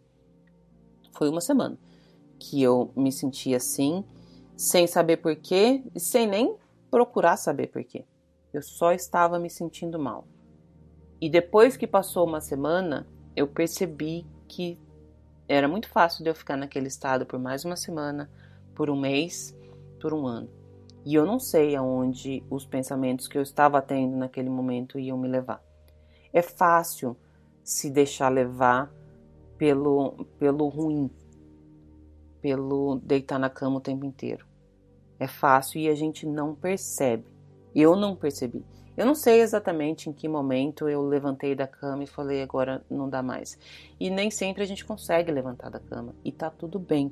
Foi 1.15 1.29
uma 1.29 1.41
semana 1.41 1.77
que 2.37 2.61
eu 2.61 2.91
me 2.95 3.11
senti 3.11 3.55
assim, 3.55 4.03
sem 4.55 4.85
saber 4.85 5.17
porquê 5.17 5.81
e 5.95 5.99
sem 5.99 6.27
nem 6.27 6.55
procurar 6.91 7.37
saber 7.37 7.67
porquê. 7.67 8.05
Eu 8.53 8.61
só 8.61 8.91
estava 8.91 9.39
me 9.39 9.49
sentindo 9.49 9.97
mal. 9.97 10.27
E 11.19 11.29
depois 11.29 11.77
que 11.77 11.87
passou 11.87 12.27
uma 12.27 12.41
semana, 12.41 13.07
eu 13.35 13.47
percebi 13.47 14.25
que 14.47 14.77
era 15.47 15.67
muito 15.67 15.87
fácil 15.87 16.23
de 16.23 16.29
eu 16.29 16.35
ficar 16.35 16.57
naquele 16.57 16.87
estado 16.87 17.25
por 17.25 17.39
mais 17.39 17.63
uma 17.63 17.77
semana, 17.77 18.29
por 18.73 18.89
um 18.89 18.99
mês, 18.99 19.55
por 20.01 20.13
um 20.13 20.27
ano. 20.27 20.49
E 21.05 21.15
eu 21.15 21.25
não 21.25 21.39
sei 21.39 21.75
aonde 21.75 22.43
os 22.49 22.65
pensamentos 22.65 23.27
que 23.27 23.37
eu 23.37 23.41
estava 23.41 23.81
tendo 23.81 24.17
naquele 24.17 24.49
momento 24.49 24.99
iam 24.99 25.17
me 25.17 25.27
levar. 25.27 25.63
É 26.33 26.41
fácil 26.41 27.15
se 27.63 27.89
deixar 27.89 28.29
levar 28.29 28.91
pelo, 29.57 30.25
pelo 30.37 30.67
ruim, 30.67 31.09
pelo 32.41 32.99
deitar 33.03 33.39
na 33.39 33.49
cama 33.49 33.77
o 33.77 33.81
tempo 33.81 34.05
inteiro. 34.05 34.45
É 35.19 35.27
fácil 35.27 35.79
e 35.79 35.87
a 35.87 35.95
gente 35.95 36.25
não 36.25 36.53
percebe. 36.53 37.25
Eu 37.73 37.95
não 37.95 38.15
percebi. 38.15 38.63
Eu 38.97 39.05
não 39.05 39.15
sei 39.15 39.41
exatamente 39.41 40.09
em 40.09 40.13
que 40.13 40.27
momento 40.27 40.87
eu 40.87 41.01
levantei 41.01 41.53
da 41.53 41.67
cama 41.67 42.03
e 42.03 42.07
falei 42.07 42.41
agora 42.41 42.85
não 42.89 43.09
dá 43.09 43.21
mais. 43.21 43.57
E 43.99 44.09
nem 44.09 44.31
sempre 44.31 44.63
a 44.63 44.65
gente 44.65 44.85
consegue 44.85 45.31
levantar 45.31 45.69
da 45.69 45.79
cama 45.79 46.15
e 46.23 46.31
tá 46.31 46.49
tudo 46.49 46.79
bem. 46.79 47.11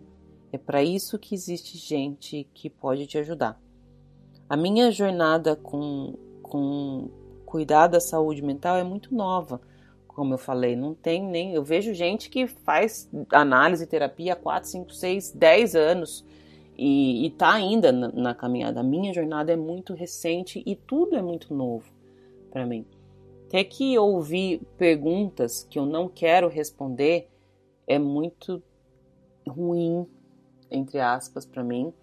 É 0.52 0.58
para 0.58 0.84
isso 0.84 1.20
que 1.20 1.36
existe 1.36 1.78
gente 1.78 2.48
que 2.54 2.70
pode 2.70 3.06
te 3.08 3.18
ajudar. 3.18 3.60
A 4.48 4.56
minha 4.56 4.92
jornada 4.92 5.56
com, 5.56 6.16
com 6.42 7.10
cuidar 7.46 7.88
da 7.88 8.00
saúde 8.00 8.42
mental 8.42 8.78
é 8.78 8.84
muito 8.84 9.14
nova. 9.14 9.60
Como 10.14 10.34
eu 10.34 10.38
falei, 10.38 10.76
não 10.76 10.94
tem 10.94 11.24
nem. 11.24 11.54
Eu 11.54 11.64
vejo 11.64 11.94
gente 11.94 12.30
que 12.30 12.46
faz 12.46 13.10
análise, 13.32 13.88
terapia 13.88 14.34
há 14.34 14.36
4, 14.36 14.70
5, 14.70 14.94
6, 14.94 15.32
10 15.32 15.76
anos 15.76 16.26
e 16.78 17.28
está 17.28 17.54
ainda 17.54 17.92
na, 17.92 18.10
na, 18.10 18.36
caminhada. 18.36 18.80
A 18.80 18.84
minha 18.84 19.14
jornada 19.14 19.52
é 19.52 19.56
muito 19.56 19.94
recente 19.94 20.62
e 20.66 20.76
tudo 20.76 21.16
é 21.16 21.22
muito 21.22 21.54
novo 21.54 21.92
para 22.52 22.66
mim. 22.66 22.86
Ter 23.50 23.64
que 23.66 23.98
ouvir 23.98 24.62
perguntas 24.78 25.68
que 25.70 25.78
eu 25.78 25.86
não 25.86 26.08
quero 26.08 26.48
responder 26.48 27.30
é 27.88 28.00
muito 28.00 28.62
ruim, 29.48 30.08
entre 30.70 31.00
aspas, 31.00 31.46
para 31.46 31.64
mim. 31.64 31.94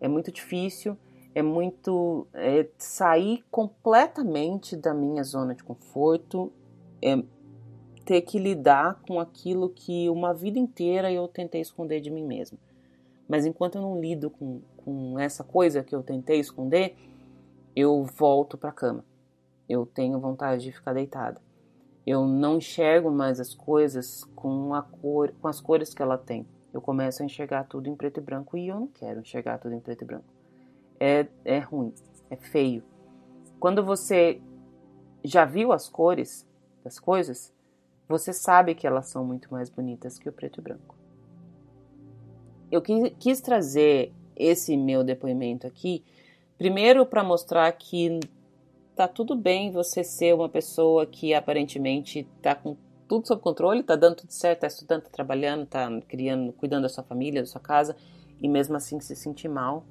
É 0.00 0.08
muito 0.08 0.30
difícil, 0.30 0.96
é 1.34 1.42
muito 1.42 2.26
é, 2.34 2.68
sair 2.78 3.44
completamente 3.50 4.76
da 4.76 4.92
minha 4.92 5.24
zona 5.24 5.54
de 5.54 5.64
conforto, 5.64 6.52
é 7.02 7.16
ter 8.04 8.22
que 8.22 8.38
lidar 8.38 9.00
com 9.06 9.18
aquilo 9.18 9.68
que 9.68 10.08
uma 10.10 10.34
vida 10.34 10.58
inteira 10.58 11.10
eu 11.10 11.26
tentei 11.26 11.60
esconder 11.60 12.00
de 12.00 12.10
mim 12.10 12.24
mesma. 12.24 12.58
Mas 13.28 13.46
enquanto 13.46 13.76
eu 13.76 13.82
não 13.82 14.00
lido 14.00 14.28
com, 14.28 14.60
com 14.84 15.18
essa 15.18 15.42
coisa 15.42 15.82
que 15.82 15.94
eu 15.94 16.02
tentei 16.02 16.38
esconder, 16.38 16.94
eu 17.74 18.04
volto 18.04 18.58
para 18.58 18.68
a 18.68 18.72
cama. 18.72 19.04
Eu 19.68 19.86
tenho 19.86 20.20
vontade 20.20 20.62
de 20.62 20.72
ficar 20.72 20.92
deitada. 20.92 21.40
Eu 22.06 22.26
não 22.26 22.58
enxergo 22.58 23.10
mais 23.10 23.40
as 23.40 23.54
coisas 23.54 24.24
com, 24.36 24.74
a 24.74 24.82
cor, 24.82 25.32
com 25.40 25.48
as 25.48 25.60
cores 25.60 25.94
que 25.94 26.02
ela 26.02 26.18
tem. 26.18 26.46
Eu 26.72 26.82
começo 26.82 27.22
a 27.22 27.24
enxergar 27.24 27.64
tudo 27.64 27.88
em 27.88 27.96
preto 27.96 28.20
e 28.20 28.22
branco 28.22 28.58
e 28.58 28.68
eu 28.68 28.78
não 28.78 28.86
quero 28.88 29.20
enxergar 29.20 29.58
tudo 29.58 29.74
em 29.74 29.80
preto 29.80 30.02
e 30.02 30.04
branco. 30.04 30.24
É, 31.00 31.26
é 31.44 31.58
ruim, 31.60 31.94
é 32.28 32.36
feio. 32.36 32.82
Quando 33.58 33.82
você 33.82 34.40
já 35.24 35.46
viu 35.46 35.72
as 35.72 35.88
cores 35.88 36.46
das 36.82 36.98
coisas, 36.98 37.53
você 38.08 38.32
sabe 38.32 38.74
que 38.74 38.86
elas 38.86 39.06
são 39.08 39.24
muito 39.24 39.52
mais 39.52 39.68
bonitas 39.70 40.18
que 40.18 40.28
o 40.28 40.32
preto 40.32 40.60
e 40.60 40.62
branco 40.62 40.94
eu 42.74 42.82
quis 42.82 43.40
trazer 43.40 44.12
esse 44.36 44.76
meu 44.76 45.04
depoimento 45.04 45.66
aqui, 45.66 46.04
primeiro 46.58 47.06
para 47.06 47.22
mostrar 47.22 47.70
que 47.72 48.18
tá 48.96 49.06
tudo 49.06 49.36
bem 49.36 49.70
você 49.70 50.02
ser 50.02 50.34
uma 50.34 50.48
pessoa 50.48 51.06
que 51.06 51.34
aparentemente 51.34 52.28
tá 52.42 52.54
com 52.54 52.76
tudo 53.06 53.28
sob 53.28 53.40
controle, 53.40 53.82
tá 53.82 53.94
dando 53.94 54.16
tudo 54.16 54.32
certo, 54.32 54.60
tá 54.60 54.66
estudando, 54.66 55.02
tá 55.02 55.10
trabalhando, 55.10 55.66
tá 55.66 55.88
criando, 56.08 56.52
cuidando 56.52 56.82
da 56.82 56.88
sua 56.88 57.04
família, 57.04 57.42
da 57.42 57.46
sua 57.46 57.60
casa 57.60 57.94
e 58.40 58.48
mesmo 58.48 58.76
assim 58.76 58.98
se 58.98 59.14
sentir 59.14 59.48
mal. 59.48 59.84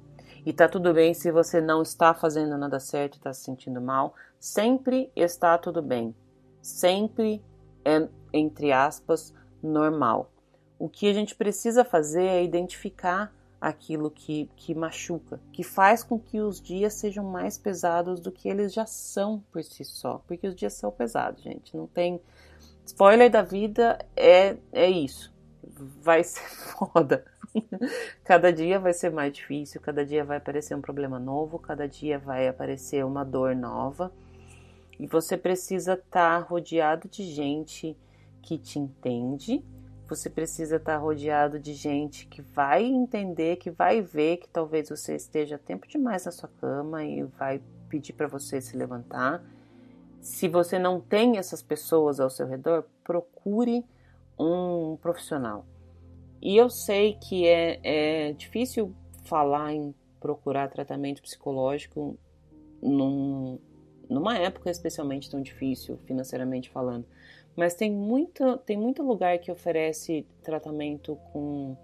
E 0.44 0.52
tá 0.52 0.68
tudo 0.68 0.92
bem 0.92 1.14
se 1.14 1.30
você 1.30 1.60
não 1.60 1.80
está 1.80 2.12
fazendo 2.12 2.58
nada 2.58 2.78
certo 2.78 3.16
está 3.16 3.32
se 3.32 3.44
sentindo 3.44 3.80
mal. 3.80 4.14
Sempre 4.38 5.10
está 5.16 5.56
tudo 5.56 5.80
bem. 5.80 6.14
Sempre 6.60 7.40
é, 7.84 8.08
entre 8.32 8.72
aspas, 8.72 9.34
normal. 9.62 10.30
O 10.78 10.88
que 10.88 11.08
a 11.08 11.12
gente 11.12 11.34
precisa 11.34 11.84
fazer 11.84 12.24
é 12.24 12.44
identificar 12.44 13.32
aquilo 13.60 14.10
que, 14.10 14.50
que 14.56 14.74
machuca, 14.74 15.40
que 15.50 15.62
faz 15.62 16.04
com 16.04 16.18
que 16.18 16.38
os 16.38 16.60
dias 16.60 16.92
sejam 16.94 17.24
mais 17.24 17.56
pesados 17.56 18.20
do 18.20 18.30
que 18.30 18.46
eles 18.48 18.74
já 18.74 18.84
são 18.84 19.42
por 19.50 19.64
si 19.64 19.84
só. 19.84 20.22
Porque 20.26 20.46
os 20.46 20.54
dias 20.54 20.74
são 20.74 20.90
pesados, 20.90 21.42
gente. 21.42 21.74
Não 21.74 21.86
tem. 21.86 22.20
Spoiler 22.84 23.30
da 23.30 23.40
vida 23.40 23.98
é, 24.14 24.56
é 24.70 24.90
isso. 24.90 25.32
Vai 26.02 26.22
ser 26.22 26.46
foda. 26.76 27.24
cada 28.22 28.52
dia 28.52 28.78
vai 28.78 28.92
ser 28.92 29.10
mais 29.10 29.32
difícil, 29.32 29.80
cada 29.80 30.04
dia 30.04 30.24
vai 30.24 30.36
aparecer 30.36 30.74
um 30.74 30.80
problema 30.80 31.18
novo, 31.18 31.58
cada 31.58 31.88
dia 31.88 32.18
vai 32.18 32.48
aparecer 32.48 33.04
uma 33.04 33.24
dor 33.24 33.56
nova. 33.56 34.12
E 34.98 35.06
você 35.06 35.36
precisa 35.36 35.94
estar 35.94 36.40
tá 36.40 36.46
rodeado 36.46 37.08
de 37.08 37.24
gente 37.24 37.96
que 38.42 38.58
te 38.58 38.78
entende, 38.78 39.64
você 40.06 40.28
precisa 40.28 40.76
estar 40.76 40.96
rodeado 40.98 41.58
de 41.58 41.72
gente 41.72 42.26
que 42.26 42.42
vai 42.42 42.84
entender, 42.84 43.56
que 43.56 43.70
vai 43.70 44.02
ver 44.02 44.36
que 44.36 44.48
talvez 44.48 44.88
você 44.88 45.16
esteja 45.16 45.58
tempo 45.58 45.88
demais 45.88 46.26
na 46.26 46.30
sua 46.30 46.48
cama 46.60 47.04
e 47.04 47.22
vai 47.22 47.60
pedir 47.88 48.12
para 48.12 48.26
você 48.26 48.60
se 48.60 48.76
levantar. 48.76 49.42
Se 50.20 50.46
você 50.46 50.78
não 50.78 51.00
tem 51.00 51.38
essas 51.38 51.62
pessoas 51.62 52.20
ao 52.20 52.28
seu 52.28 52.46
redor, 52.46 52.84
procure 53.02 53.84
um 54.38 54.96
profissional. 55.00 55.64
E 56.40 56.56
eu 56.56 56.68
sei 56.68 57.14
que 57.14 57.46
é, 57.46 57.80
é 57.82 58.32
difícil 58.32 58.94
falar 59.24 59.72
em 59.72 59.94
procurar 60.20 60.68
tratamento 60.68 61.22
psicológico 61.22 62.18
num, 62.82 63.58
numa 64.08 64.36
época 64.38 64.70
especialmente 64.70 65.30
tão 65.30 65.40
difícil, 65.40 65.98
financeiramente 66.06 66.70
falando. 66.70 67.06
Mas 67.56 67.74
tem 67.74 67.90
muito, 67.90 68.58
tem 68.58 68.76
muito 68.76 69.02
lugar 69.02 69.38
que 69.38 69.50
oferece 69.50 70.26
tratamento 70.42 71.16
com 71.32 71.76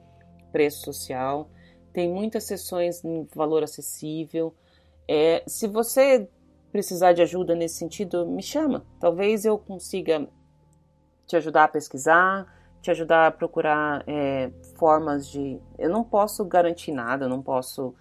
preço 0.50 0.84
social, 0.84 1.48
tem 1.92 2.08
muitas 2.08 2.44
sessões 2.44 3.04
em 3.04 3.26
valor 3.34 3.62
acessível. 3.62 4.54
É, 5.06 5.42
se 5.46 5.66
você 5.66 6.28
precisar 6.70 7.12
de 7.12 7.22
ajuda 7.22 7.54
nesse 7.54 7.76
sentido, 7.76 8.26
me 8.26 8.42
chama. 8.42 8.84
Talvez 8.98 9.44
eu 9.44 9.58
consiga 9.58 10.26
te 11.26 11.36
ajudar 11.36 11.64
a 11.64 11.68
pesquisar, 11.68 12.46
te 12.80 12.90
ajudar 12.90 13.26
a 13.26 13.30
procurar 13.30 14.04
é, 14.06 14.50
formas 14.76 15.28
de. 15.28 15.60
Eu 15.78 15.90
não 15.90 16.02
posso 16.02 16.44
garantir 16.44 16.92
nada, 16.92 17.28
não 17.28 17.42
posso 17.42 17.94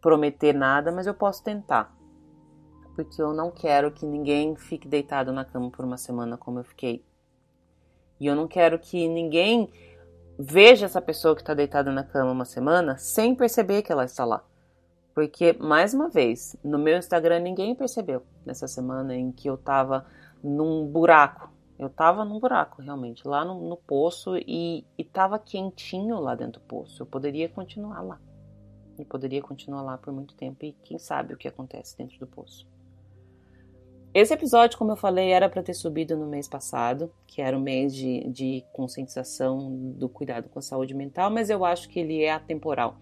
prometer 0.00 0.54
nada, 0.54 0.92
mas 0.92 1.06
eu 1.06 1.14
posso 1.14 1.42
tentar. 1.42 1.93
Porque 2.94 3.20
eu 3.20 3.32
não 3.32 3.50
quero 3.50 3.90
que 3.90 4.06
ninguém 4.06 4.54
fique 4.56 4.86
deitado 4.86 5.32
na 5.32 5.44
cama 5.44 5.70
por 5.70 5.84
uma 5.84 5.96
semana 5.96 6.36
como 6.36 6.60
eu 6.60 6.64
fiquei 6.64 7.04
e 8.20 8.26
eu 8.26 8.34
não 8.34 8.46
quero 8.46 8.78
que 8.78 9.08
ninguém 9.08 9.68
veja 10.38 10.86
essa 10.86 11.00
pessoa 11.00 11.34
que 11.34 11.42
está 11.42 11.54
deitada 11.54 11.92
na 11.92 12.04
cama 12.04 12.30
uma 12.30 12.44
semana 12.44 12.96
sem 12.96 13.34
perceber 13.34 13.82
que 13.82 13.92
ela 13.92 14.04
está 14.04 14.24
lá. 14.24 14.44
Porque, 15.14 15.52
mais 15.52 15.94
uma 15.94 16.08
vez, 16.08 16.56
no 16.64 16.78
meu 16.78 16.98
Instagram 16.98 17.40
ninguém 17.40 17.74
percebeu 17.74 18.22
nessa 18.44 18.66
semana 18.66 19.14
em 19.14 19.30
que 19.30 19.48
eu 19.48 19.54
estava 19.54 20.06
num 20.42 20.86
buraco. 20.86 21.52
Eu 21.78 21.88
estava 21.88 22.24
num 22.24 22.38
buraco, 22.38 22.82
realmente, 22.82 23.26
lá 23.26 23.44
no, 23.44 23.68
no 23.68 23.76
poço 23.76 24.36
e 24.36 24.84
estava 24.96 25.38
quentinho 25.38 26.18
lá 26.20 26.34
dentro 26.34 26.60
do 26.60 26.66
poço. 26.66 27.02
Eu 27.02 27.06
poderia 27.06 27.48
continuar 27.48 28.00
lá. 28.00 28.20
E 28.98 29.04
poderia 29.04 29.42
continuar 29.42 29.82
lá 29.82 29.98
por 29.98 30.12
muito 30.12 30.34
tempo 30.34 30.64
e 30.64 30.72
quem 30.84 30.98
sabe 30.98 31.34
o 31.34 31.36
que 31.36 31.48
acontece 31.48 31.96
dentro 31.98 32.18
do 32.18 32.26
poço. 32.26 32.66
Esse 34.14 34.32
episódio, 34.32 34.78
como 34.78 34.92
eu 34.92 34.96
falei, 34.96 35.32
era 35.32 35.48
para 35.48 35.60
ter 35.60 35.74
subido 35.74 36.16
no 36.16 36.24
mês 36.24 36.46
passado, 36.46 37.12
que 37.26 37.42
era 37.42 37.58
o 37.58 37.60
mês 37.60 37.92
de, 37.92 38.20
de 38.28 38.64
conscientização 38.72 39.68
do 39.98 40.08
cuidado 40.08 40.48
com 40.48 40.60
a 40.60 40.62
saúde 40.62 40.94
mental, 40.94 41.32
mas 41.32 41.50
eu 41.50 41.64
acho 41.64 41.88
que 41.88 41.98
ele 41.98 42.22
é 42.22 42.30
atemporal. 42.30 42.96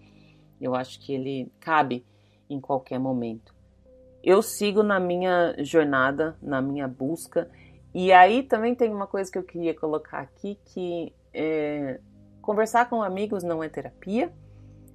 Eu 0.59 0.73
acho 0.73 0.99
que 0.99 1.13
ele 1.13 1.51
cabe 1.59 2.03
em 2.49 2.59
qualquer 2.59 2.97
momento. 2.97 3.53
Eu 4.23 4.41
sigo 4.41 4.81
na 4.81 4.99
minha 4.99 5.53
jornada, 5.59 6.35
na 6.41 6.59
minha 6.63 6.87
busca, 6.87 7.47
e 7.93 8.11
aí 8.11 8.41
também 8.41 8.73
tem 8.73 8.91
uma 8.91 9.05
coisa 9.05 9.31
que 9.31 9.37
eu 9.37 9.43
queria 9.43 9.75
colocar 9.75 10.17
aqui, 10.17 10.57
que 10.65 11.13
é, 11.31 11.99
conversar 12.41 12.89
com 12.89 13.03
amigos 13.03 13.43
não 13.43 13.63
é 13.63 13.69
terapia, 13.69 14.33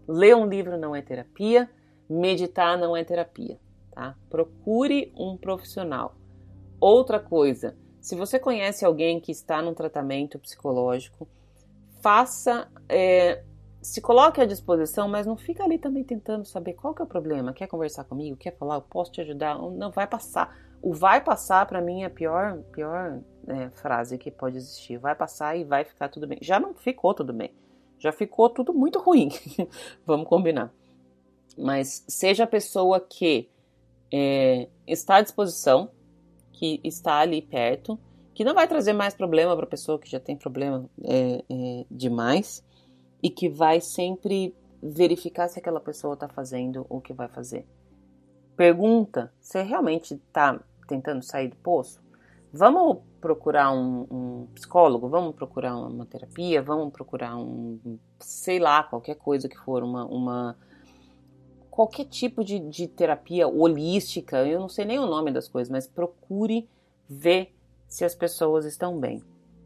ler 0.08 0.34
um 0.34 0.48
livro 0.48 0.76
não 0.76 0.96
é 0.96 1.00
terapia, 1.00 1.70
meditar 2.10 2.76
não 2.76 2.96
é 2.96 3.04
terapia 3.04 3.56
tá? 3.98 4.14
Procure 4.30 5.12
um 5.16 5.36
profissional. 5.36 6.14
Outra 6.80 7.18
coisa, 7.18 7.76
se 8.00 8.14
você 8.14 8.38
conhece 8.38 8.84
alguém 8.84 9.18
que 9.18 9.32
está 9.32 9.60
num 9.60 9.74
tratamento 9.74 10.38
psicológico, 10.38 11.26
faça, 12.00 12.68
é, 12.88 13.42
se 13.82 14.00
coloque 14.00 14.40
à 14.40 14.44
disposição, 14.44 15.08
mas 15.08 15.26
não 15.26 15.36
fica 15.36 15.64
ali 15.64 15.78
também 15.78 16.04
tentando 16.04 16.46
saber 16.46 16.74
qual 16.74 16.94
que 16.94 17.02
é 17.02 17.04
o 17.04 17.08
problema. 17.08 17.52
Quer 17.52 17.66
conversar 17.66 18.04
comigo? 18.04 18.36
Quer 18.36 18.56
falar? 18.56 18.76
Eu 18.76 18.82
posso 18.82 19.10
te 19.10 19.20
ajudar? 19.20 19.58
Não 19.58 19.90
vai 19.90 20.06
passar. 20.06 20.56
O 20.80 20.94
vai 20.94 21.20
passar 21.20 21.66
para 21.66 21.80
mim 21.80 22.02
é 22.02 22.06
a 22.06 22.10
pior, 22.10 22.58
pior 22.70 23.18
é, 23.48 23.68
frase 23.70 24.16
que 24.16 24.30
pode 24.30 24.58
existir. 24.58 24.96
Vai 24.96 25.16
passar 25.16 25.56
e 25.56 25.64
vai 25.64 25.84
ficar 25.84 26.08
tudo 26.08 26.28
bem. 26.28 26.38
Já 26.40 26.60
não 26.60 26.72
ficou 26.72 27.12
tudo 27.12 27.32
bem. 27.32 27.52
Já 27.98 28.12
ficou 28.12 28.48
tudo 28.48 28.72
muito 28.72 29.00
ruim. 29.00 29.30
Vamos 30.06 30.28
combinar. 30.28 30.72
Mas 31.56 32.04
seja 32.06 32.44
a 32.44 32.46
pessoa 32.46 33.00
que 33.00 33.50
é, 34.12 34.68
está 34.86 35.16
à 35.16 35.22
disposição, 35.22 35.90
que 36.52 36.80
está 36.82 37.18
ali 37.18 37.40
perto, 37.40 37.98
que 38.34 38.44
não 38.44 38.54
vai 38.54 38.66
trazer 38.66 38.92
mais 38.92 39.14
problema 39.14 39.54
para 39.56 39.64
a 39.64 39.68
pessoa 39.68 39.98
que 39.98 40.10
já 40.10 40.20
tem 40.20 40.36
problema 40.36 40.88
é, 41.04 41.44
é, 41.48 41.84
demais 41.90 42.64
e 43.22 43.30
que 43.30 43.48
vai 43.48 43.80
sempre 43.80 44.54
verificar 44.82 45.48
se 45.48 45.58
aquela 45.58 45.80
pessoa 45.80 46.14
está 46.14 46.28
fazendo 46.28 46.86
o 46.88 47.00
que 47.00 47.12
vai 47.12 47.28
fazer. 47.28 47.66
Pergunta: 48.56 49.32
você 49.40 49.62
realmente 49.62 50.14
está 50.14 50.60
tentando 50.86 51.22
sair 51.22 51.48
do 51.48 51.56
poço? 51.56 52.00
Vamos 52.52 52.98
procurar 53.20 53.72
um, 53.72 54.06
um, 54.10 54.46
psicólogo? 54.54 55.08
Vamos 55.08 55.34
procurar 55.34 55.76
uma 55.76 56.06
terapia? 56.06 56.62
Vamos 56.62 56.92
procurar 56.92 57.36
um, 57.36 57.98
sei 58.20 58.58
lá, 58.58 58.82
qualquer 58.82 59.16
coisa 59.16 59.48
que 59.48 59.58
for, 59.58 59.82
uma, 59.82 60.04
uma 60.06 60.56
qualquer 61.78 62.06
tipo 62.06 62.42
de, 62.42 62.58
de 62.58 62.88
terapia 62.88 63.46
holística, 63.46 64.44
eu 64.44 64.58
não 64.58 64.68
sei 64.68 64.84
nem 64.84 64.98
o 64.98 65.06
nome 65.06 65.30
das 65.30 65.46
coisas, 65.46 65.70
mas 65.70 65.86
procure 65.86 66.68
ver 67.08 67.54
se 67.86 68.04
as 68.04 68.16
pessoas 68.16 68.64
estão 68.64 68.98
bem. 68.98 69.22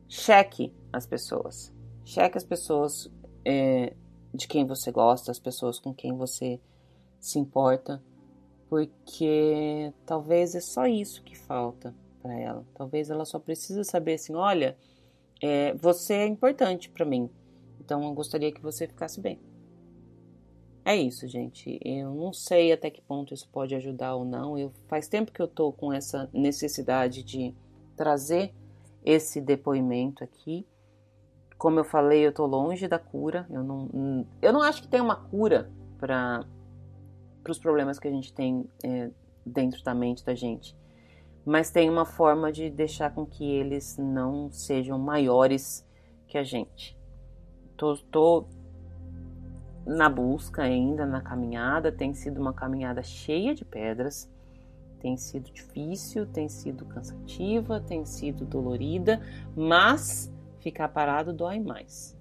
Cheque 0.07 0.75
as 0.93 1.07
pessoas. 1.07 1.73
Cheque 2.05 2.37
as 2.37 2.45
pessoas 2.45 3.11
é, 3.47 3.95
de 4.35 4.47
quem 4.47 4.67
você 4.67 4.93
gosta, 4.93 5.31
as 5.31 5.39
pessoas 5.39 5.79
com 5.79 5.95
quem 5.95 6.15
você 6.15 6.61
se 7.19 7.39
importa, 7.39 8.03
porque 8.69 9.91
talvez 10.05 10.55
é 10.55 10.61
só 10.61 10.85
isso 10.85 11.23
que 11.23 11.35
falta 11.35 11.95
para 12.21 12.39
ela. 12.39 12.67
Talvez 12.75 13.09
ela 13.09 13.25
só 13.25 13.39
precisa 13.39 13.85
saber 13.85 14.17
assim, 14.17 14.35
olha, 14.35 14.77
é, 15.43 15.73
você 15.73 16.13
é 16.13 16.27
importante 16.27 16.91
para 16.91 17.07
mim, 17.07 17.31
então 17.81 18.05
eu 18.05 18.13
gostaria 18.13 18.53
que 18.53 18.61
você 18.61 18.87
ficasse 18.87 19.19
bem. 19.19 19.41
É 20.85 20.97
isso, 20.97 21.29
gente. 21.29 21.79
Eu 21.85 22.13
não 22.15 22.33
sei 22.33 22.73
até 22.73 22.91
que 22.91 23.01
ponto 23.01 23.33
isso 23.33 23.49
pode 23.53 23.75
ajudar 23.75 24.17
ou 24.17 24.25
não. 24.25 24.59
Eu 24.59 24.73
faz 24.89 25.07
tempo 25.07 25.31
que 25.31 25.41
eu 25.41 25.47
tô 25.47 25.73
com 25.73 25.93
essa 25.93 26.29
necessidade 26.33 27.23
de 27.23 27.55
trazer 27.97 28.53
esse 29.05 29.41
depoimento 29.41 30.25
aqui. 30.25 30.67
Como 31.57 31.79
eu 31.79 31.85
falei, 31.85 32.25
eu 32.25 32.31
estou 32.31 32.47
longe 32.47 32.89
da 32.89 32.99
cura. 32.99 33.47
Eu 33.49 33.63
não, 33.63 34.27
eu 34.41 34.53
não 34.53 34.63
acho 34.63 34.83
que 34.83 34.89
tem 34.89 35.01
uma 35.01 35.15
cura 35.15 35.71
para 35.99 36.45
os 37.49 37.59
problemas 37.61 38.01
que 38.01 38.09
a 38.09 38.11
gente 38.11 38.33
tem 38.33 38.69
é, 38.83 39.09
dentro 39.47 39.85
da 39.85 39.95
mente 39.95 40.25
da 40.25 40.35
gente. 40.35 40.77
Mas 41.45 41.71
tem 41.71 41.89
uma 41.89 42.05
forma 42.05 42.51
de 42.51 42.69
deixar 42.71 43.15
com 43.15 43.25
que 43.25 43.45
eles 43.45 43.97
não 43.99 44.51
sejam 44.51 44.99
maiores 44.99 45.87
que 46.27 46.37
a 46.37 46.43
gente. 46.43 46.99
Tô, 47.77 47.97
tô 48.11 48.47
na 49.87 50.09
busca 50.09 50.63
ainda, 50.63 51.07
na 51.07 51.21
caminhada. 51.21 51.93
Tem 51.93 52.15
sido 52.15 52.41
uma 52.41 52.53
caminhada 52.53 53.03
cheia 53.03 53.55
de 53.55 53.65
pedras 53.65 54.31
tem 55.03 55.17
sido 55.17 55.51
difícil, 55.51 56.25
tem 56.27 56.49
sido 56.49 56.85
cansativa, 56.85 57.81
tem 57.81 58.05
sido 58.05 58.45
dolorida, 58.45 59.21
mas 59.55 60.33
ficar 60.61 60.89
parado 60.89 61.33
dói 61.33 61.59
mais. 61.59 62.17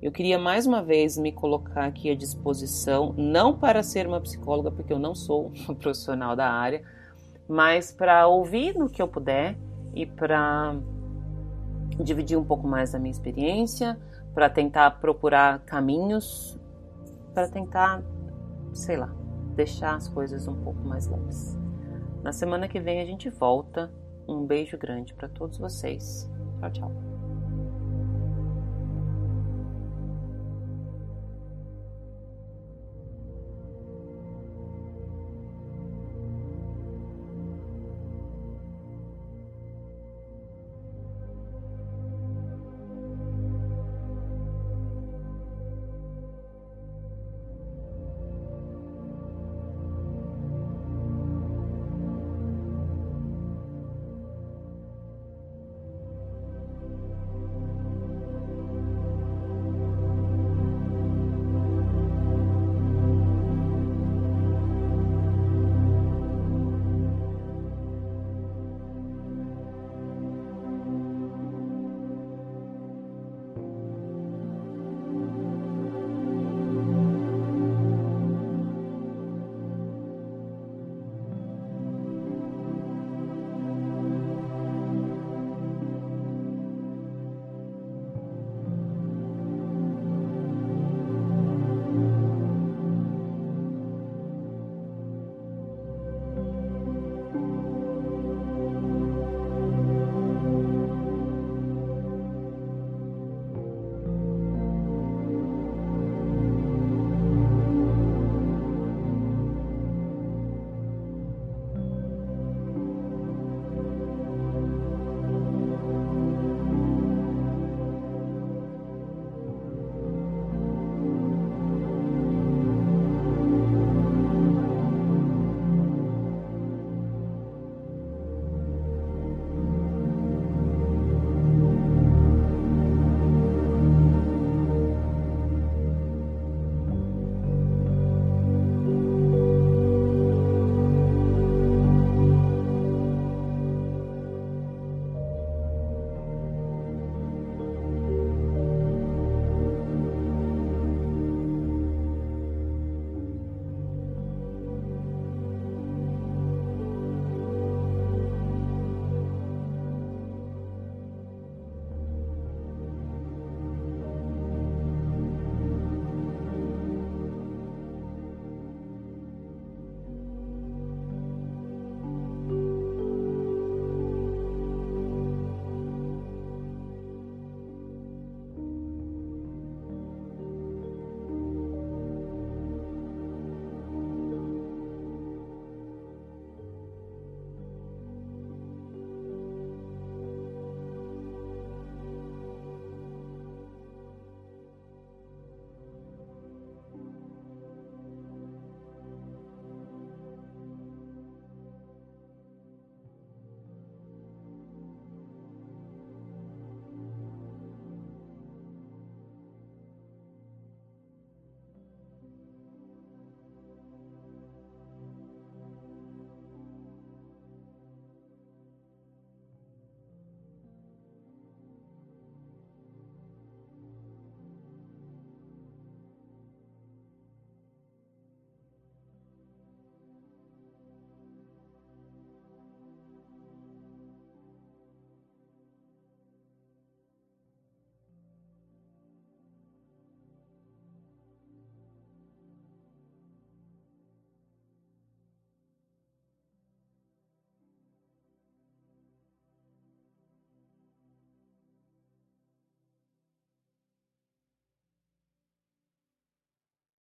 Eu 0.00 0.12
queria 0.12 0.38
mais 0.38 0.66
uma 0.66 0.82
vez 0.82 1.16
me 1.16 1.32
colocar 1.32 1.86
aqui 1.86 2.10
à 2.10 2.14
disposição, 2.14 3.14
não 3.16 3.56
para 3.56 3.82
ser 3.82 4.06
uma 4.06 4.20
psicóloga, 4.20 4.70
porque 4.70 4.92
eu 4.92 4.98
não 4.98 5.14
sou 5.14 5.50
uma 5.66 5.74
profissional 5.74 6.36
da 6.36 6.50
área, 6.52 6.82
mas 7.48 7.90
para 7.90 8.28
ouvir 8.28 8.74
no 8.76 8.90
que 8.90 9.00
eu 9.00 9.08
puder 9.08 9.56
e 9.94 10.04
para 10.04 10.76
dividir 11.98 12.36
um 12.36 12.44
pouco 12.44 12.68
mais 12.68 12.92
da 12.92 12.98
minha 12.98 13.10
experiência, 13.10 13.98
para 14.34 14.50
tentar 14.50 14.90
procurar 15.00 15.60
caminhos, 15.60 16.57
para 17.38 17.46
tentar, 17.46 18.02
sei 18.72 18.96
lá, 18.96 19.14
deixar 19.54 19.94
as 19.94 20.08
coisas 20.08 20.48
um 20.48 20.56
pouco 20.56 20.80
mais 20.80 21.06
leves. 21.06 21.56
Na 22.20 22.32
semana 22.32 22.66
que 22.66 22.80
vem 22.80 23.00
a 23.00 23.04
gente 23.04 23.30
volta. 23.30 23.92
Um 24.26 24.44
beijo 24.44 24.76
grande 24.76 25.14
para 25.14 25.28
todos 25.28 25.56
vocês. 25.56 26.28
Tchau, 26.58 26.70
tchau. 26.72 27.07